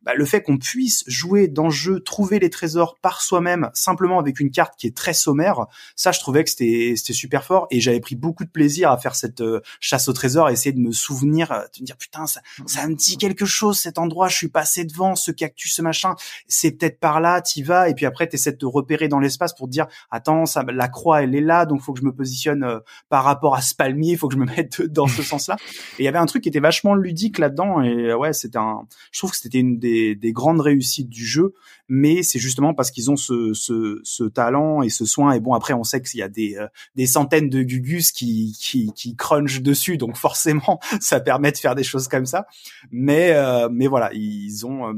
bah, 0.07 0.13
le 0.15 0.23
fait 0.23 0.41
qu'on 0.41 0.57
puisse 0.57 1.03
jouer 1.07 1.49
dans 1.49 1.65
le 1.65 1.69
jeu, 1.69 1.99
trouver 1.99 2.39
les 2.39 2.49
trésors 2.49 2.97
par 3.01 3.21
soi-même, 3.21 3.69
simplement 3.73 4.19
avec 4.19 4.39
une 4.39 4.51
carte 4.51 4.75
qui 4.77 4.87
est 4.87 4.95
très 4.95 5.13
sommaire, 5.13 5.65
ça 5.97 6.13
je 6.13 6.19
trouvais 6.19 6.45
que 6.45 6.49
c'était 6.49 6.93
c'était 6.95 7.11
super 7.11 7.43
fort 7.43 7.67
et 7.71 7.81
j'avais 7.81 7.99
pris 7.99 8.15
beaucoup 8.15 8.45
de 8.45 8.49
plaisir 8.49 8.89
à 8.89 8.97
faire 8.97 9.15
cette 9.15 9.41
euh, 9.41 9.59
chasse 9.81 10.07
au 10.07 10.13
trésor, 10.13 10.49
essayer 10.49 10.71
de 10.71 10.79
me 10.79 10.93
souvenir, 10.93 11.51
euh, 11.51 11.59
de 11.75 11.81
me 11.81 11.85
dire 11.85 11.97
putain 11.97 12.25
ça 12.25 12.39
ça 12.67 12.87
me 12.87 12.95
dit 12.95 13.17
quelque 13.17 13.45
chose 13.45 13.79
cet 13.79 13.97
endroit, 13.97 14.29
je 14.29 14.37
suis 14.37 14.47
passé 14.47 14.85
devant 14.85 15.15
ce 15.17 15.31
cactus, 15.31 15.73
ce 15.75 15.81
machin, 15.81 16.15
c'est 16.47 16.71
peut-être 16.71 17.01
par 17.01 17.19
là, 17.19 17.41
t'y 17.41 17.61
vas 17.61 17.89
et 17.89 17.93
puis 17.93 18.05
après 18.05 18.27
t'essaies 18.27 18.53
de 18.53 18.57
te 18.57 18.65
repérer 18.65 19.09
dans 19.09 19.19
l'espace 19.19 19.53
pour 19.53 19.65
te 19.65 19.71
dire 19.71 19.87
attends 20.09 20.45
ça 20.45 20.63
la 20.63 20.87
croix 20.87 21.21
elle 21.21 21.35
est 21.35 21.41
là 21.41 21.65
donc 21.65 21.81
faut 21.81 21.91
que 21.91 21.99
je 21.99 22.05
me 22.05 22.13
positionne 22.13 22.63
euh, 22.63 22.76
par 23.09 23.23
rapport 23.23 23.55
à 23.55 23.61
ce 23.61 23.75
palmier, 23.75 24.15
faut 24.17 24.27
que 24.27 24.35
je 24.35 24.39
me 24.39 24.45
mette 24.45 24.81
dans 24.81 25.07
ce 25.07 25.21
sens-là. 25.23 25.57
Et 25.99 26.03
il 26.03 26.05
y 26.05 26.07
avait 26.07 26.17
un 26.17 26.25
truc 26.25 26.43
qui 26.43 26.49
était 26.49 26.59
vachement 26.59 26.95
ludique 26.95 27.39
là-dedans 27.39 27.81
et 27.81 28.13
ouais 28.13 28.33
c'était 28.33 28.57
un, 28.57 28.87
je 29.11 29.19
trouve 29.19 29.31
que 29.31 29.37
c'était 29.37 29.59
une 29.59 29.79
des 29.79 29.97
des, 30.15 30.31
grandes 30.31 30.61
réussites 30.61 31.09
du 31.09 31.25
jeu, 31.25 31.53
mais 31.87 32.23
c'est 32.23 32.39
justement 32.39 32.73
parce 32.73 32.91
qu'ils 32.91 33.09
ont 33.11 33.15
ce, 33.15 33.53
ce, 33.53 34.23
talent 34.29 34.81
et 34.81 34.89
ce 34.89 35.05
soin. 35.05 35.31
Et 35.33 35.39
bon, 35.39 35.53
après, 35.53 35.73
on 35.73 35.83
sait 35.83 36.01
qu'il 36.01 36.19
y 36.19 36.23
a 36.23 36.29
des, 36.29 36.55
euh, 36.57 36.67
des 36.95 37.07
centaines 37.07 37.49
de 37.49 37.61
gugus 37.63 38.11
qui, 38.11 38.55
qui, 38.59 38.91
qui 38.93 39.15
crunchent 39.15 39.61
dessus, 39.61 39.97
donc 39.97 40.17
forcément, 40.17 40.79
ça 41.01 41.19
permet 41.19 41.51
de 41.51 41.57
faire 41.57 41.75
des 41.75 41.83
choses 41.83 42.07
comme 42.07 42.25
ça. 42.25 42.45
Mais, 42.91 43.31
euh, 43.31 43.69
mais 43.71 43.87
voilà, 43.87 44.11
ils 44.13 44.65
ont 44.65 44.89
euh, 44.89 44.93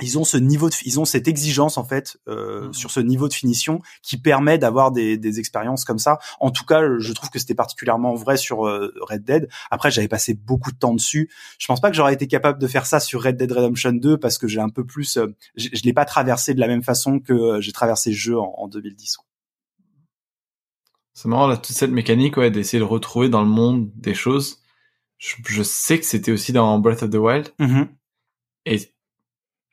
ils 0.00 0.18
ont 0.18 0.24
ce 0.24 0.36
niveau 0.36 0.68
de, 0.68 0.74
ils 0.84 1.00
ont 1.00 1.04
cette 1.04 1.26
exigence 1.26 1.78
en 1.78 1.84
fait 1.84 2.18
euh, 2.28 2.68
mmh. 2.68 2.74
sur 2.74 2.90
ce 2.90 3.00
niveau 3.00 3.28
de 3.28 3.34
finition 3.34 3.80
qui 4.02 4.18
permet 4.18 4.58
d'avoir 4.58 4.92
des, 4.92 5.16
des 5.16 5.38
expériences 5.38 5.84
comme 5.84 5.98
ça. 5.98 6.18
En 6.38 6.50
tout 6.50 6.64
cas, 6.64 6.82
je 6.98 7.12
trouve 7.12 7.30
que 7.30 7.38
c'était 7.38 7.54
particulièrement 7.54 8.14
vrai 8.14 8.36
sur 8.36 8.66
euh, 8.66 8.92
Red 9.00 9.24
Dead. 9.24 9.48
Après, 9.70 9.90
j'avais 9.90 10.08
passé 10.08 10.34
beaucoup 10.34 10.70
de 10.70 10.76
temps 10.76 10.92
dessus. 10.92 11.30
Je 11.58 11.66
pense 11.66 11.80
pas 11.80 11.90
que 11.90 11.96
j'aurais 11.96 12.14
été 12.14 12.26
capable 12.26 12.58
de 12.58 12.66
faire 12.66 12.84
ça 12.86 13.00
sur 13.00 13.22
Red 13.22 13.36
Dead 13.36 13.50
Redemption 13.50 13.92
2 13.92 14.18
parce 14.18 14.38
que 14.38 14.48
j'ai 14.48 14.60
un 14.60 14.68
peu 14.68 14.84
plus, 14.84 15.16
euh, 15.16 15.34
je, 15.56 15.82
l'ai 15.82 15.92
pas 15.92 16.04
traversé 16.04 16.52
de 16.52 16.60
la 16.60 16.68
même 16.68 16.82
façon 16.82 17.18
que 17.18 17.32
euh, 17.32 17.60
j'ai 17.60 17.72
traversé 17.72 18.10
le 18.10 18.16
jeu 18.16 18.38
en, 18.38 18.54
en 18.58 18.68
2010. 18.68 19.18
C'est 21.14 21.28
marrant 21.28 21.46
là, 21.46 21.56
toute 21.56 21.74
cette 21.74 21.90
mécanique 21.90 22.36
ouais, 22.36 22.50
d'essayer 22.50 22.78
de 22.78 22.84
retrouver 22.84 23.30
dans 23.30 23.40
le 23.40 23.48
monde 23.48 23.90
des 23.94 24.12
choses. 24.12 24.62
Je, 25.16 25.36
je 25.46 25.62
sais 25.62 25.98
que 25.98 26.04
c'était 26.04 26.32
aussi 26.32 26.52
dans 26.52 26.78
Breath 26.78 27.02
of 27.02 27.08
the 27.08 27.14
Wild. 27.14 27.54
Mmh 27.58 27.84
Et 28.66 28.92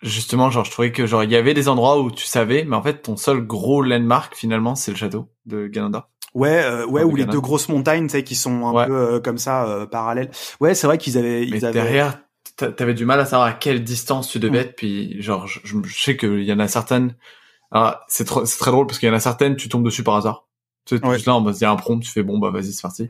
Justement, 0.04 0.52
genre, 0.52 0.66
je 0.66 0.72
trouvais 0.72 0.92
que 0.92 1.08
genre 1.08 1.24
il 1.24 1.32
y 1.32 1.36
avait 1.36 1.54
des 1.54 1.70
endroits 1.70 2.02
où 2.02 2.12
tu 2.12 2.26
savais, 2.26 2.66
mais 2.66 2.76
en 2.76 2.84
fait, 2.84 3.04
ton 3.04 3.16
seul 3.16 3.42
gros 3.42 3.82
landmark 3.82 4.36
finalement, 4.36 4.76
c'est 4.76 4.92
le 4.92 4.98
château 4.98 5.30
de 5.46 5.68
Ganondorf. 5.68 6.06
Ouais, 6.34 6.64
euh, 6.64 6.86
ouais, 6.86 7.04
ou 7.04 7.16
les 7.16 7.26
deux 7.26 7.40
grosses 7.40 7.70
montagnes, 7.70 8.08
tu 8.08 8.14
sais, 8.14 8.24
qui 8.24 8.36
sont 8.36 8.68
un 8.68 8.86
peu 8.86 8.96
euh, 8.96 9.20
comme 9.20 9.38
ça 9.38 9.66
euh, 9.66 9.86
parallèles. 9.86 10.32
Ouais, 10.60 10.76
c'est 10.76 10.88
vrai 10.88 10.98
qu'ils 10.98 11.18
avaient. 11.18 11.48
Mais 11.50 11.58
ils 11.58 11.66
avaient... 11.66 11.74
derrière, 11.74 12.20
t'avais 12.58 12.94
du 12.94 13.06
mal 13.06 13.20
à 13.20 13.26
savoir 13.26 13.48
à 13.48 13.54
quelle 13.54 13.84
distance 13.84 14.30
tu 14.30 14.40
devais 14.40 14.58
mm. 14.58 14.62
être. 14.62 14.76
Puis 14.76 15.22
genre, 15.22 15.48
je, 15.48 15.60
je 15.64 16.04
sais 16.04 16.18
qu'il 16.18 16.44
y 16.44 16.52
en 16.52 16.60
a 16.60 16.68
certaines. 16.68 17.16
Alors, 17.72 18.00
c'est 18.08 18.28
c'est 18.46 18.58
très 18.60 18.72
drôle 18.72 18.88
parce 18.88 19.00
qu'il 19.00 19.08
y 19.08 19.12
en 19.12 19.16
a 19.16 19.20
certaines, 19.20 19.56
tu 19.56 19.70
tombes 19.70 19.86
dessus 19.86 20.04
par 20.04 20.16
hasard. 20.16 20.48
Tu 20.86 20.98
sais, 20.98 21.06
ouais. 21.06 21.18
là, 21.26 21.36
on 21.36 21.42
va 21.42 21.54
se 21.54 21.60
dire 21.60 21.70
un 21.70 21.76
prompt, 21.76 22.00
tu 22.00 22.12
fais 22.12 22.24
bon, 22.24 22.40
bah 22.40 22.50
vas-y, 22.52 22.74
c'est 22.74 22.82
parti. 22.82 23.08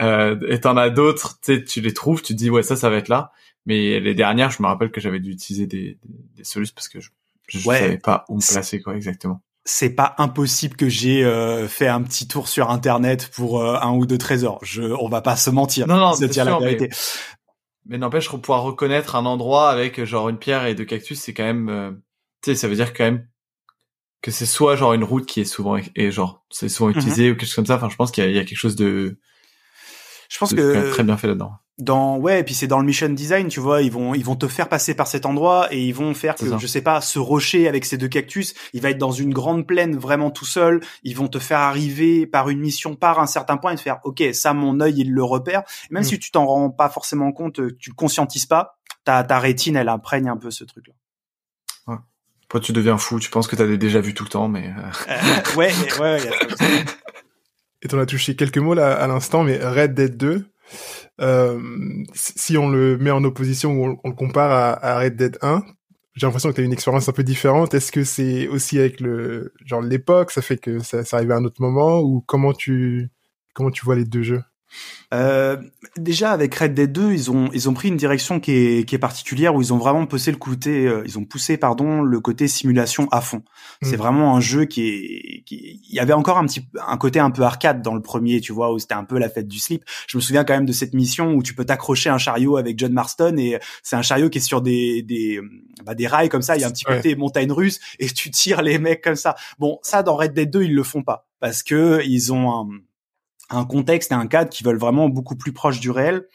Euh, 0.00 0.38
et 0.48 0.60
t'en 0.60 0.76
as 0.76 0.90
d'autres, 0.90 1.38
tu 1.42 1.56
sais, 1.56 1.64
tu 1.64 1.80
les 1.80 1.92
trouves, 1.92 2.22
tu 2.22 2.34
te 2.34 2.38
dis 2.38 2.50
ouais, 2.50 2.62
ça, 2.62 2.76
ça 2.76 2.88
va 2.88 2.96
être 2.96 3.08
là. 3.08 3.32
Mais 3.70 4.00
les 4.00 4.16
dernières, 4.16 4.50
je 4.50 4.60
me 4.64 4.66
rappelle 4.66 4.90
que 4.90 5.00
j'avais 5.00 5.20
dû 5.20 5.30
utiliser 5.30 5.68
des, 5.68 5.96
des, 6.02 6.42
solutions 6.42 6.74
parce 6.74 6.88
que 6.88 6.98
je, 6.98 7.10
je 7.46 7.60
savais 7.60 7.98
pas 7.98 8.24
où 8.28 8.34
me 8.34 8.40
placer 8.40 8.80
quoi 8.80 8.96
exactement. 8.96 9.42
C'est 9.64 9.90
pas 9.90 10.16
impossible 10.18 10.74
que 10.74 10.88
j'ai 10.88 11.24
euh, 11.24 11.68
fait 11.68 11.86
un 11.86 12.02
petit 12.02 12.26
tour 12.26 12.48
sur 12.48 12.70
internet 12.70 13.30
pour 13.32 13.60
euh, 13.60 13.78
un 13.80 13.92
ou 13.92 14.06
deux 14.06 14.18
trésors. 14.18 14.58
Je, 14.64 14.82
on 14.82 15.08
va 15.08 15.20
pas 15.20 15.36
se 15.36 15.50
mentir. 15.50 15.86
Non 15.86 15.98
non, 15.98 16.14
c'est 16.14 16.34
la 16.34 16.58
vérité. 16.58 16.88
Mais, 16.90 16.96
mais 17.86 17.98
n'empêche, 17.98 18.28
pouvoir 18.28 18.62
reconnaître 18.62 19.14
un 19.14 19.24
endroit 19.24 19.70
avec 19.70 20.02
genre 20.02 20.28
une 20.28 20.38
pierre 20.38 20.66
et 20.66 20.74
deux 20.74 20.84
cactus, 20.84 21.20
c'est 21.20 21.32
quand 21.32 21.44
même, 21.44 21.68
euh, 21.68 21.92
tu 22.42 22.50
sais, 22.50 22.54
ça 22.56 22.66
veut 22.66 22.74
dire 22.74 22.92
quand 22.92 23.04
même 23.04 23.28
que 24.20 24.32
c'est 24.32 24.46
soit 24.46 24.74
genre 24.74 24.94
une 24.94 25.04
route 25.04 25.26
qui 25.26 25.42
est 25.42 25.44
souvent 25.44 25.78
et 25.94 26.10
genre 26.10 26.44
c'est 26.50 26.68
souvent 26.68 26.90
mhm. 26.90 26.96
utilisée 26.98 27.30
ou 27.30 27.34
quelque 27.36 27.46
chose 27.46 27.54
comme 27.54 27.66
ça. 27.66 27.76
Enfin, 27.76 27.88
je 27.88 27.94
pense 27.94 28.10
qu'il 28.10 28.28
y, 28.28 28.32
y, 28.32 28.38
a 28.40 28.44
quelque 28.44 28.58
chose 28.58 28.74
de, 28.74 29.16
je 30.28 30.38
pense 30.38 30.52
que 30.52 30.90
très 30.90 31.04
bien 31.04 31.16
fait 31.16 31.28
là-dedans 31.28 31.52
dans 31.80 32.18
ouais 32.18 32.40
et 32.40 32.44
puis 32.44 32.54
c'est 32.54 32.66
dans 32.66 32.78
le 32.78 32.84
mission 32.84 33.08
design 33.08 33.48
tu 33.48 33.60
vois 33.60 33.82
ils 33.82 33.90
vont 33.90 34.14
ils 34.14 34.24
vont 34.24 34.36
te 34.36 34.46
faire 34.46 34.68
passer 34.68 34.94
par 34.94 35.06
cet 35.06 35.26
endroit 35.26 35.68
et 35.72 35.82
ils 35.82 35.94
vont 35.94 36.14
faire 36.14 36.34
que 36.34 36.58
je 36.58 36.66
sais 36.66 36.82
pas 36.82 37.00
ce 37.00 37.18
rocher 37.18 37.68
avec 37.68 37.84
ces 37.84 37.96
deux 37.96 38.08
cactus 38.08 38.54
il 38.72 38.80
va 38.80 38.90
être 38.90 38.98
dans 38.98 39.12
une 39.12 39.32
grande 39.32 39.66
plaine 39.66 39.96
vraiment 39.96 40.30
tout 40.30 40.44
seul. 40.44 40.80
Ils 41.02 41.16
vont 41.16 41.28
te 41.28 41.38
faire 41.38 41.58
arriver 41.58 42.26
par 42.26 42.48
une 42.48 42.60
mission 42.60 42.94
par 42.96 43.20
un 43.20 43.26
certain 43.26 43.56
point 43.56 43.72
et 43.72 43.76
te 43.76 43.80
faire 43.80 44.00
ok 44.04 44.22
ça 44.32 44.54
mon 44.54 44.80
œil 44.80 44.94
il 44.98 45.12
le 45.12 45.24
repère. 45.24 45.62
Même 45.90 46.02
mm. 46.02 46.06
si 46.06 46.18
tu 46.18 46.30
t'en 46.30 46.46
rends 46.46 46.70
pas 46.70 46.88
forcément 46.88 47.32
compte 47.32 47.60
tu 47.78 47.90
le 47.90 47.94
conscientises 47.94 48.46
pas 48.46 48.78
ta 49.04 49.24
ta 49.24 49.38
rétine 49.38 49.76
elle 49.76 49.88
imprègne 49.88 50.28
un 50.28 50.36
peu 50.36 50.50
ce 50.50 50.64
truc 50.64 50.88
là 50.88 50.94
ouais. 51.88 51.98
Après, 52.44 52.60
tu 52.60 52.72
deviens 52.72 52.98
fou 52.98 53.18
tu 53.18 53.30
penses 53.30 53.48
que 53.48 53.56
t'as 53.56 53.66
déjà 53.76 54.00
vu 54.00 54.14
tout 54.14 54.24
le 54.24 54.30
temps 54.30 54.48
mais 54.48 54.72
euh... 54.76 55.12
euh 55.12 55.56
ouais 55.56 55.72
ouais, 56.00 56.00
ouais 56.00 56.30
et 57.82 57.88
t'en 57.88 57.98
as 57.98 58.06
touché 58.06 58.36
quelques 58.36 58.58
mots 58.58 58.74
là 58.74 58.92
à 59.00 59.06
l'instant 59.06 59.44
mais 59.44 59.58
Red 59.58 59.94
Dead 59.94 60.16
2 60.16 60.44
euh, 61.20 61.60
si 62.14 62.56
on 62.56 62.68
le 62.68 62.98
met 62.98 63.10
en 63.10 63.24
opposition 63.24 63.72
ou 63.72 63.98
on, 64.04 64.08
le 64.08 64.14
compare 64.14 64.78
à, 64.82 64.98
Red 64.98 65.16
Dead 65.16 65.38
1, 65.42 65.62
j'ai 66.14 66.26
l'impression 66.26 66.50
que 66.50 66.56
tu 66.56 66.60
as 66.60 66.64
une 66.64 66.72
expérience 66.72 67.08
un 67.08 67.12
peu 67.12 67.22
différente. 67.22 67.74
Est-ce 67.74 67.92
que 67.92 68.04
c'est 68.04 68.48
aussi 68.48 68.78
avec 68.78 69.00
le 69.00 69.52
genre 69.64 69.80
l'époque, 69.80 70.30
ça 70.30 70.42
fait 70.42 70.58
que 70.58 70.80
ça, 70.80 71.04
ça 71.04 71.16
arrive 71.16 71.32
à 71.32 71.36
un 71.36 71.44
autre 71.44 71.62
moment? 71.62 72.00
Ou 72.00 72.22
comment 72.26 72.52
tu 72.52 73.10
comment 73.54 73.70
tu 73.70 73.84
vois 73.84 73.96
les 73.96 74.04
deux 74.04 74.22
jeux? 74.22 74.42
Euh, 75.12 75.56
déjà 75.96 76.30
avec 76.30 76.54
Red 76.54 76.74
Dead 76.74 76.92
2, 76.92 77.12
ils 77.12 77.30
ont 77.30 77.50
ils 77.52 77.68
ont 77.68 77.74
pris 77.74 77.88
une 77.88 77.96
direction 77.96 78.38
qui 78.38 78.52
est 78.52 78.88
qui 78.88 78.94
est 78.94 78.98
particulière 78.98 79.54
où 79.54 79.62
ils 79.62 79.72
ont 79.72 79.78
vraiment 79.78 80.06
poussé 80.06 80.30
le 80.30 80.36
côté 80.36 80.86
euh, 80.86 81.02
ils 81.04 81.18
ont 81.18 81.24
poussé 81.24 81.56
pardon 81.56 82.02
le 82.02 82.20
côté 82.20 82.46
simulation 82.46 83.08
à 83.10 83.20
fond. 83.20 83.42
C'est 83.82 83.96
mm. 83.96 84.00
vraiment 84.00 84.36
un 84.36 84.40
jeu 84.40 84.66
qui 84.66 84.88
est 84.88 85.42
qui 85.44 85.80
il 85.88 85.94
y 85.94 85.98
avait 85.98 86.12
encore 86.12 86.38
un 86.38 86.46
petit 86.46 86.64
un 86.86 86.96
côté 86.96 87.18
un 87.18 87.30
peu 87.30 87.42
arcade 87.42 87.82
dans 87.82 87.94
le 87.94 88.02
premier, 88.02 88.40
tu 88.40 88.52
vois, 88.52 88.72
où 88.72 88.78
c'était 88.78 88.94
un 88.94 89.04
peu 89.04 89.18
la 89.18 89.28
fête 89.28 89.48
du 89.48 89.58
slip. 89.58 89.84
Je 90.06 90.16
me 90.16 90.22
souviens 90.22 90.44
quand 90.44 90.54
même 90.54 90.66
de 90.66 90.72
cette 90.72 90.94
mission 90.94 91.34
où 91.34 91.42
tu 91.42 91.54
peux 91.54 91.64
t'accrocher 91.64 92.10
un 92.10 92.18
chariot 92.18 92.56
avec 92.56 92.78
John 92.78 92.92
Marston 92.92 93.36
et 93.38 93.58
c'est 93.82 93.96
un 93.96 94.02
chariot 94.02 94.30
qui 94.30 94.38
est 94.38 94.42
sur 94.42 94.62
des 94.62 95.02
des 95.02 95.40
bah, 95.84 95.94
des 95.94 96.06
rails 96.06 96.28
comme 96.28 96.42
ça, 96.42 96.56
il 96.56 96.60
y 96.60 96.64
a 96.64 96.68
un 96.68 96.70
petit 96.70 96.84
côté 96.84 97.16
montagne 97.16 97.50
russe 97.50 97.80
et 97.98 98.06
tu 98.06 98.30
tires 98.30 98.62
les 98.62 98.78
mecs 98.78 99.02
comme 99.02 99.16
ça. 99.16 99.34
Bon, 99.58 99.78
ça 99.82 100.02
dans 100.02 100.14
Red 100.14 100.34
Dead 100.34 100.50
2, 100.50 100.62
ils 100.64 100.74
le 100.74 100.82
font 100.84 101.02
pas 101.02 101.26
parce 101.40 101.62
que 101.62 102.00
ils 102.04 102.32
ont 102.32 102.52
un 102.52 102.68
un 103.50 103.64
contexte 103.64 104.12
et 104.12 104.14
un 104.14 104.26
cadre 104.26 104.50
qui 104.50 104.64
veulent 104.64 104.78
vraiment 104.78 105.08
beaucoup 105.08 105.36
plus 105.36 105.52
proche 105.52 105.80
du 105.80 105.90
réel. 105.90 106.26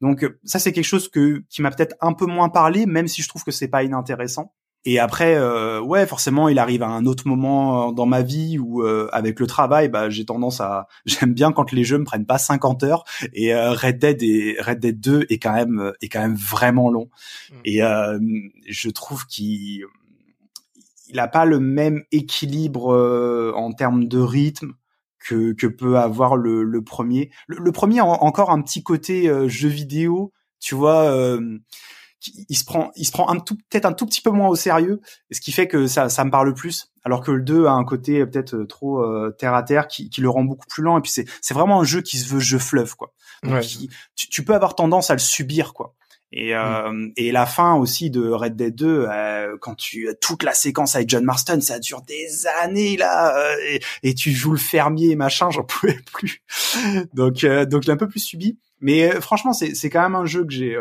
Donc 0.00 0.26
ça 0.44 0.58
c'est 0.58 0.72
quelque 0.72 0.84
chose 0.84 1.08
que 1.08 1.42
qui 1.48 1.62
m'a 1.62 1.70
peut-être 1.70 1.96
un 2.00 2.12
peu 2.12 2.26
moins 2.26 2.48
parlé, 2.48 2.86
même 2.86 3.08
si 3.08 3.22
je 3.22 3.28
trouve 3.28 3.44
que 3.44 3.50
c'est 3.50 3.68
pas 3.68 3.82
inintéressant. 3.82 4.52
Et 4.86 5.00
après, 5.00 5.34
euh, 5.34 5.80
ouais, 5.80 6.06
forcément, 6.06 6.48
il 6.48 6.60
arrive 6.60 6.84
à 6.84 6.86
un 6.86 7.06
autre 7.06 7.26
moment 7.26 7.90
dans 7.90 8.06
ma 8.06 8.22
vie 8.22 8.56
où, 8.56 8.82
euh, 8.82 9.08
avec 9.12 9.40
le 9.40 9.48
travail, 9.48 9.88
bah, 9.88 10.08
j'ai 10.10 10.24
tendance 10.24 10.60
à, 10.60 10.86
j'aime 11.06 11.34
bien 11.34 11.50
quand 11.50 11.72
les 11.72 11.82
jeux 11.82 11.98
me 11.98 12.04
prennent 12.04 12.24
pas 12.24 12.38
50 12.38 12.84
heures. 12.84 13.04
Et 13.32 13.52
euh, 13.52 13.72
Red 13.72 13.98
Dead 13.98 14.22
et 14.22 14.56
Red 14.60 14.78
Dead 14.78 15.00
2 15.00 15.26
est 15.28 15.38
quand 15.38 15.52
même 15.52 15.92
est 16.00 16.08
quand 16.08 16.20
même 16.20 16.36
vraiment 16.36 16.88
long. 16.88 17.10
Mmh. 17.50 17.54
Et 17.64 17.80
je 18.68 18.90
trouve 18.90 19.26
qu'il 19.26 19.84
il 21.08 21.18
a 21.18 21.28
pas 21.28 21.44
le 21.44 21.58
même 21.58 22.04
équilibre 22.12 23.52
en 23.56 23.72
termes 23.72 24.06
de 24.06 24.18
rythme 24.18 24.72
que, 25.26 25.52
que 25.52 25.66
peut 25.66 25.98
avoir 25.98 26.36
le, 26.36 26.62
le 26.62 26.82
premier. 26.82 27.30
Le, 27.48 27.72
premier 27.72 28.00
a 28.00 28.04
encore 28.04 28.50
un 28.50 28.62
petit 28.62 28.82
côté 28.82 29.28
euh, 29.28 29.48
jeu 29.48 29.68
vidéo, 29.68 30.32
tu 30.60 30.74
vois. 30.74 31.02
Euh, 31.04 31.58
il 32.48 32.56
se 32.56 32.64
prend, 32.64 32.90
il 32.96 33.04
se 33.04 33.12
prend 33.12 33.28
un 33.28 33.38
tout, 33.38 33.56
peut-être 33.70 33.84
un 33.84 33.92
tout 33.92 34.06
petit 34.06 34.20
peu 34.20 34.30
moins 34.30 34.48
au 34.48 34.56
sérieux, 34.56 35.00
ce 35.30 35.40
qui 35.40 35.52
fait 35.52 35.68
que 35.68 35.86
ça, 35.86 36.08
ça 36.08 36.24
me 36.24 36.30
parle 36.30 36.54
plus. 36.54 36.92
Alors 37.04 37.20
que 37.20 37.30
le 37.30 37.42
2 37.42 37.66
a 37.66 37.72
un 37.72 37.84
côté 37.84 38.20
euh, 38.20 38.26
peut-être 38.26 38.64
trop 38.64 39.04
terre 39.32 39.54
à 39.54 39.62
terre 39.62 39.86
qui, 39.86 40.10
qui 40.10 40.20
le 40.20 40.30
rend 40.30 40.44
beaucoup 40.44 40.66
plus 40.66 40.82
lent. 40.82 40.98
Et 40.98 41.00
puis 41.00 41.10
c'est, 41.10 41.26
c'est 41.40 41.54
vraiment 41.54 41.80
un 41.80 41.84
jeu 41.84 42.00
qui 42.00 42.18
se 42.18 42.28
veut 42.28 42.40
jeu 42.40 42.58
fleuve, 42.58 42.96
quoi. 42.96 43.12
tu, 43.62 44.28
tu, 44.28 44.44
peux 44.44 44.54
avoir 44.54 44.74
tendance 44.74 45.10
à 45.10 45.14
le 45.14 45.20
subir, 45.20 45.72
quoi. 45.72 45.94
Et, 46.32 46.54
euh, 46.54 47.08
et 47.16 47.30
la 47.30 47.46
fin 47.46 47.74
aussi 47.74 48.10
de 48.10 48.28
Red 48.28 48.56
Dead 48.56 48.74
2, 48.74 49.06
euh, 49.08 49.56
quand 49.60 49.76
tu 49.76 50.08
toute 50.20 50.42
la 50.42 50.54
séquence 50.54 50.96
avec 50.96 51.08
John 51.08 51.24
Marston, 51.24 51.60
ça 51.60 51.78
dure 51.78 52.02
des 52.02 52.46
années 52.62 52.96
là, 52.96 53.36
euh, 53.38 53.54
et, 53.68 53.80
et, 54.02 54.14
tu 54.14 54.32
joues 54.32 54.50
le 54.50 54.58
fermier 54.58 55.14
machin, 55.14 55.50
j'en 55.50 55.62
pouvais 55.64 55.98
plus. 56.12 56.42
donc 57.14 57.44
euh, 57.44 57.64
donc 57.64 57.84
j'ai 57.84 57.92
un 57.92 57.96
peu 57.96 58.08
plus 58.08 58.20
subi. 58.20 58.58
Mais 58.80 59.14
euh, 59.14 59.20
franchement, 59.20 59.52
c'est 59.52 59.74
c'est 59.74 59.88
quand 59.88 60.02
même 60.02 60.16
un 60.16 60.26
jeu 60.26 60.44
que 60.44 60.52
j'ai 60.52 60.76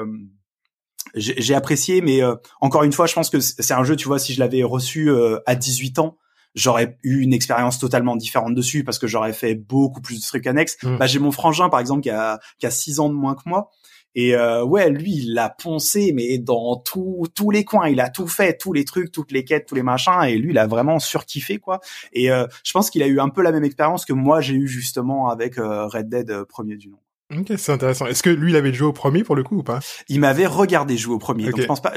j'ai 1.14 1.54
apprécié, 1.54 2.02
mais 2.02 2.20
encore 2.60 2.84
une 2.84 2.92
fois, 2.92 3.06
je 3.06 3.14
pense 3.14 3.30
que 3.30 3.40
c'est 3.40 3.74
un 3.74 3.86
jeu, 3.86 3.96
tu 3.96 4.06
vois, 4.06 4.20
si 4.20 4.34
je 4.34 4.40
l'avais 4.42 4.64
reçu 4.64 5.10
à 5.46 5.56
18 5.56 6.00
ans, 6.00 6.18
j'aurais 6.56 6.98
eu 7.04 7.22
une 7.22 7.32
expérience 7.32 7.80
totalement 7.80 8.18
différente 8.18 8.54
dessus 8.54 8.84
parce 8.84 9.00
que 9.00 9.08
j'aurais 9.08 9.32
fait 9.32 9.56
beaucoup 9.56 10.02
plus 10.02 10.20
de 10.20 10.26
trucs 10.26 10.46
annexes. 10.46 10.76
Mmh. 10.84 10.98
Bah, 10.98 11.08
j'ai 11.08 11.20
mon 11.20 11.32
frangin 11.32 11.70
par 11.70 11.80
exemple 11.80 12.02
qui 12.02 12.10
a 12.10 12.42
qui 12.60 12.66
a 12.66 12.72
six 12.72 13.00
ans 13.00 13.08
de 13.08 13.14
moins 13.14 13.36
que 13.36 13.44
moi 13.46 13.70
et 14.16 14.36
euh, 14.36 14.64
ouais, 14.64 14.90
lui, 14.90 15.14
il 15.14 15.34
l'a 15.34 15.50
poncé, 15.50 16.12
mais 16.14 16.38
dans 16.38 16.78
tous 16.78 17.28
tous 17.36 17.52
les 17.52 17.64
coins, 17.64 17.90
il 17.90 18.00
a 18.00 18.10
tout 18.10 18.28
fait, 18.28 18.58
tous 18.58 18.74
les 18.74 18.86
trucs, 18.86 19.12
toutes 19.12 19.32
les 19.32 19.44
quêtes, 19.44 19.66
tous 19.68 19.76
les 19.76 19.84
machins, 19.84 20.24
et 20.24 20.38
lui, 20.38 20.52
il 20.52 20.58
a 20.58 20.68
vraiment 20.68 21.00
surkiffé 21.00 21.58
quoi. 21.58 21.80
Et 22.14 22.32
euh, 22.32 22.46
je 22.64 22.72
pense 22.72 22.90
qu'il 22.90 23.04
a 23.04 23.08
eu 23.08 23.20
un 23.20 23.30
peu 23.30 23.42
la 23.42 23.52
même 23.52 23.64
expérience 23.64 24.06
que 24.06 24.14
moi 24.14 24.42
j'ai 24.42 24.56
eu 24.56 24.68
justement 24.68 25.30
avec 25.30 25.58
euh, 25.58 25.88
Red 25.88 26.10
Dead 26.10 26.32
euh, 26.32 26.46
premier 26.46 26.78
du 26.78 26.90
nom. 26.90 26.98
Ok, 27.36 27.54
c'est 27.58 27.72
intéressant. 27.72 28.06
Est-ce 28.06 28.22
que 28.22 28.30
lui, 28.30 28.52
il 28.52 28.56
avait 28.56 28.72
joué 28.72 28.88
au 28.88 28.94
premier 28.94 29.24
pour 29.24 29.36
le 29.36 29.42
coup 29.42 29.58
ou 29.58 29.64
pas? 29.64 29.80
Il 30.10 30.20
m'avait 30.20 30.46
regardé 30.46 30.96
jouer 30.96 31.16
au 31.16 31.18
premier. 31.18 31.46
Donc 31.46 31.60
je 31.60 31.66
pense 31.66 31.82
pas. 31.82 31.94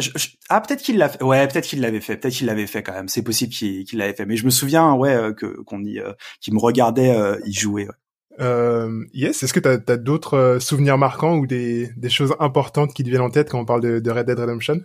ah, 0.49 0.61
peut-être 0.63 0.83
qu'il 0.83 0.97
l'a 0.97 1.11
fait. 1.11 1.23
Ouais, 1.23 1.47
peut-être 1.47 1.67
qu'il 1.67 1.83
l'avait 1.83 2.01
fait. 2.01 2.17
Peut-être 2.17 2.33
qu'il 2.33 2.47
l'avait 2.47 2.67
fait 2.67 2.83
quand 2.83 2.95
même. 2.95 3.09
C'est 3.09 3.23
possible 3.23 3.53
qu'il 3.53 3.99
l'avait 3.99 4.15
fait. 4.15 4.25
Mais 4.25 4.39
je 4.39 4.47
me 4.47 4.51
souviens, 4.51 4.95
ouais, 4.95 5.35
que 5.37 5.61
qu'on 5.65 5.85
y, 5.85 6.01
qu'il 6.41 6.55
me 6.55 6.59
regardait 6.59 7.15
y 7.45 7.53
jouer. 7.53 7.87
Ouais. 7.87 7.95
Euh, 8.41 9.05
yes, 9.13 9.43
est-ce 9.43 9.53
que 9.53 9.61
tu 9.61 9.69
as, 9.69 9.97
d'autres 9.97 10.35
euh, 10.35 10.61
souvenirs 10.61 10.97
marquants 10.97 11.37
ou 11.37 11.47
des, 11.47 11.91
des, 11.97 12.09
choses 12.09 12.35
importantes 12.39 12.95
qui 12.95 13.03
te 13.03 13.09
viennent 13.09 13.23
en 13.23 13.31
tête 13.31 13.51
quand 13.51 13.59
on 13.59 13.65
parle 13.65 13.81
de, 13.81 13.99
de 13.99 14.11
Red 14.11 14.27
Dead 14.27 14.39
Redemption? 14.39 14.81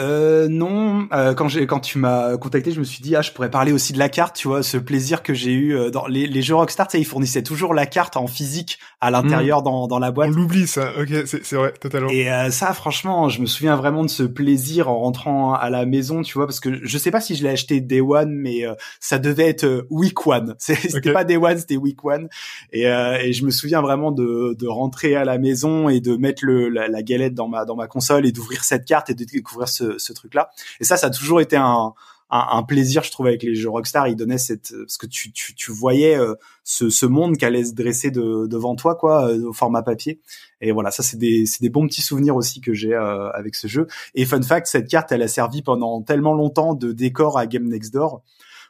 Euh, 0.00 0.48
non, 0.48 1.08
euh, 1.12 1.34
quand 1.34 1.48
j'ai 1.48 1.66
quand 1.66 1.80
tu 1.80 1.98
m'as 1.98 2.36
contacté, 2.36 2.70
je 2.70 2.78
me 2.78 2.84
suis 2.84 3.02
dit 3.02 3.16
ah 3.16 3.22
je 3.22 3.32
pourrais 3.32 3.50
parler 3.50 3.72
aussi 3.72 3.92
de 3.92 3.98
la 3.98 4.08
carte, 4.08 4.36
tu 4.36 4.46
vois, 4.46 4.62
ce 4.62 4.76
plaisir 4.76 5.22
que 5.22 5.34
j'ai 5.34 5.52
eu 5.52 5.76
euh, 5.76 5.90
dans 5.90 6.06
les, 6.06 6.26
les 6.26 6.42
jeux 6.42 6.54
Rockstar, 6.54 6.86
tu 6.86 6.92
sais, 6.92 7.00
ils 7.00 7.04
fournissaient 7.04 7.42
toujours 7.42 7.74
la 7.74 7.86
carte 7.86 8.16
en 8.16 8.26
physique 8.26 8.78
à 9.00 9.10
l'intérieur 9.10 9.60
hmm. 9.60 9.64
dans, 9.64 9.86
dans 9.88 9.98
la 9.98 10.10
boîte. 10.10 10.30
On 10.30 10.32
l'oublie 10.34 10.66
ça, 10.66 10.92
ok, 11.00 11.08
c'est 11.26 11.56
vrai, 11.56 11.72
totalement. 11.72 12.10
Et 12.10 12.30
euh, 12.30 12.50
ça, 12.50 12.72
franchement, 12.74 13.28
je 13.28 13.40
me 13.40 13.46
souviens 13.46 13.76
vraiment 13.76 14.04
de 14.04 14.10
ce 14.10 14.22
plaisir 14.22 14.88
en 14.88 14.98
rentrant 15.00 15.54
à 15.54 15.68
la 15.68 15.84
maison, 15.84 16.22
tu 16.22 16.34
vois, 16.34 16.46
parce 16.46 16.60
que 16.60 16.78
je 16.82 16.98
sais 16.98 17.10
pas 17.10 17.20
si 17.20 17.34
je 17.34 17.42
l'ai 17.42 17.50
acheté 17.50 17.80
Day 17.80 18.00
One, 18.00 18.32
mais 18.32 18.64
ça 19.00 19.18
devait 19.18 19.48
être 19.48 19.86
Week 19.90 20.26
One. 20.26 20.54
C'était 20.58 21.12
pas 21.12 21.24
Day 21.24 21.36
One, 21.36 21.58
c'était 21.58 21.76
Week 21.76 22.04
One. 22.04 22.28
Et, 22.72 22.82
et 22.82 23.32
je 23.32 23.44
me 23.44 23.50
souviens 23.50 23.80
vraiment 23.80 24.12
de, 24.12 24.54
de 24.58 24.66
rentrer 24.66 25.16
à 25.16 25.24
la 25.24 25.38
maison 25.38 25.88
et 25.88 26.00
de 26.00 26.16
mettre 26.16 26.44
le, 26.44 26.68
la, 26.68 26.88
la 26.88 27.02
galette 27.02 27.34
dans 27.34 27.48
ma 27.48 27.64
dans 27.64 27.76
ma 27.76 27.86
console 27.86 28.26
et 28.26 28.32
d'ouvrir 28.32 28.64
cette 28.64 28.84
carte 28.84 29.10
et 29.10 29.14
de 29.14 29.24
découvrir 29.24 29.68
ce 29.68 29.87
ce, 29.96 30.12
truc-là. 30.12 30.50
Et 30.80 30.84
ça, 30.84 30.96
ça 30.96 31.06
a 31.06 31.10
toujours 31.10 31.40
été 31.40 31.56
un, 31.56 31.94
un, 32.30 32.62
plaisir, 32.62 33.02
je 33.02 33.10
trouve, 33.10 33.26
avec 33.26 33.42
les 33.42 33.54
jeux 33.54 33.70
Rockstar. 33.70 34.08
Ils 34.08 34.16
donnaient 34.16 34.38
cette, 34.38 34.74
parce 34.76 34.98
que 34.98 35.06
tu, 35.06 35.32
tu, 35.32 35.54
tu 35.54 35.72
voyais 35.72 36.16
euh, 36.16 36.34
ce, 36.62 36.90
ce 36.90 37.06
monde 37.06 37.36
qui 37.36 37.44
allait 37.44 37.64
se 37.64 37.74
dresser 37.74 38.10
de, 38.10 38.46
devant 38.46 38.76
toi, 38.76 38.96
quoi, 38.96 39.30
euh, 39.30 39.48
au 39.48 39.52
format 39.52 39.82
papier. 39.82 40.20
Et 40.60 40.72
voilà, 40.72 40.90
ça, 40.90 41.02
c'est 41.02 41.16
des, 41.16 41.46
c'est 41.46 41.62
des 41.62 41.70
bons 41.70 41.86
petits 41.86 42.02
souvenirs 42.02 42.36
aussi 42.36 42.60
que 42.60 42.74
j'ai 42.74 42.94
euh, 42.94 43.30
avec 43.30 43.54
ce 43.54 43.66
jeu. 43.66 43.86
Et 44.14 44.26
fun 44.26 44.42
fact, 44.42 44.66
cette 44.66 44.88
carte, 44.88 45.10
elle 45.12 45.22
a 45.22 45.28
servi 45.28 45.62
pendant 45.62 46.02
tellement 46.02 46.34
longtemps 46.34 46.74
de 46.74 46.92
décor 46.92 47.38
à 47.38 47.46
Game 47.46 47.68
Next 47.68 47.92
Door 47.92 48.22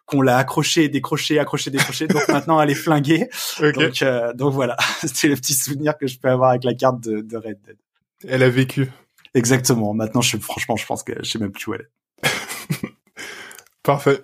qu'on 0.07 0.23
l'a 0.23 0.39
accroché, 0.39 0.89
décroché, 0.89 1.39
accroché, 1.39 1.71
décroché. 1.71 2.07
donc 2.07 2.27
maintenant, 2.29 2.63
elle 2.63 2.71
est 2.71 2.75
flinguée. 2.75 3.29
Donc, 3.61 4.03
donc 4.37 4.55
voilà, 4.55 4.75
c'était 5.01 5.29
le 5.29 5.35
petit 5.35 5.53
souvenir 5.53 5.99
que 5.99 6.07
je 6.07 6.19
peux 6.19 6.31
avoir 6.31 6.51
avec 6.51 6.65
la 6.65 6.73
carte 6.73 7.01
de, 7.01 7.21
de 7.21 7.37
Red 7.37 7.59
Dead. 7.67 7.77
Elle 8.27 8.43
a 8.43 8.49
vécu. 8.49 8.89
Exactement. 9.35 9.95
Maintenant, 9.95 10.21
je, 10.21 10.37
franchement, 10.38 10.77
je 10.77 10.87
pense 10.87 11.03
que 11.03 11.12
je 11.23 11.29
sais 11.29 11.38
même 11.38 11.53
plus 11.53 11.69
où 11.69 11.75
elle 11.75 11.83
est. 11.83 12.87
Parfait. 13.83 14.23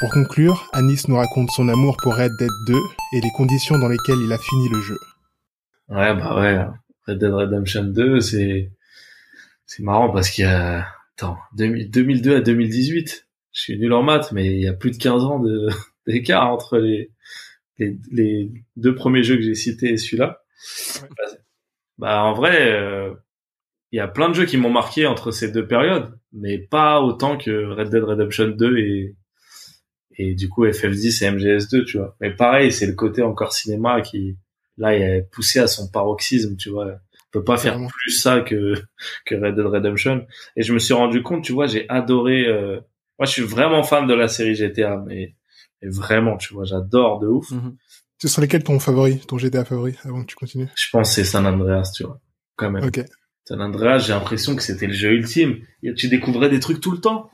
Pour 0.00 0.10
conclure, 0.10 0.68
Anis 0.72 1.08
nous 1.08 1.16
raconte 1.16 1.50
son 1.50 1.68
amour 1.68 1.96
pour 2.02 2.16
Red 2.16 2.32
Dead 2.38 2.48
2 2.68 2.74
et 3.12 3.20
les 3.20 3.30
conditions 3.36 3.78
dans 3.78 3.88
lesquelles 3.88 4.20
il 4.24 4.32
a 4.32 4.38
fini 4.38 4.68
le 4.70 4.80
jeu. 4.80 4.98
Ouais, 5.88 6.14
bah 6.14 6.40
ouais. 6.40 6.64
Red 7.06 7.18
Dead 7.18 7.32
Redemption 7.32 7.84
2, 7.84 8.20
c'est, 8.20 8.70
c'est 9.66 9.82
marrant 9.82 10.10
parce 10.10 10.30
qu'il 10.30 10.44
y 10.44 10.48
a, 10.48 10.86
attends, 11.16 11.36
2002 11.52 12.36
à 12.36 12.40
2018. 12.40 13.26
Je 13.52 13.60
suis 13.60 13.78
nul 13.78 13.92
en 13.92 14.02
maths, 14.02 14.32
mais 14.32 14.46
il 14.46 14.60
y 14.60 14.68
a 14.68 14.72
plus 14.72 14.92
de 14.92 14.96
15 14.96 15.24
ans 15.24 15.38
de, 15.40 15.68
d'écart 16.06 16.50
entre 16.50 16.78
les, 16.78 17.10
les, 17.78 17.98
les, 18.10 18.50
deux 18.76 18.94
premiers 18.94 19.22
jeux 19.22 19.36
que 19.36 19.42
j'ai 19.42 19.54
cités 19.54 19.90
et 19.90 19.96
celui-là. 19.98 20.42
Bah, 21.98 22.22
en 22.22 22.32
vrai, 22.32 22.72
euh, 22.72 23.12
il 23.92 23.96
y 23.96 24.00
a 24.00 24.08
plein 24.08 24.28
de 24.28 24.34
jeux 24.34 24.46
qui 24.46 24.56
m'ont 24.56 24.70
marqué 24.70 25.06
entre 25.06 25.30
ces 25.30 25.50
deux 25.50 25.66
périodes, 25.66 26.16
mais 26.32 26.58
pas 26.58 27.00
autant 27.00 27.36
que 27.36 27.66
Red 27.66 27.90
Dead 27.90 28.04
Redemption 28.04 28.48
2 28.48 28.78
et 28.78 29.16
et 30.20 30.34
du 30.34 30.48
coup 30.48 30.66
FF10 30.66 31.24
et 31.24 31.30
MGS2, 31.30 31.84
tu 31.86 31.96
vois. 31.96 32.14
Mais 32.20 32.30
pareil, 32.30 32.72
c'est 32.72 32.86
le 32.86 32.92
côté 32.92 33.22
encore 33.22 33.52
cinéma 33.52 34.02
qui 34.02 34.36
là 34.76 34.94
est 34.94 35.28
poussé 35.32 35.60
à 35.60 35.66
son 35.66 35.88
paroxysme, 35.88 36.56
tu 36.56 36.68
vois. 36.68 36.86
On 36.86 37.38
peut 37.38 37.44
pas 37.44 37.56
faire 37.56 37.78
plus 37.86 38.10
ça 38.10 38.40
que 38.40 38.74
que 39.26 39.34
Red 39.34 39.54
Dead 39.54 39.66
Redemption. 39.66 40.26
Et 40.56 40.62
je 40.62 40.72
me 40.74 40.78
suis 40.78 40.94
rendu 40.94 41.22
compte, 41.22 41.44
tu 41.44 41.52
vois, 41.52 41.66
j'ai 41.66 41.88
adoré. 41.88 42.46
Euh... 42.46 42.80
Moi, 43.18 43.26
je 43.26 43.32
suis 43.32 43.42
vraiment 43.42 43.82
fan 43.82 44.06
de 44.06 44.14
la 44.14 44.28
série 44.28 44.54
GTA, 44.54 45.02
mais, 45.06 45.36
vraiment, 45.82 46.36
tu 46.36 46.54
vois, 46.54 46.64
j'adore 46.64 47.20
de 47.20 47.28
ouf. 47.28 47.50
Mm 47.50 47.76
Ce 48.18 48.28
sont 48.28 48.40
lesquels 48.40 48.64
ton 48.64 48.78
favori, 48.78 49.20
ton 49.20 49.36
GTA 49.36 49.64
favori, 49.64 49.94
avant 50.04 50.22
que 50.22 50.26
tu 50.26 50.36
continues? 50.36 50.68
Je 50.74 50.86
pense 50.90 51.08
que 51.08 51.14
c'est 51.16 51.24
San 51.24 51.46
Andreas, 51.46 51.92
tu 51.94 52.04
vois, 52.04 52.18
quand 52.56 52.70
même. 52.70 52.84
Ok. 52.84 53.04
San 53.44 53.60
Andreas, 53.60 53.98
j'ai 53.98 54.12
l'impression 54.12 54.54
que 54.54 54.62
c'était 54.62 54.86
le 54.86 54.92
jeu 54.92 55.12
ultime. 55.12 55.58
Tu 55.96 56.08
découvrais 56.08 56.48
des 56.48 56.60
trucs 56.60 56.80
tout 56.80 56.92
le 56.92 57.00
temps. 57.00 57.30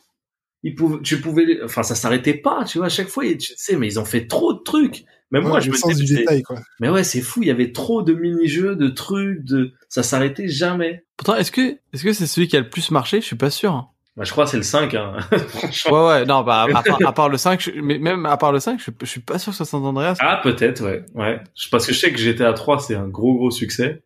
Ils 0.63 0.75
pouvaient, 0.75 1.01
tu 1.03 1.21
pouvais, 1.21 1.63
enfin, 1.63 1.83
ça 1.83 1.95
s'arrêtait 1.95 2.35
pas, 2.35 2.65
tu 2.65 2.79
vois, 2.79 2.87
à 2.87 2.91
chaque 2.91 3.09
fois, 3.09 3.25
tu 3.25 3.53
sais, 3.57 3.77
mais 3.77 3.87
ils 3.87 4.01
ont 4.01 4.05
fait 4.05 4.27
trop 4.27 4.55
de 4.55 4.63
trucs. 4.65 5.05
Même 5.31 5.45
moi, 5.45 5.61
je 5.61 5.71
me 5.71 5.77
sens 5.77 5.97
du 5.97 6.15
détail, 6.15 6.43
quoi. 6.43 6.59
Mais 6.81 6.89
ouais, 6.89 7.05
c'est 7.05 7.21
fou, 7.21 7.43
il 7.43 7.49
y 7.49 7.51
avait 7.51 7.73
trop 7.73 8.03
de 8.03 8.15
mini-jeux, 8.15 8.77
de 8.77 8.89
trucs, 8.89 9.45
de, 9.45 9.73
ça 9.89 10.03
s'arrêtait 10.03 10.49
jamais. 10.49 11.05
Pourtant, 11.17 11.37
est-ce 11.37 11.51
que, 11.51 11.79
est-ce 11.93 12.05
que 12.05 12.13
c'est 12.13 12.27
celui 12.27 12.49
qui 12.49 12.57
a 12.57 12.61
le 12.61 12.71
plus 12.71 12.91
marché? 12.91 13.21
Je 13.21 13.27
suis 13.27 13.37
pas 13.37 13.51
sûr. 13.51 13.73
Hein. 13.73 13.89
Bah, 14.17 14.25
je 14.25 14.31
crois 14.31 14.45
que 14.45 14.51
c'est 14.51 14.57
le 14.57 14.63
5, 14.63 14.95
hein. 14.95 15.17
ouais, 15.33 16.07
ouais, 16.07 16.25
non, 16.25 16.43
bah, 16.43 16.67
à, 16.73 17.13
part, 17.13 17.29
le 17.29 17.37
5, 17.37 17.73
mais 17.83 17.99
même 17.99 18.25
à 18.25 18.37
part 18.37 18.53
le 18.53 18.61
5, 18.61 18.81
je, 18.81 18.91
je 19.01 19.07
suis 19.07 19.21
pas 19.21 19.39
sûr 19.39 19.53
que 19.53 19.59
ce 19.59 19.65
soit 19.65 19.79
San 19.79 19.85
Andreas. 19.85 20.17
Ah, 20.21 20.41
peut-être, 20.43 20.83
ouais, 20.83 21.05
ouais. 21.15 21.41
Parce 21.71 21.87
que 21.87 21.93
je 21.93 21.99
sais 21.99 22.13
que 22.13 22.19
GTA 22.19 22.53
3, 22.55 22.79
c'est 22.79 22.95
un 22.95 23.09
gros, 23.09 23.35
gros 23.35 23.51
succès. 23.51 24.05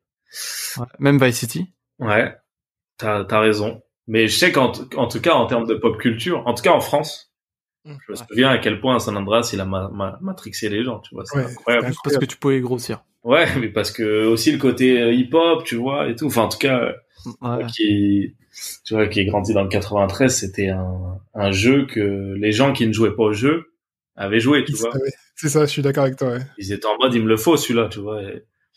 Ouais. 0.78 0.86
Même 0.98 1.22
Vice 1.22 1.36
City. 1.36 1.68
Ouais. 2.00 2.34
T'as 2.98 3.24
as 3.28 3.40
raison. 3.40 3.82
Mais 4.06 4.26
je 4.26 4.36
sais 4.36 4.52
qu'en 4.52 4.72
en 4.96 5.06
tout 5.06 5.20
cas, 5.20 5.34
en 5.34 5.46
termes 5.46 5.66
de 5.66 5.74
pop 5.74 5.96
culture, 5.98 6.42
en 6.46 6.54
tout 6.54 6.62
cas 6.62 6.72
en 6.72 6.80
France, 6.80 7.32
mmh. 7.84 7.94
je 8.06 8.12
me 8.12 8.16
souviens 8.16 8.48
à 8.48 8.58
quel 8.58 8.80
point 8.80 8.98
San 8.98 9.16
Andreas, 9.16 9.50
il 9.52 9.60
a 9.60 10.18
matrixé 10.20 10.68
les 10.68 10.82
gens, 10.82 10.98
tu 10.98 11.14
vois. 11.14 11.24
C'est 11.26 11.38
incroyable. 11.38 11.92
Parce 12.02 12.18
que 12.18 12.24
tu 12.24 12.36
pouvais 12.36 12.60
grossir. 12.60 13.04
Ouais, 13.22 13.46
mais 13.60 13.68
parce 13.68 13.90
que 13.90 14.26
aussi 14.26 14.50
le 14.50 14.58
côté 14.58 15.00
euh, 15.00 15.12
hip-hop, 15.12 15.64
tu 15.64 15.76
vois, 15.76 16.08
et 16.08 16.16
tout. 16.16 16.26
Enfin, 16.26 16.42
en 16.42 16.48
tout 16.48 16.58
cas, 16.58 16.94
qui, 17.74 18.34
tu 18.84 18.94
vois, 18.94 19.06
qui 19.06 19.20
est 19.20 19.26
grandi 19.26 19.52
dans 19.52 19.62
le 19.62 19.68
93, 19.68 20.34
c'était 20.34 20.70
un, 20.70 21.20
un 21.34 21.52
jeu 21.52 21.86
que 21.86 22.34
les 22.36 22.52
gens 22.52 22.72
qui 22.72 22.86
ne 22.86 22.92
jouaient 22.92 23.14
pas 23.14 23.24
au 23.24 23.32
jeu 23.32 23.74
avaient 24.16 24.40
joué, 24.40 24.64
tu 24.64 24.72
vois. 24.72 24.92
C'est 25.36 25.48
ça, 25.48 25.66
je 25.66 25.70
suis 25.70 25.82
d'accord 25.82 26.04
avec 26.04 26.16
toi. 26.16 26.32
Ouais. 26.32 26.42
Ils 26.58 26.72
étaient 26.72 26.86
en 26.86 26.98
mode, 26.98 27.14
il 27.14 27.22
me 27.22 27.28
le 27.28 27.36
faut 27.36 27.56
celui-là, 27.56 27.88
tu 27.88 28.00
vois 28.00 28.20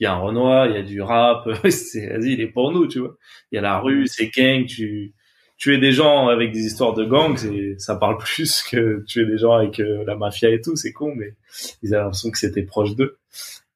il 0.03 0.05
y 0.05 0.07
a 0.07 0.13
un 0.13 0.19
Renoir, 0.19 0.67
il 0.67 0.75
y 0.75 0.77
a 0.77 0.83
du 0.83 1.01
rap, 1.01 1.47
c'est, 1.69 2.07
vas-y, 2.07 2.33
il 2.33 2.41
est 2.41 2.47
pour 2.47 2.73
nous, 2.73 2.87
tu 2.87 2.99
vois. 2.99 3.15
Il 3.51 3.55
y 3.55 3.57
a 3.57 3.61
la 3.61 3.79
rue, 3.79 4.05
c'est 4.07 4.27
gang, 4.27 4.65
tu, 4.65 5.13
tuer 5.57 5.77
des 5.77 5.93
gens 5.93 6.27
avec 6.27 6.51
des 6.51 6.59
histoires 6.59 6.93
de 6.93 7.05
gangs, 7.05 7.37
ça 7.77 7.95
parle 7.95 8.17
plus 8.19 8.63
que 8.63 9.01
tuer 9.07 9.25
des 9.25 9.37
gens 9.37 9.53
avec 9.53 9.79
euh, 9.79 10.03
la 10.05 10.17
mafia 10.17 10.49
et 10.49 10.59
tout, 10.59 10.75
c'est 10.75 10.91
con, 10.91 11.13
mais 11.15 11.35
ils 11.81 11.95
avaient 11.95 12.03
l'impression 12.03 12.31
que 12.31 12.37
c'était 12.37 12.63
proche 12.63 12.95
d'eux. 12.95 13.17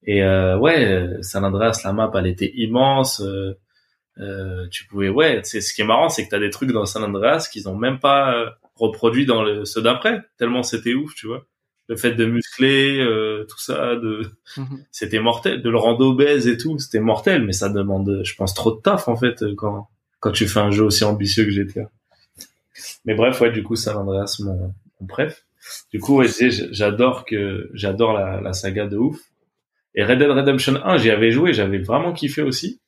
Et 0.04 0.22
euh, 0.22 0.58
ouais, 0.58 1.18
San 1.22 1.46
Andreas, 1.46 1.82
la 1.86 1.94
map, 1.94 2.12
elle 2.16 2.28
était 2.28 2.52
immense. 2.56 3.22
Euh, 3.22 3.58
euh, 4.20 4.68
tu 4.70 4.86
pouvais, 4.88 5.08
ouais, 5.08 5.40
c'est 5.44 5.62
ce 5.62 5.74
qui 5.74 5.82
est 5.82 5.86
marrant, 5.86 6.10
c'est 6.10 6.26
que 6.26 6.30
t'as 6.30 6.40
des 6.40 6.50
trucs 6.50 6.74
dans 6.74 6.86
San 6.86 7.04
Andreas 7.04 7.48
qu'ils 7.52 7.70
ont 7.70 7.76
même 7.76 8.00
pas 8.00 8.58
reproduit 8.76 9.26
dans 9.26 9.44
le, 9.44 9.64
ceux 9.64 9.82
d'après, 9.82 10.22
tellement 10.38 10.64
c'était 10.64 10.94
ouf, 10.94 11.14
tu 11.16 11.28
vois 11.28 11.46
le 11.88 11.96
fait 11.96 12.14
de 12.14 12.26
muscler 12.26 13.00
euh, 13.00 13.46
tout 13.50 13.60
ça 13.60 13.96
de 13.96 14.30
mhm. 14.58 14.84
c'était 14.92 15.20
mortel 15.20 15.62
de 15.62 15.70
le 15.70 15.78
rendre 15.78 16.06
obèse 16.06 16.48
et 16.48 16.58
tout 16.58 16.78
c'était 16.80 17.00
mortel 17.00 17.44
mais 17.44 17.54
ça 17.54 17.70
demande 17.70 18.22
je 18.24 18.36
pense 18.36 18.54
trop 18.54 18.76
de 18.76 18.82
taf 18.82 19.08
en 19.08 19.16
fait 19.16 19.44
quand 19.56 19.90
quand 20.20 20.32
tu 20.32 20.48
fais 20.48 20.60
un 20.60 20.72
jeu 20.72 20.84
aussi 20.84 21.04
ambitieux 21.04 21.46
que 21.46 21.52
GTA 21.52 21.90
mais 23.06 23.16
bref 23.16 23.40
ouais 23.42 23.52
du 23.52 23.64
coup 23.64 23.76
San 23.76 23.96
Andreas 23.96 24.38
mon, 24.44 24.74
mon 25.00 25.08
bref 25.08 25.46
du 25.92 26.00
coup 26.00 26.18
ouais, 26.18 26.28
j'adore 26.72 27.26
que 27.26 27.70
j'adore 27.74 28.14
la, 28.14 28.42
la 28.42 28.54
saga 28.54 28.88
de 28.88 28.98
ouf. 28.98 29.20
Et 29.96 30.04
Red 30.04 30.20
Dead 30.20 30.30
Redemption 30.30 30.76
1 30.84 30.98
j'y 30.98 31.10
avais 31.10 31.32
joué 31.32 31.54
j'avais 31.54 31.80
vraiment 31.80 32.14
kiffé 32.14 32.42
aussi. 32.42 32.80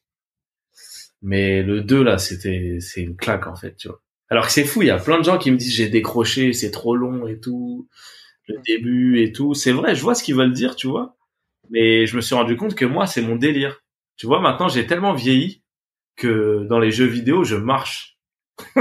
Mais 1.21 1.63
le 1.63 1.81
2 1.81 2.03
là 2.03 2.17
c'était 2.17 2.77
c'est 2.79 3.01
une 3.01 3.15
claque 3.15 3.47
en 3.47 3.55
fait 3.55 3.75
tu 3.75 3.87
vois. 3.87 4.01
Alors 4.29 4.45
que 4.45 4.51
c'est 4.51 4.63
fou 4.63 4.81
il 4.81 4.87
y 4.87 4.91
a 4.91 4.97
plein 4.97 5.17
de 5.17 5.23
gens 5.23 5.37
qui 5.37 5.51
me 5.51 5.57
disent 5.57 5.75
j'ai 5.75 5.89
décroché 5.89 6.53
c'est 6.53 6.71
trop 6.71 6.95
long 6.95 7.27
et 7.27 7.39
tout 7.39 7.87
le 8.49 8.61
début 8.65 9.21
et 9.21 9.31
tout. 9.31 9.53
C'est 9.53 9.71
vrai, 9.71 9.95
je 9.95 10.01
vois 10.01 10.15
ce 10.15 10.23
qu'ils 10.23 10.35
veulent 10.35 10.53
dire, 10.53 10.75
tu 10.75 10.87
vois. 10.87 11.15
Mais 11.69 12.05
je 12.05 12.15
me 12.15 12.21
suis 12.21 12.35
rendu 12.35 12.55
compte 12.57 12.75
que 12.75 12.85
moi, 12.85 13.05
c'est 13.05 13.21
mon 13.21 13.35
délire. 13.35 13.81
Tu 14.17 14.27
vois, 14.27 14.41
maintenant, 14.41 14.67
j'ai 14.67 14.85
tellement 14.85 15.13
vieilli 15.13 15.63
que 16.17 16.65
dans 16.69 16.79
les 16.79 16.91
jeux 16.91 17.05
vidéo, 17.05 17.43
je 17.43 17.55
marche. 17.55 18.17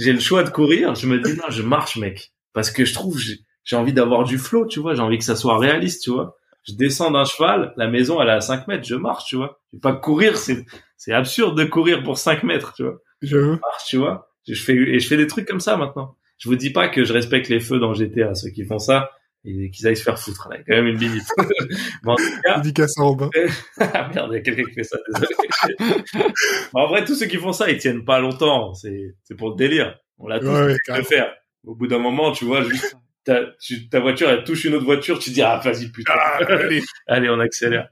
j'ai 0.00 0.12
le 0.12 0.20
choix 0.20 0.44
de 0.44 0.50
courir. 0.50 0.94
Je 0.94 1.06
me 1.06 1.18
dis 1.18 1.34
non, 1.34 1.50
je 1.50 1.62
marche, 1.62 1.96
mec, 1.96 2.32
parce 2.52 2.70
que 2.70 2.84
je 2.84 2.94
trouve 2.94 3.18
j'ai 3.64 3.76
envie 3.76 3.92
d'avoir 3.92 4.24
du 4.24 4.38
flow, 4.38 4.66
tu 4.66 4.80
vois. 4.80 4.94
J'ai 4.94 5.00
envie 5.00 5.18
que 5.18 5.24
ça 5.24 5.36
soit 5.36 5.58
réaliste, 5.58 6.04
tu 6.04 6.10
vois. 6.10 6.36
Je 6.68 6.74
descends 6.74 7.10
d'un 7.10 7.24
cheval, 7.24 7.74
la 7.76 7.88
maison 7.88 8.22
elle 8.22 8.28
est 8.28 8.32
à 8.32 8.40
5 8.40 8.68
mètres, 8.68 8.86
je 8.86 8.94
marche, 8.94 9.24
tu 9.26 9.36
vois. 9.36 9.60
Je 9.72 9.76
vais 9.76 9.80
pas 9.80 9.92
courir, 9.92 10.36
c'est 10.38 10.64
c'est 10.96 11.12
absurde 11.12 11.58
de 11.58 11.64
courir 11.64 12.02
pour 12.02 12.16
5 12.16 12.42
mètres, 12.42 12.72
tu 12.74 12.84
vois. 12.84 13.00
Je 13.20 13.38
marche, 13.38 13.84
tu 13.86 13.96
vois. 13.96 14.30
Je 14.46 14.54
fais 14.62 14.74
et 14.74 15.00
je 15.00 15.08
fais 15.08 15.16
des 15.16 15.26
trucs 15.26 15.46
comme 15.46 15.60
ça 15.60 15.76
maintenant. 15.76 16.16
Je 16.38 16.48
vous 16.48 16.56
dis 16.56 16.70
pas 16.70 16.88
que 16.88 17.04
je 17.04 17.12
respecte 17.12 17.48
les 17.48 17.60
feux 17.60 17.78
dans 17.78 17.94
GTA, 17.94 18.34
ceux 18.34 18.50
qui 18.50 18.64
font 18.64 18.78
ça 18.78 19.10
et 19.44 19.70
qu'ils 19.70 19.86
aillent 19.86 19.96
se 19.96 20.02
faire 20.02 20.18
foutre. 20.18 20.48
Là, 20.50 20.56
il 20.56 20.60
y 20.60 20.62
a 20.62 20.64
quand 20.64 20.82
même 20.82 20.94
une 20.94 20.98
limite. 21.00 21.28
mais 22.02 22.12
en 22.12 22.16
tout 22.16 22.22
cas, 22.44 22.60
Dédicace 22.60 22.98
à 22.98 23.02
Robin. 23.02 23.30
ah 23.78 24.08
merde, 24.14 24.30
il 24.32 24.36
y 24.36 24.38
a 24.38 24.40
quelqu'un 24.40 24.64
qui 24.64 24.72
fait 24.74 24.84
ça. 24.84 24.96
Désolé. 25.06 26.26
en 26.72 26.86
vrai, 26.88 27.04
tous 27.04 27.14
ceux 27.14 27.26
qui 27.26 27.36
font 27.36 27.52
ça, 27.52 27.70
ils 27.70 27.78
tiennent 27.78 28.04
pas 28.04 28.20
longtemps. 28.20 28.74
C'est 28.74 29.14
c'est 29.22 29.36
pour 29.36 29.50
le 29.50 29.56
délire. 29.56 29.98
On 30.18 30.28
l'a 30.28 30.40
tous 30.40 30.46
Ouais, 30.46 30.76
fait 30.86 30.96
le 30.96 31.04
faire. 31.04 31.34
Au 31.66 31.74
bout 31.74 31.86
d'un 31.86 31.98
moment, 31.98 32.32
tu 32.32 32.44
vois, 32.44 32.62
juste 32.62 32.96
ta, 33.24 33.40
tu- 33.60 33.88
ta 33.88 34.00
voiture, 34.00 34.28
elle 34.28 34.44
touche 34.44 34.64
une 34.64 34.74
autre 34.74 34.84
voiture, 34.84 35.18
tu 35.18 35.30
te 35.30 35.34
dis 35.34 35.42
ah 35.42 35.60
vas-y 35.62 35.88
putain. 35.90 36.12
Ah, 36.16 36.38
allez. 36.48 36.82
Allez, 37.06 37.28
on 37.28 37.40
accélère. 37.40 37.88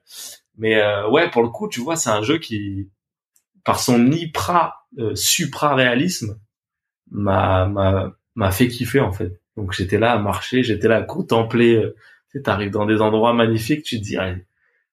Mais 0.56 0.80
euh, 0.80 1.08
ouais, 1.08 1.30
pour 1.30 1.42
le 1.42 1.48
coup, 1.48 1.68
tu 1.68 1.80
vois, 1.80 1.96
c'est 1.96 2.10
un 2.10 2.22
jeu 2.22 2.38
qui, 2.38 2.90
par 3.64 3.80
son 3.80 4.10
hyper 4.10 4.74
euh, 4.98 5.14
supra 5.14 5.74
réalisme, 5.74 6.38
m'a 7.10 8.12
m'a 8.34 8.50
fait 8.50 8.68
kiffer 8.68 9.00
en 9.00 9.12
fait. 9.12 9.40
Donc 9.56 9.72
j'étais 9.72 9.98
là 9.98 10.12
à 10.12 10.18
marcher, 10.18 10.62
j'étais 10.62 10.88
là 10.88 10.96
à 10.96 11.02
contempler. 11.02 11.76
euh, 11.76 11.94
tu 12.30 12.38
sais, 12.38 12.42
t'arrives 12.42 12.70
dans 12.70 12.86
des 12.86 13.00
endroits 13.00 13.34
magnifiques, 13.34 13.82
tu 13.82 13.98
te 13.98 14.04
dis 14.04 14.16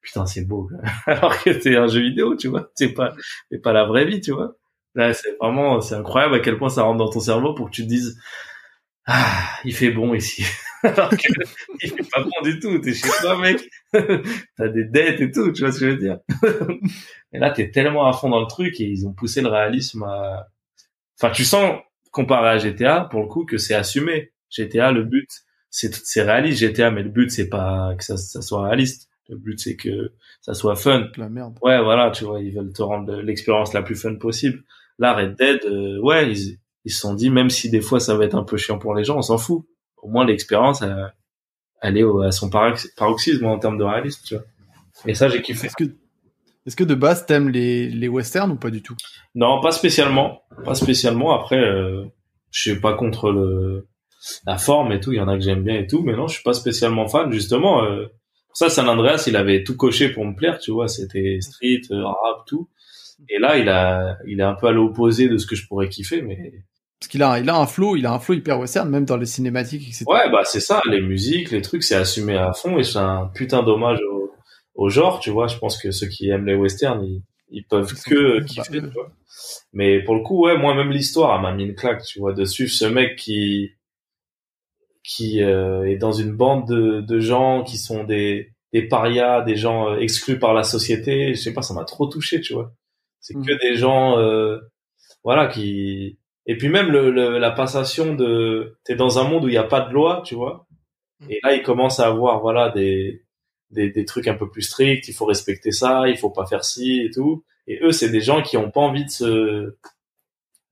putain 0.02 0.26
c'est 0.26 0.46
beau. 0.46 0.70
Alors 1.06 1.42
que 1.42 1.60
c'est 1.60 1.76
un 1.76 1.88
jeu 1.88 2.02
vidéo, 2.02 2.36
tu 2.36 2.48
vois, 2.48 2.70
c'est 2.76 2.94
pas 2.94 3.14
c'est 3.52 3.62
pas 3.62 3.74
la 3.74 3.86
vraie 3.86 4.06
vie, 4.06 4.22
tu 4.22 4.32
vois. 4.32 4.56
Là, 4.96 5.14
c'est 5.14 5.38
vraiment 5.40 5.82
c'est 5.82 5.96
incroyable 5.96 6.36
à 6.36 6.40
quel 6.40 6.58
point 6.58 6.70
ça 6.70 6.84
rentre 6.84 6.98
dans 6.98 7.10
ton 7.10 7.20
cerveau 7.20 7.54
pour 7.54 7.68
que 7.68 7.76
tu 7.76 7.84
te 7.84 7.88
dises 7.88 8.20
ah 9.12 9.60
il 9.66 9.74
fait 9.74 9.90
bon 9.90 10.14
ici. 10.14 10.46
Alors 10.84 11.10
que 11.10 11.18
il 11.82 11.90
fait 11.90 12.10
pas 12.12 12.22
bon 12.22 12.42
du 12.44 12.60
tout. 12.60 12.78
T'es 12.80 12.94
chez 12.94 13.08
toi, 13.22 13.38
mec. 13.40 13.68
T'as 13.92 14.68
des 14.68 14.86
dettes 14.86 15.20
et 15.20 15.32
tout. 15.32 15.52
Tu 15.52 15.64
vois 15.64 15.72
ce 15.72 15.80
que 15.80 15.86
je 15.88 15.92
veux 15.92 15.98
dire 15.98 16.20
Et 17.34 17.40
là, 17.40 17.50
t'es 17.50 17.72
tellement 17.72 18.08
à 18.08 18.14
fond 18.14 18.30
dans 18.30 18.40
le 18.40 18.48
truc 18.48 18.80
et 18.80 18.84
ils 18.84 19.08
ont 19.08 19.14
poussé 19.14 19.42
le 19.42 19.48
réalisme 19.50 20.04
à. 20.04 20.48
Enfin, 21.20 21.34
tu 21.34 21.44
sens 21.44 21.80
comparé 22.12 22.50
à 22.50 22.58
GTA 22.58 23.02
pour 23.06 23.22
le 23.22 23.28
coup 23.28 23.46
que 23.46 23.58
c'est 23.58 23.76
assumé. 23.76 24.32
GTA, 24.50 24.92
le 24.92 25.04
but 25.04 25.30
c'est 25.70 25.94
c'est 25.96 26.24
réaliste 26.24 26.60
GTA, 26.60 26.92
mais 26.92 27.04
le 27.04 27.10
but 27.10 27.30
c'est 27.32 27.50
pas 27.50 27.94
que 27.98 28.04
ça, 28.04 28.18
ça 28.18 28.42
soit 28.42 28.64
réaliste. 28.68 29.10
Le 29.30 29.38
but 29.38 29.60
c'est 29.60 29.76
que 29.76 30.12
ça 30.42 30.54
soit 30.54 30.76
fun. 30.76 31.08
La 31.18 31.30
merde. 31.30 31.58
Ouais, 31.62 31.82
voilà, 31.84 32.10
tu 32.12 32.24
vois, 32.26 32.42
ils 32.42 32.54
veulent 32.54 32.74
te 32.74 32.82
rendre 32.82 33.14
l'expérience 33.22 33.74
la 33.74 33.84
plus 33.84 33.96
fun 33.96 34.16
possible. 34.16 34.64
Là, 34.98 35.14
Red 35.14 35.36
Dead, 35.38 35.60
euh, 35.66 36.00
ouais, 36.02 36.32
ils 36.32 36.58
ils 36.86 36.92
se 36.92 37.00
sont 37.02 37.14
dit 37.14 37.30
même 37.30 37.50
si 37.50 37.70
des 37.70 37.82
fois 37.82 38.00
ça 38.00 38.16
va 38.16 38.26
être 38.26 38.36
un 38.36 38.44
peu 38.44 38.58
chiant 38.58 38.80
pour 38.80 38.96
les 38.96 39.04
gens, 39.04 39.18
on 39.18 39.22
s'en 39.22 39.38
fout. 39.38 39.66
Au 39.98 40.08
moins 40.10 40.26
l'expérience, 40.26 40.82
elle, 40.82 41.14
elle 41.82 41.98
est 41.98 42.04
au- 42.04 42.22
à 42.22 42.32
son 42.32 42.50
parox- 42.50 42.88
paroxysme 42.96 43.46
en 43.46 43.60
termes 43.60 43.78
de 43.78 43.84
réalisme, 43.84 44.22
tu 44.26 44.36
vois. 44.36 44.44
Et 45.08 45.16
ça, 45.16 45.30
j'ai 45.30 45.42
kiffé. 45.42 45.68
Est-ce 45.68 45.76
que, 45.78 45.86
est-ce 46.66 46.76
que 46.76 46.84
de 46.84 46.96
base 46.96 47.26
t'aimes 47.26 47.50
les, 47.50 47.90
les 47.90 48.08
westerns 48.08 48.52
ou 48.52 48.56
pas 48.56 48.70
du 48.70 48.82
tout? 48.82 48.96
Non, 49.36 49.62
pas 49.62 49.72
spécialement, 49.72 50.44
pas 50.66 50.76
spécialement. 50.76 51.34
Après, 51.34 51.60
euh, 51.60 52.06
je 52.52 52.62
suis 52.62 52.80
pas 52.80 52.94
contre 52.94 53.32
le 53.32 53.88
la 54.46 54.58
forme 54.58 54.92
et 54.92 55.00
tout. 55.00 55.12
Il 55.14 55.18
y 55.18 55.22
en 55.22 55.28
a 55.28 55.38
que 55.38 55.44
j'aime 55.44 55.64
bien 55.64 55.76
et 55.76 55.88
tout, 55.88 56.04
mais 56.04 56.14
non, 56.14 56.28
je 56.28 56.36
suis 56.36 56.44
pas 56.44 56.54
spécialement 56.54 57.08
fan. 57.08 57.32
Justement, 57.32 57.84
euh, 57.84 58.08
ça, 58.54 58.70
San 58.70 58.90
Andreas, 58.90 59.26
il 59.28 59.36
avait 59.36 59.64
tout 59.64 59.78
coché 59.78 60.10
pour 60.10 60.26
me 60.26 60.36
plaire, 60.36 60.60
tu 60.60 60.72
vois. 60.72 60.88
C'était 60.88 61.38
street, 61.42 61.82
euh, 61.92 62.06
rap, 62.06 62.46
tout. 62.46 62.70
Et 63.30 63.40
là, 63.40 63.58
il 63.58 63.70
a, 63.70 64.18
il 64.28 64.40
est 64.40 64.44
un 64.44 64.54
peu 64.54 64.68
à 64.68 64.72
l'opposé 64.72 65.28
de 65.28 65.38
ce 65.38 65.46
que 65.46 65.56
je 65.56 65.68
pourrais 65.68 65.90
kiffer, 65.90 66.22
mais 66.22 66.64
Parce 67.00 67.10
qu'il 67.10 67.24
a, 67.24 67.40
il 67.40 67.50
a 67.50 67.58
un 67.58 67.66
flow, 67.66 67.96
il 67.96 68.06
a 68.06 68.14
un 68.14 68.20
flow 68.20 68.36
hyper 68.36 68.60
western, 68.60 68.90
même 68.90 69.06
dans 69.06 69.18
les 69.18 69.26
cinématiques, 69.26 69.88
etc. 69.88 70.06
ouais, 70.08 70.30
bah 70.32 70.42
c'est 70.46 70.62
ça. 70.62 70.82
Les 70.90 71.02
musiques, 71.02 71.52
les 71.52 71.62
trucs, 71.62 71.84
c'est 71.84 71.96
assumé 71.96 72.38
à 72.38 72.54
fond 72.54 72.78
et 72.78 72.84
c'est 72.84 73.00
un 73.00 73.30
putain 73.34 73.64
d'hommage 73.64 74.00
au, 74.10 74.19
au 74.80 74.90
genre, 74.90 75.20
tu 75.20 75.30
vois. 75.32 75.48
Je 75.48 75.58
pense 75.58 75.78
que 75.82 75.92
ceux 75.92 76.08
qui 76.08 76.30
aiment 76.30 76.46
les 76.48 76.56
westerns, 76.56 77.04
ils, 77.06 77.24
ils 77.52 77.66
peuvent 77.66 77.94
que 78.04 78.42
kiffer, 78.44 78.82
tu 78.82 78.88
vois. 78.98 79.12
Mais 79.74 80.02
pour 80.04 80.16
le 80.16 80.22
coup, 80.24 80.46
ouais, 80.46 80.58
moi 80.58 80.74
même 80.76 80.92
l'histoire 80.92 81.36
elle 81.36 81.42
m'a 81.44 81.54
mis 81.54 81.66
une 81.66 81.76
claque, 81.76 82.04
tu 82.06 82.20
vois, 82.20 82.34
de 82.34 82.46
suivre 82.46 82.72
ce 82.72 82.86
mec 82.86 83.16
qui 83.18 83.72
qui 85.04 85.42
euh, 85.42 85.90
est 85.90 85.98
dans 85.98 86.12
une 86.12 86.34
bande 86.36 86.68
de, 86.68 87.02
de 87.02 87.20
gens 87.20 87.64
qui 87.64 87.78
sont 87.78 88.04
des 88.04 88.52
des 88.72 88.84
parias, 88.88 89.42
des 89.42 89.56
gens 89.56 89.90
euh, 89.90 89.98
exclus 89.98 90.38
par 90.38 90.54
la 90.54 90.64
société. 90.64 91.34
Je 91.34 91.40
sais 91.42 91.54
pas, 91.54 91.64
ça 91.64 91.74
m'a 91.74 91.86
trop 91.86 92.06
touché, 92.08 92.40
tu 92.42 92.54
vois. 92.54 92.72
C'est 93.20 93.36
Mhm. 93.36 93.46
que 93.46 93.54
des 93.62 93.76
gens, 93.76 94.20
euh, 94.20 94.60
voilà, 95.24 95.48
qui 95.48 96.20
et 96.46 96.58
puis 96.58 96.70
même 96.70 96.92
le, 96.92 97.12
le- 97.12 97.40
la 97.40 97.52
passation 97.52 98.16
de 98.16 98.78
t'es 98.86 98.96
dans 98.96 99.20
un 99.20 99.24
monde 99.26 99.46
où 99.46 99.48
il 99.50 99.52
n'y 99.54 99.58
a 99.58 99.64
pas 99.64 99.82
de 99.82 99.94
loi, 99.94 100.22
tu 100.26 100.36
vois. 100.36 100.68
Et 101.30 101.40
là, 101.44 101.54
il 101.56 101.64
commence 101.64 102.00
à 102.00 102.08
avoir 102.08 102.42
voilà 102.42 102.70
des, 102.70 103.24
des 103.72 103.90
des 103.92 104.06
trucs 104.06 104.28
un 104.28 104.36
peu 104.36 104.50
plus 104.50 104.64
stricts. 104.64 105.08
Il 105.08 105.14
faut 105.14 105.26
respecter 105.26 105.72
ça, 105.72 106.08
il 106.10 106.18
faut 106.18 106.30
pas 106.32 106.46
faire 106.46 106.64
ci 106.66 107.02
et 107.02 107.12
tout. 107.12 107.44
Et 107.68 107.80
eux, 107.84 107.92
c'est 107.92 108.10
des 108.10 108.22
gens 108.22 108.42
qui 108.42 108.58
ont 108.58 108.72
pas 108.72 108.82
envie 108.82 109.06
de 109.06 109.10
se 109.12 109.76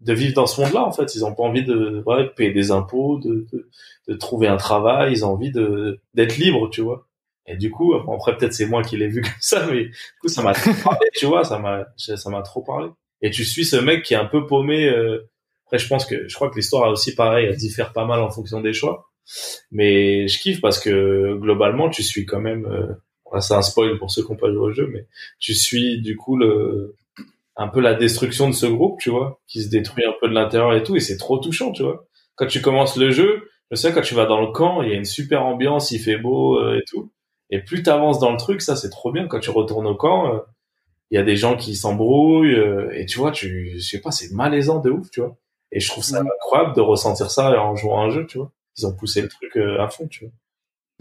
de 0.01 0.13
vivre 0.13 0.33
dans 0.35 0.45
ce 0.47 0.61
monde-là. 0.61 0.83
En 0.85 0.91
fait, 0.91 1.15
ils 1.15 1.25
ont 1.25 1.33
pas 1.33 1.43
envie 1.43 1.63
de, 1.63 2.03
ouais, 2.05 2.23
de 2.23 2.29
payer 2.29 2.51
des 2.51 2.71
impôts, 2.71 3.19
de, 3.19 3.47
de 3.51 3.69
de 4.07 4.13
trouver 4.15 4.47
un 4.47 4.57
travail. 4.57 5.11
Ils 5.13 5.25
ont 5.25 5.29
envie 5.33 5.51
de 5.51 5.99
d'être 6.13 6.37
libres, 6.37 6.69
tu 6.69 6.81
vois. 6.81 7.07
Et 7.47 7.57
du 7.57 7.71
coup, 7.71 7.93
après 7.95 8.37
peut-être 8.37 8.53
c'est 8.53 8.65
moi 8.67 8.83
qui 8.83 8.97
l'ai 8.97 9.07
vu 9.07 9.21
comme 9.23 9.31
ça, 9.39 9.65
mais 9.67 9.85
du 9.85 9.93
coup 10.21 10.27
ça 10.27 10.41
m'a 10.43 10.53
trop 10.53 10.71
parlé, 10.83 11.07
tu 11.15 11.25
vois, 11.25 11.43
ça 11.43 11.59
m'a 11.59 11.85
ça 11.97 12.29
m'a 12.29 12.41
trop 12.41 12.61
parlé. 12.61 12.89
Et 13.21 13.31
tu 13.31 13.43
suis 13.45 13.65
ce 13.65 13.75
mec 13.77 14.03
qui 14.03 14.13
est 14.13 14.17
un 14.17 14.25
peu 14.25 14.45
paumé. 14.45 14.87
euh, 14.89 15.27
Après, 15.65 15.79
je 15.79 15.87
pense 15.87 16.05
que 16.05 16.27
je 16.27 16.35
crois 16.35 16.49
que 16.49 16.55
l'histoire 16.55 16.85
a 16.85 16.91
aussi 16.91 17.15
pareil, 17.15 17.47
elle 17.47 17.55
diffère 17.57 17.93
pas 17.93 18.05
mal 18.05 18.19
en 18.21 18.29
fonction 18.31 18.61
des 18.61 18.73
choix. 18.73 19.09
Mais 19.71 20.28
je 20.28 20.39
kiffe 20.39 20.61
parce 20.61 20.80
que 20.80 21.36
globalement, 21.36 21.89
tu 21.89 22.03
suis 22.03 22.25
quand 22.25 22.39
même. 22.39 22.65
Euh, 22.65 23.39
c'est 23.41 23.53
un 23.53 23.61
spoil 23.61 23.97
pour 23.97 24.11
ceux 24.11 24.23
qui 24.23 24.32
n'ont 24.32 24.38
pas 24.38 24.51
joué 24.51 24.59
au 24.59 24.71
jeu, 24.71 24.88
mais 24.91 25.05
tu 25.39 25.53
suis 25.53 26.01
du 26.01 26.15
coup 26.15 26.38
le 26.38 26.95
un 27.57 27.67
peu 27.67 27.82
la 27.82 27.95
destruction 27.95 28.47
de 28.49 28.53
ce 28.53 28.67
groupe, 28.67 28.99
tu 28.99 29.09
vois, 29.09 29.39
qui 29.47 29.63
se 29.63 29.69
détruit 29.69 30.05
un 30.05 30.13
peu 30.21 30.30
de 30.30 30.34
l'intérieur 30.34 30.73
et 30.75 30.84
tout, 30.84 30.95
et 30.95 30.99
c'est 30.99 31.17
trop 31.17 31.39
touchant, 31.39 31.71
tu 31.71 31.84
vois. 31.84 32.05
Quand 32.36 32.45
tu 32.45 32.61
commences 32.61 32.97
le 32.97 33.11
jeu, 33.11 33.49
je 33.71 33.75
sais 33.75 33.91
quand 33.93 34.01
tu 34.01 34.13
vas 34.15 34.25
dans 34.25 34.41
le 34.41 34.51
camp, 34.51 34.82
il 34.84 34.89
y 34.89 34.93
a 34.93 34.95
une 34.95 35.05
super 35.05 35.43
ambiance, 35.43 35.91
il 35.91 35.99
fait 35.99 36.17
beau 36.17 36.59
euh, 36.59 36.78
et 36.78 36.84
tout. 36.88 37.11
Et 37.49 37.59
plus 37.59 37.84
t'avances 37.84 38.19
dans 38.19 38.32
le 38.32 38.38
truc, 38.38 38.61
ça 38.61 38.75
c'est 38.75 38.89
trop 38.89 39.11
bien. 39.11 39.28
Quand 39.28 39.39
tu 39.39 39.49
retournes 39.49 39.88
au 39.88 39.95
camp, 39.95 40.34
euh, 40.34 40.39
il 41.11 41.15
y 41.15 41.17
a 41.17 41.23
des 41.23 41.36
gens 41.36 41.57
qui 41.57 41.75
s'embrouillent 41.75 42.55
euh, 42.55 42.91
et 42.93 43.05
tu 43.05 43.17
vois, 43.19 43.32
tu, 43.32 43.73
je 43.75 43.80
sais 43.80 44.01
pas, 44.01 44.11
c'est 44.11 44.32
malaisant 44.34 44.80
de 44.80 44.91
ouf, 44.91 45.09
tu 45.11 45.21
vois. 45.21 45.36
Et 45.71 45.80
je 45.80 45.89
trouve 45.89 46.03
ça 46.03 46.21
incroyable 46.21 46.75
de 46.75 46.82
ressentir 46.82 47.32
ça 47.32 47.61
en 47.61 47.75
jouant 47.75 48.01
à 48.01 48.05
un 48.05 48.09
jeu, 48.09 48.25
tu 48.28 48.38
vois. 48.38 48.51
Ils 48.78 48.86
ont 48.88 48.93
poussé 48.93 49.21
le 49.21 49.28
truc 49.28 49.55
euh, 49.57 49.80
à 49.82 49.89
fond, 49.89 50.07
tu 50.07 50.25
vois. 50.25 50.34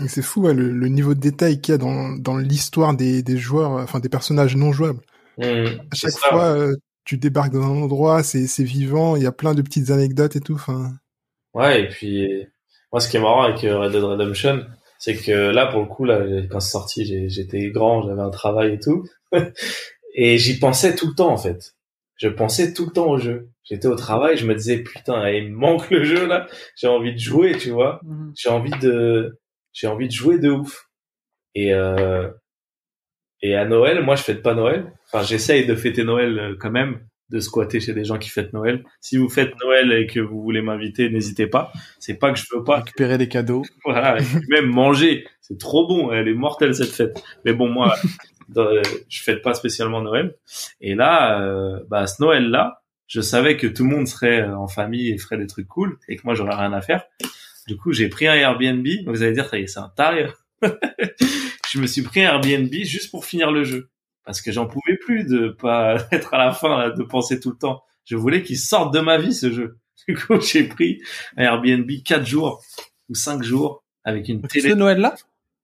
C'est 0.09 0.23
fou 0.23 0.43
le, 0.47 0.53
le 0.71 0.89
niveau 0.89 1.15
de 1.15 1.21
détail 1.21 1.61
qu'il 1.61 1.73
y 1.73 1.75
a 1.75 1.79
dans, 1.79 2.11
dans 2.17 2.37
l'histoire 2.37 2.95
des, 2.95 3.23
des 3.23 3.39
joueurs, 3.39 3.71
enfin 3.73 3.99
des 3.99 4.11
personnages 4.11 4.55
non 4.57 4.73
jouables. 4.73 5.01
Mhm. 5.39 5.81
À 5.91 5.95
chaque 5.95 6.11
ça. 6.13 6.29
fois, 6.29 6.45
euh, 6.57 6.75
tu 7.05 7.17
débarques 7.19 7.53
dans 7.53 7.63
un 7.63 7.83
endroit, 7.83 8.23
c'est 8.23 8.47
vivant, 8.65 9.17
il 9.17 9.23
y 9.23 9.27
a 9.27 9.33
plein 9.33 9.55
de 9.55 9.63
petites 9.63 9.91
anecdotes 9.91 10.37
et 10.37 10.41
tout. 10.41 10.55
Enfin, 10.55 10.93
Ouais, 11.55 11.83
et 11.83 11.89
puis 11.89 12.47
moi 12.93 13.01
ce 13.01 13.09
qui 13.09 13.17
est 13.17 13.21
marrant 13.21 13.43
avec 13.45 13.65
euh, 13.65 13.79
Red 13.79 13.93
Dead 13.93 14.05
Redemption, 14.05 14.67
c'est 14.99 15.17
que 15.17 15.33
là 15.33 15.67
pour 15.67 15.81
le 15.81 15.87
coup 15.87 16.05
là 16.05 16.21
quand 16.51 16.61
c'est 16.61 16.71
sorti, 16.71 17.29
j'étais 17.31 17.71
grand, 17.71 18.03
j'avais 18.07 18.21
un 18.21 18.31
travail 18.31 18.75
et 18.75 18.79
tout, 18.79 19.07
et 20.15 20.39
j'y 20.39 20.59
pensais 20.59 20.95
tout 20.95 21.09
le 21.09 21.15
temps 21.15 21.33
en 21.33 21.39
fait. 21.39 21.76
Je 22.17 22.29
pensais 22.29 22.73
tout 22.73 22.87
le 22.87 22.93
temps 22.93 23.11
au 23.11 23.19
jeu. 23.19 23.51
J'étais 23.65 23.89
au 23.89 23.97
travail, 23.97 24.37
je 24.37 24.47
me 24.47 24.55
disais 24.55 24.79
putain, 24.79 25.29
il 25.31 25.51
me 25.51 25.57
manque 25.57 25.91
le 25.91 26.05
jeu 26.05 26.27
là, 26.27 26.47
j'ai 26.77 26.87
envie 26.87 27.13
de 27.13 27.19
jouer, 27.19 27.57
tu 27.59 27.71
vois. 27.71 28.01
J'ai 28.35 28.49
envie 28.49 28.79
de 28.81 29.39
j'ai 29.73 29.87
envie 29.87 30.09
de 30.09 30.13
jouer 30.13 30.39
de 30.39 30.51
ouf. 30.51 30.89
Et 31.55 31.73
euh, 31.75 32.29
et 33.43 33.55
à 33.55 33.65
Noël, 33.65 34.03
moi 34.03 34.17
je 34.17 34.23
fête 34.23 34.43
pas 34.43 34.55
Noël. 34.55 34.93
Enfin, 35.07 35.25
j'essaye 35.25 35.67
de 35.67 35.75
fêter 35.75 36.05
Noël 36.05 36.39
euh, 36.39 36.57
quand 36.59 36.71
même, 36.71 37.01
de 37.31 37.41
squatter 37.41 37.81
chez 37.81 37.93
des 37.93 38.05
gens 38.05 38.19
qui 38.19 38.31
fêtent 38.31 38.53
Noël. 38.53 38.85
Si 39.01 39.17
vous 39.17 39.29
faites 39.29 39.53
Noël 39.63 39.93
et 39.93 40.07
que 40.07 40.21
vous 40.21 40.43
voulez 40.43 40.63
m'inviter, 40.63 41.11
n'hésitez 41.11 41.47
pas. 41.47 41.73
C'est 41.99 42.19
pas 42.19 42.33
que 42.33 42.39
je 42.39 42.45
veux 42.55 42.65
pas. 42.65 42.79
Récupérer 42.79 43.19
des 43.19 43.29
cadeaux. 43.29 43.63
Voilà, 43.85 44.17
même 44.49 44.67
manger, 44.67 45.27
c'est 45.41 45.59
trop 45.59 45.87
bon. 45.87 46.13
Elle 46.13 46.29
est 46.29 46.35
mortelle 46.35 46.75
cette 46.75 46.93
fête. 46.93 47.23
Mais 47.45 47.53
bon, 47.53 47.69
moi, 47.69 47.95
dans- 48.49 48.69
je 49.09 49.23
fête 49.23 49.43
pas 49.43 49.55
spécialement 49.55 50.01
Noël. 50.03 50.37
Et 50.81 50.95
là, 50.95 51.41
euh, 51.41 51.81
bah, 51.89 52.07
ce 52.07 52.23
Noël-là, 52.23 52.83
je 53.07 53.21
savais 53.21 53.57
que 53.57 53.67
tout 53.67 53.85
le 53.85 53.91
monde 53.91 54.09
serait 54.09 54.43
euh, 54.43 54.57
en 54.57 54.69
famille 54.69 55.11
et 55.11 55.19
ferait 55.19 55.39
des 55.39 55.47
trucs 55.47 55.69
cool 55.69 55.99
et 56.09 56.17
que 56.17 56.23
moi 56.25 56.35
j'aurais 56.35 56.55
rien 56.57 56.73
à 56.73 56.81
faire. 56.81 57.05
Du 57.67 57.77
coup, 57.77 57.93
j'ai 57.93 58.09
pris 58.09 58.27
un 58.27 58.35
Airbnb. 58.35 58.87
Vous 59.07 59.23
allez 59.23 59.33
dire, 59.33 59.49
ça 59.49 59.59
y 59.59 59.63
est, 59.63 59.67
c'est 59.67 59.81
un 59.81 59.93
taré. 59.97 60.29
je 60.63 61.81
me 61.81 61.87
suis 61.87 62.03
pris 62.03 62.25
un 62.25 62.41
Airbnb 62.41 62.73
juste 62.73 63.11
pour 63.11 63.25
finir 63.25 63.51
le 63.51 63.65
jeu 63.65 63.91
parce 64.25 64.41
que 64.41 64.51
j'en 64.53 64.67
pouvais 64.67 64.97
plus 64.97 65.25
de 65.25 65.49
pas 65.49 65.99
être 66.13 66.35
à 66.35 66.39
la 66.39 66.53
fin 66.53 66.79
là, 66.79 66.91
de 66.91 67.03
penser 67.03 67.41
tout 67.41 67.51
le 67.51 67.57
temps. 67.59 67.83
Je 68.05 68.17
voulais 68.17 68.43
qu'il 68.43 68.59
sorte 68.59 68.95
de 68.95 69.01
ma 69.01 69.19
vie 69.19 69.35
ce 69.35 69.53
jeu. 69.53 69.79
Du 70.09 70.17
coup, 70.17 70.41
j'ai 70.41 70.65
pris 70.65 71.01
un 71.37 71.43
Airbnb 71.45 71.91
quatre 72.05 72.27
jours 72.27 72.63
ou 73.09 73.15
cinq 73.15 73.43
jours 73.43 73.83
avec 74.05 74.29
une 74.29 74.43
télé. 74.43 74.71
Ce 74.71 74.75
Noël-là? 74.75 75.15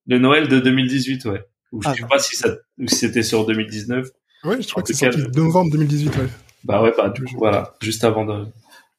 Le 0.08 0.18
Noël 0.18 0.48
de 0.48 0.58
2018, 0.58 1.24
ouais. 1.26 1.44
Ou 1.72 1.82
je 1.82 1.88
Ah, 1.88 1.94
sais 1.94 2.04
pas 2.08 2.18
si 2.18 2.36
ça, 2.36 2.48
ou 2.78 2.86
si 2.86 2.96
c'était 2.96 3.22
sur 3.22 3.46
2019. 3.46 4.06
Ouais, 4.44 4.60
je 4.60 4.68
crois 4.68 4.82
que 4.82 4.92
c'est 4.92 5.10
sorti 5.10 5.22
novembre 5.36 5.70
2018. 5.72 6.16
Ouais. 6.16 6.26
Bah 6.64 6.82
ouais, 6.82 6.92
bah 6.96 7.08
du 7.08 7.24
coup, 7.24 7.36
voilà, 7.38 7.74
juste 7.80 8.04
avant 8.04 8.24
de 8.24 8.46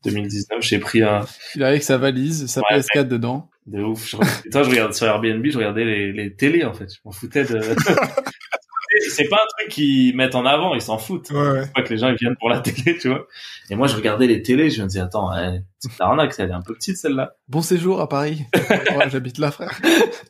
2019, 0.05 0.59
j'ai 0.61 0.79
pris 0.79 1.01
un. 1.03 1.25
Il 1.55 1.63
avec 1.63 1.83
sa 1.83 1.97
valise, 1.97 2.47
sa 2.47 2.61
PS4 2.61 3.07
dedans. 3.07 3.49
De 3.65 3.81
ouf. 3.81 4.09
Je... 4.09 4.17
Toi, 4.49 4.63
je 4.63 4.69
regardais 4.69 4.93
sur 4.93 5.05
Airbnb, 5.05 5.45
je 5.45 5.57
regardais 5.57 5.85
les, 5.85 6.11
les 6.11 6.35
télés 6.35 6.65
en 6.65 6.73
fait. 6.73 6.91
Je 6.93 6.99
m'en 7.05 7.11
foutais 7.11 7.45
de. 7.45 7.61
c'est 9.09 9.27
pas 9.29 9.37
un 9.37 9.47
truc 9.57 9.71
qu'ils 9.71 10.15
mettent 10.15 10.35
en 10.35 10.45
avant, 10.45 10.75
ils 10.75 10.81
s'en 10.81 10.97
foutent. 10.97 11.29
Ouais, 11.31 11.49
ouais. 11.51 11.67
Pas 11.73 11.81
que 11.81 11.89
les 11.89 11.97
gens 11.97 12.09
ils 12.09 12.17
viennent 12.17 12.35
pour 12.37 12.49
la 12.49 12.59
télé, 12.59 12.97
tu 12.97 13.07
vois. 13.09 13.27
Et 13.69 13.75
moi, 13.75 13.87
je 13.87 13.95
regardais 13.95 14.27
les 14.27 14.41
télés, 14.41 14.69
je 14.69 14.81
me 14.81 14.87
disais 14.87 14.99
attends, 14.99 15.31
c'est 15.79 15.89
arnaque, 15.99 16.33
elle 16.37 16.49
est 16.49 16.53
un 16.53 16.61
peu 16.61 16.73
petite 16.73 16.97
celle-là. 16.97 17.35
Bon 17.47 17.61
séjour 17.61 18.01
à 18.01 18.09
Paris. 18.09 18.43
J'habite 19.11 19.37
là, 19.37 19.51
frère. 19.51 19.79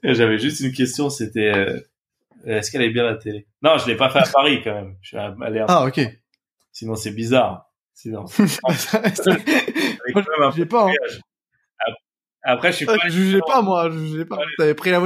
J'avais 0.03 0.37
juste 0.37 0.59
une 0.59 0.71
question, 0.71 1.09
c'était 1.09 1.51
euh, 1.55 1.79
est-ce 2.45 2.71
qu'elle 2.71 2.81
est 2.81 2.89
bien 2.89 3.03
la 3.03 3.15
télé? 3.15 3.47
Non, 3.61 3.77
je 3.77 3.87
l'ai 3.87 3.95
pas 3.95 4.09
fait 4.09 4.19
à 4.19 4.29
Paris 4.31 4.61
quand 4.63 4.73
même. 4.73 4.95
Je 5.01 5.09
suis 5.09 5.17
allé 5.17 5.59
à... 5.59 5.65
Ah 5.67 5.85
ok. 5.85 6.01
Sinon 6.71 6.95
c'est 6.95 7.11
bizarre. 7.11 7.69
Sinon. 7.93 8.25
J'ai 10.55 10.65
pas. 10.65 10.87
Hein. 10.87 10.93
Après, 12.43 12.71
je 12.71 12.77
suis 12.77 12.85
pas. 12.85 12.97
Je 13.05 13.09
jugeais 13.09 13.39
pas, 13.47 13.61
moi. 13.61 13.89
Je 13.89 13.97
jugeais 13.97 14.25
pas. 14.25 14.37
T'avais 14.57 14.73
pris 14.73 14.91
la, 14.91 14.99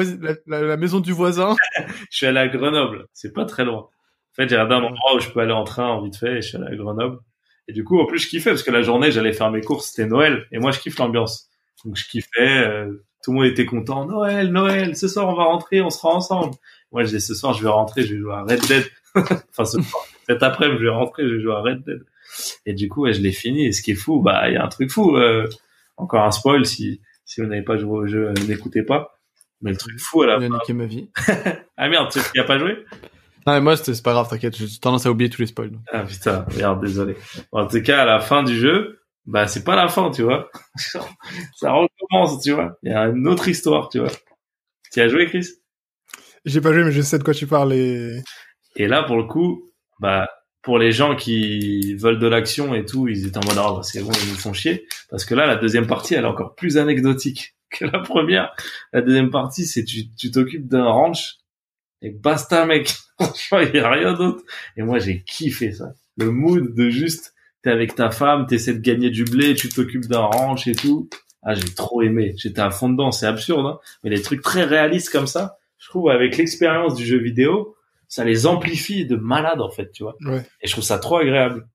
la, 0.47 0.61
la, 0.61 0.77
maison 0.77 0.99
du 0.99 1.11
voisin. 1.11 1.55
je 2.09 2.17
suis 2.17 2.25
allé 2.25 2.39
à 2.39 2.47
Grenoble. 2.47 3.05
C'est 3.13 3.33
pas 3.33 3.45
très 3.45 3.63
loin. 3.63 3.81
En 3.81 4.35
fait, 4.35 4.49
j'ai 4.49 4.55
regardé 4.55 4.75
un 4.75 4.89
endroit 4.89 5.15
où 5.15 5.19
je 5.19 5.29
peux 5.29 5.39
aller 5.39 5.53
en 5.53 5.63
train 5.63 5.87
en 5.87 6.01
vite 6.01 6.17
fait 6.17 6.37
et 6.37 6.41
je 6.41 6.47
suis 6.47 6.57
allé 6.57 6.73
à 6.73 6.75
Grenoble. 6.75 7.19
Et 7.67 7.73
du 7.73 7.83
coup, 7.83 7.99
en 7.99 8.05
plus, 8.05 8.19
je 8.19 8.29
kiffais 8.29 8.49
parce 8.49 8.63
que 8.63 8.71
la 8.71 8.81
journée, 8.81 9.11
j'allais 9.11 9.33
faire 9.33 9.51
mes 9.51 9.61
courses. 9.61 9.89
C'était 9.89 10.07
Noël. 10.07 10.47
Et 10.51 10.59
moi, 10.59 10.71
je 10.71 10.79
kiffe 10.79 10.97
l'ambiance. 10.97 11.49
Donc, 11.85 11.95
je 11.95 12.07
kiffais. 12.07 12.65
Euh, 12.65 13.05
tout 13.27 13.33
le 13.33 13.39
monde 13.39 13.47
était 13.47 13.65
content. 13.65 14.05
Noël, 14.05 14.53
Noël. 14.53 14.95
Ce 14.95 15.09
soir, 15.09 15.27
on 15.27 15.35
va 15.35 15.43
rentrer. 15.43 15.81
On 15.81 15.89
sera 15.89 16.15
ensemble. 16.15 16.55
Moi, 16.93 17.03
je 17.03 17.07
disais, 17.07 17.19
ce 17.19 17.33
soir, 17.33 17.53
je 17.53 17.61
vais 17.61 17.69
rentrer. 17.69 18.03
Je 18.03 18.13
vais 18.13 18.21
jouer 18.21 18.33
à 18.33 18.43
Red 18.43 18.61
Dead. 18.67 18.85
enfin, 19.15 19.65
ce 19.65 19.81
soir. 19.81 20.05
Cet 20.29 20.43
après-midi, 20.43 20.77
je 20.79 20.83
vais 20.85 20.91
rentrer. 20.91 21.23
Je 21.23 21.35
vais 21.35 21.41
jouer 21.41 21.51
à 21.51 21.59
Red 21.59 21.83
Dead. 21.83 22.05
Et 22.65 22.73
du 22.73 22.87
coup, 22.87 23.01
ouais, 23.01 23.11
je 23.11 23.19
l'ai 23.19 23.33
fini. 23.33 23.65
Et 23.65 23.73
ce 23.73 23.81
qui 23.81 23.91
est 23.91 23.95
fou, 23.95 24.21
bah, 24.21 24.47
il 24.47 24.53
y 24.53 24.55
a 24.55 24.63
un 24.63 24.69
truc 24.69 24.89
fou. 24.89 25.17
Euh, 25.17 25.45
encore 25.97 26.23
un 26.23 26.31
spoil 26.31 26.65
si 26.65 27.01
si 27.25 27.41
vous 27.41 27.47
n'avez 27.47 27.63
pas 27.63 27.75
joué 27.75 27.91
au 27.91 28.07
jeu, 28.07 28.31
n'écoutez 28.47 28.83
pas. 28.83 29.19
Mais 29.61 29.71
le 29.71 29.77
truc 29.77 29.99
fou 29.99 30.21
à 30.21 30.27
la 30.27 30.39
fin. 30.39 30.47
niqué 30.47 30.71
ma 30.71 30.85
vie. 30.85 31.09
ah 31.77 31.89
merde, 31.89 32.09
tu 32.09 32.19
n'y 32.33 32.39
as 32.39 32.45
pas 32.45 32.57
joué? 32.57 32.85
Non, 33.45 33.53
mais 33.53 33.61
moi, 33.61 33.75
c'est 33.75 34.01
pas 34.01 34.13
grave, 34.13 34.29
t'inquiète. 34.29 34.55
J'ai 34.55 34.79
tendance 34.79 35.05
à 35.05 35.11
oublier 35.11 35.29
tous 35.29 35.41
les 35.41 35.47
spoils. 35.47 35.77
Ah 35.91 36.03
putain, 36.03 36.45
merde, 36.55 36.79
désolé. 36.79 37.17
en 37.51 37.67
tout 37.67 37.81
cas, 37.81 38.03
à 38.03 38.05
la 38.05 38.21
fin 38.21 38.43
du 38.43 38.55
jeu, 38.55 39.01
bah 39.27 39.45
c'est 39.47 39.63
pas 39.63 39.75
la 39.75 39.89
fin, 39.89 40.09
tu 40.09 40.23
vois. 40.23 40.49
Ça 41.55 41.71
recommence, 41.71 42.41
tu 42.41 42.53
vois. 42.53 42.77
Il 42.81 42.91
y 42.91 42.95
a 42.95 43.03
une 43.07 43.27
autre 43.27 43.47
histoire, 43.49 43.89
tu 43.89 43.99
vois. 43.99 44.11
Tu 44.91 45.01
as 45.01 45.09
joué, 45.09 45.27
Chris? 45.27 45.47
J'ai 46.45 46.61
pas 46.61 46.71
joué, 46.73 46.83
mais 46.85 46.93
je 46.93 47.01
sais 47.01 47.19
de 47.19 47.23
quoi 47.23 47.33
tu 47.33 47.45
parles. 47.45 47.73
Et, 47.73 48.21
et 48.77 48.87
là, 48.87 49.03
pour 49.03 49.17
le 49.17 49.25
coup, 49.25 49.73
bah 49.99 50.29
pour 50.61 50.79
les 50.79 50.91
gens 50.91 51.15
qui 51.15 51.95
veulent 51.95 52.19
de 52.19 52.27
l'action 52.27 52.73
et 52.73 52.85
tout, 52.85 53.07
ils 53.07 53.25
étaient 53.27 53.37
en 53.37 53.45
mode 53.45 53.57
oh, 53.57 53.81
c'est 53.83 54.01
bon, 54.01 54.11
ils 54.23 54.29
nous 54.29 54.37
font 54.37 54.53
chier. 54.53 54.87
Parce 55.09 55.25
que 55.25 55.35
là, 55.35 55.45
la 55.45 55.57
deuxième 55.57 55.87
partie, 55.87 56.13
elle 56.13 56.23
est 56.23 56.27
encore 56.27 56.55
plus 56.55 56.77
anecdotique 56.77 57.55
que 57.69 57.85
la 57.85 57.99
première. 57.99 58.53
La 58.93 59.01
deuxième 59.01 59.29
partie, 59.29 59.65
c'est 59.65 59.83
tu 59.83 60.13
tu 60.15 60.31
t'occupes 60.31 60.67
d'un 60.67 60.85
ranch 60.85 61.37
et 62.01 62.11
basta 62.11 62.65
mec. 62.65 62.95
il 63.19 63.71
y 63.73 63.79
a 63.79 63.89
rien 63.89 64.13
d'autre. 64.13 64.43
Et 64.77 64.83
moi, 64.83 64.99
j'ai 64.99 65.23
kiffé 65.23 65.73
ça. 65.73 65.93
Le 66.15 66.31
mood 66.31 66.73
de 66.73 66.89
juste 66.89 67.33
t'es 67.67 67.73
avec 67.73 67.95
ta 67.95 68.11
femme, 68.11 68.47
t'essaies 68.47 68.75
de 68.75 68.79
gagner 68.79 69.09
du 69.09 69.25
blé, 69.25 69.53
tu 69.53 69.67
t'occupes 69.67 70.07
d'un 70.07 70.21
ranch 70.21 70.67
et 70.67 70.75
tout. 70.75 71.09
Ah, 71.43 71.53
j'ai 71.53 71.73
trop 71.73 72.01
aimé. 72.01 72.33
J'étais 72.37 72.61
à 72.61 72.71
fond 72.71 72.89
dedans. 72.89 73.11
C'est 73.11 73.25
absurde, 73.25 73.65
hein 73.65 73.79
mais 74.03 74.09
les 74.09 74.21
trucs 74.21 74.41
très 74.41 74.63
réalistes 74.63 75.09
comme 75.09 75.27
ça, 75.27 75.57
je 75.77 75.89
trouve 75.89 76.09
avec 76.09 76.37
l'expérience 76.37 76.95
du 76.95 77.05
jeu 77.05 77.17
vidéo, 77.17 77.75
ça 78.07 78.23
les 78.23 78.47
amplifie 78.47 79.05
de 79.05 79.17
malade 79.17 79.59
en 79.59 79.69
fait, 79.69 79.91
tu 79.91 80.03
vois. 80.03 80.15
Ouais. 80.21 80.45
Et 80.61 80.67
je 80.67 80.71
trouve 80.71 80.83
ça 80.83 80.97
trop 80.97 81.17
agréable. 81.17 81.67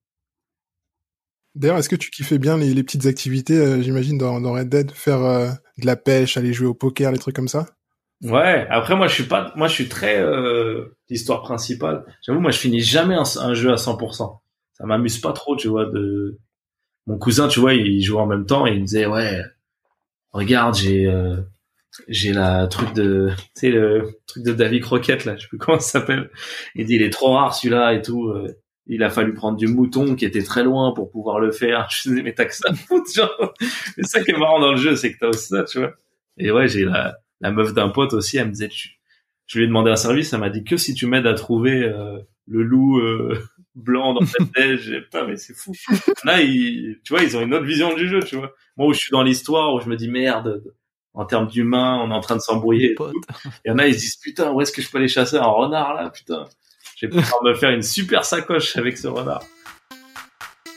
D'ailleurs, 1.54 1.76
est-ce 1.76 1.90
que 1.90 1.96
tu 1.96 2.10
kiffais 2.10 2.38
bien 2.38 2.56
les, 2.56 2.72
les 2.72 2.82
petites 2.82 3.04
activités, 3.04 3.58
euh, 3.58 3.82
j'imagine, 3.82 4.16
dans, 4.16 4.40
dans, 4.40 4.54
Red 4.54 4.70
Dead, 4.70 4.90
faire 4.92 5.22
euh, 5.22 5.50
de 5.76 5.84
la 5.84 5.96
pêche, 5.96 6.38
aller 6.38 6.54
jouer 6.54 6.66
au 6.66 6.72
poker, 6.72 7.12
les 7.12 7.18
trucs 7.18 7.36
comme 7.36 7.48
ça? 7.48 7.66
Ouais. 8.22 8.66
Après, 8.70 8.96
moi, 8.96 9.08
je 9.08 9.12
suis 9.12 9.24
pas, 9.24 9.52
moi, 9.54 9.68
je 9.68 9.74
suis 9.74 9.88
très 9.90 10.18
euh, 10.18 10.96
l'histoire 11.10 11.42
principale. 11.42 12.06
J'avoue, 12.22 12.40
moi, 12.40 12.50
je 12.50 12.58
finis 12.58 12.80
jamais 12.80 13.14
un, 13.14 13.24
un 13.40 13.52
jeu 13.52 13.70
à 13.70 13.76
100%. 13.76 14.41
Ça 14.82 14.88
m'amuse 14.88 15.18
pas 15.18 15.32
trop, 15.32 15.54
tu 15.54 15.68
vois. 15.68 15.86
De 15.86 16.40
mon 17.06 17.16
cousin, 17.16 17.46
tu 17.46 17.60
vois, 17.60 17.74
il 17.74 18.02
jouait 18.02 18.20
en 18.20 18.26
même 18.26 18.46
temps 18.46 18.66
et 18.66 18.72
il 18.72 18.80
me 18.80 18.84
disait, 18.86 19.06
ouais, 19.06 19.44
regarde, 20.32 20.74
j'ai 20.74 21.06
euh, 21.06 21.36
j'ai 22.08 22.32
la 22.32 22.66
truc 22.66 22.92
de 22.92 23.30
tu 23.36 23.44
sais 23.54 23.70
le 23.70 24.18
truc 24.26 24.42
de 24.42 24.52
David 24.52 24.82
Croquette 24.82 25.24
là 25.24 25.36
je 25.36 25.42
sais 25.42 25.48
plus 25.48 25.58
comment 25.58 25.78
ça 25.78 26.00
s'appelle. 26.00 26.30
Il 26.74 26.86
dit 26.86 26.96
il 26.96 27.02
est 27.02 27.10
trop 27.10 27.32
rare 27.32 27.54
celui-là 27.54 27.94
et 27.94 28.02
tout 28.02 28.26
euh, 28.28 28.58
il 28.88 29.04
a 29.04 29.10
fallu 29.10 29.34
prendre 29.34 29.56
du 29.56 29.68
mouton 29.68 30.16
qui 30.16 30.24
était 30.24 30.42
très 30.42 30.64
loin 30.64 30.92
pour 30.92 31.12
pouvoir 31.12 31.38
le 31.38 31.52
faire. 31.52 31.88
Je 31.92 32.08
disais 32.08 32.22
mais 32.22 32.32
t'as 32.34 32.46
que 32.46 32.54
ça 32.54 32.70
à 32.70 32.74
foutre 32.74 33.12
genre. 33.14 33.54
Mais 33.96 34.02
ça 34.02 34.20
qui 34.24 34.32
est 34.32 34.36
marrant 34.36 34.58
dans 34.58 34.72
le 34.72 34.78
jeu 34.78 34.96
c'est 34.96 35.12
que 35.12 35.18
t'as 35.20 35.28
aussi 35.28 35.46
ça 35.46 35.62
tu 35.62 35.78
vois. 35.78 35.92
Et 36.38 36.50
ouais 36.50 36.66
j'ai 36.66 36.84
la 36.84 37.18
la 37.40 37.52
meuf 37.52 37.72
d'un 37.72 37.90
pote 37.90 38.14
aussi 38.14 38.38
elle 38.38 38.48
me 38.48 38.52
disait 38.52 38.70
je 39.46 39.58
lui 39.58 39.64
ai 39.64 39.68
demandé 39.68 39.92
un 39.92 39.96
service 39.96 40.32
elle 40.32 40.40
m'a 40.40 40.50
dit 40.50 40.64
que 40.64 40.76
si 40.76 40.94
tu 40.94 41.06
m'aides 41.06 41.26
à 41.26 41.34
trouver 41.34 41.84
euh, 41.84 42.18
le 42.48 42.64
loup 42.64 43.00
blanc 43.74 44.14
dans 44.14 44.26
cette 44.26 44.54
neige 44.56 44.92
putain 45.04 45.26
mais 45.26 45.36
c'est 45.36 45.54
fou 45.54 45.72
là 46.24 46.40
ils, 46.42 47.00
tu 47.04 47.14
vois 47.14 47.22
ils 47.22 47.36
ont 47.36 47.40
une 47.40 47.54
autre 47.54 47.64
vision 47.64 47.94
du 47.94 48.08
jeu 48.08 48.20
tu 48.22 48.36
vois 48.36 48.52
moi 48.76 48.88
où 48.88 48.92
je 48.92 48.98
suis 48.98 49.10
dans 49.10 49.22
l'histoire 49.22 49.74
où 49.74 49.80
je 49.80 49.88
me 49.88 49.96
dis 49.96 50.08
merde 50.08 50.62
en 51.14 51.24
termes 51.26 51.46
d'humains, 51.46 52.00
on 52.02 52.10
est 52.10 52.14
en 52.14 52.20
train 52.20 52.36
de 52.36 52.40
s'embrouiller. 52.40 52.94
Il 53.64 53.68
y 53.68 53.70
en 53.70 53.78
a, 53.78 53.86
ils 53.86 53.94
se 53.94 54.00
disent 54.00 54.16
putain, 54.16 54.50
où 54.50 54.60
est-ce 54.60 54.72
que 54.72 54.80
je 54.80 54.90
peux 54.90 54.98
aller 54.98 55.08
chasser 55.08 55.36
un 55.36 55.44
renard 55.44 55.94
là, 55.94 56.10
putain. 56.10 56.46
Je 56.96 57.06
vais 57.06 57.12
pouvoir 57.12 57.42
me 57.42 57.54
faire 57.54 57.70
une 57.70 57.82
super 57.82 58.24
sacoche 58.24 58.76
avec 58.76 58.96
ce 58.96 59.08
renard. 59.08 59.42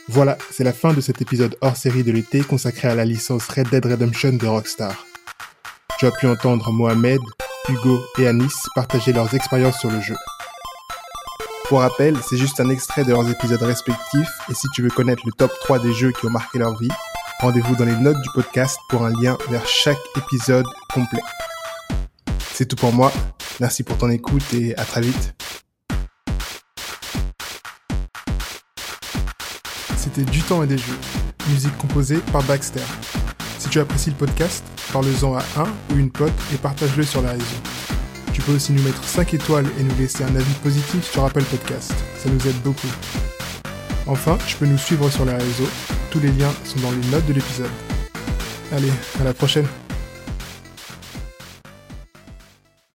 Voilà, 0.08 0.38
c'est 0.50 0.64
la 0.64 0.72
fin 0.72 0.92
de 0.92 1.00
cet 1.00 1.20
épisode 1.20 1.56
hors 1.60 1.76
série 1.76 2.04
de 2.04 2.12
l'été 2.12 2.40
consacré 2.40 2.88
à 2.88 2.94
la 2.94 3.04
licence 3.04 3.48
Red 3.48 3.70
Dead 3.70 3.84
Redemption 3.84 4.34
de 4.34 4.46
Rockstar. 4.46 5.04
Tu 5.98 6.06
as 6.06 6.12
pu 6.12 6.26
entendre 6.26 6.70
Mohamed, 6.70 7.20
Hugo 7.68 8.00
et 8.18 8.28
Anis 8.28 8.54
partager 8.74 9.12
leurs 9.12 9.34
expériences 9.34 9.80
sur 9.80 9.90
le 9.90 10.00
jeu. 10.00 10.14
Pour 11.68 11.80
rappel, 11.80 12.16
c'est 12.28 12.36
juste 12.36 12.60
un 12.60 12.68
extrait 12.68 13.04
de 13.04 13.10
leurs 13.10 13.28
épisodes 13.28 13.62
respectifs 13.62 14.30
et 14.48 14.54
si 14.54 14.68
tu 14.74 14.82
veux 14.82 14.90
connaître 14.90 15.22
le 15.26 15.32
top 15.32 15.52
3 15.62 15.80
des 15.80 15.92
jeux 15.92 16.12
qui 16.12 16.26
ont 16.26 16.30
marqué 16.30 16.58
leur 16.58 16.78
vie, 16.78 16.90
Rendez-vous 17.38 17.76
dans 17.76 17.84
les 17.84 17.96
notes 17.96 18.20
du 18.22 18.30
podcast 18.30 18.78
pour 18.88 19.04
un 19.04 19.10
lien 19.10 19.36
vers 19.50 19.66
chaque 19.66 19.98
épisode 20.16 20.64
complet. 20.94 21.20
C'est 22.54 22.64
tout 22.64 22.76
pour 22.76 22.94
moi. 22.94 23.12
Merci 23.60 23.82
pour 23.82 23.98
ton 23.98 24.08
écoute 24.08 24.54
et 24.54 24.74
à 24.76 24.84
très 24.84 25.02
vite. 25.02 25.34
C'était 29.98 30.22
Du 30.24 30.40
temps 30.40 30.62
et 30.62 30.66
des 30.66 30.78
jeux. 30.78 30.98
Musique 31.50 31.76
composée 31.76 32.20
par 32.32 32.42
Baxter. 32.44 32.80
Si 33.58 33.68
tu 33.68 33.78
apprécies 33.78 34.10
le 34.10 34.16
podcast, 34.16 34.64
parle-en 34.90 35.34
à 35.34 35.44
un 35.58 35.68
ou 35.90 35.98
une 35.98 36.10
pote 36.10 36.32
et 36.54 36.56
partage-le 36.56 37.02
sur 37.02 37.20
la 37.20 37.32
réseau. 37.32 37.44
Tu 38.36 38.42
peux 38.42 38.52
aussi 38.52 38.72
nous 38.72 38.82
mettre 38.82 39.02
5 39.02 39.32
étoiles 39.32 39.64
et 39.80 39.82
nous 39.82 39.96
laisser 39.98 40.22
un 40.22 40.36
avis 40.36 40.54
positif 40.62 41.10
sur 41.10 41.24
Apple 41.24 41.42
Podcast. 41.44 41.94
Ça 42.18 42.28
nous 42.28 42.46
aide 42.46 42.60
beaucoup. 42.62 42.86
Enfin, 44.06 44.36
tu 44.46 44.56
peux 44.56 44.66
nous 44.66 44.76
suivre 44.76 45.08
sur 45.08 45.24
les 45.24 45.32
réseaux. 45.32 45.70
Tous 46.10 46.20
les 46.20 46.30
liens 46.32 46.52
sont 46.62 46.78
dans 46.80 46.90
les 46.90 47.10
notes 47.10 47.24
de 47.24 47.32
l'épisode. 47.32 47.70
Allez, 48.72 48.92
à 49.18 49.24
la 49.24 49.32
prochaine 49.32 49.66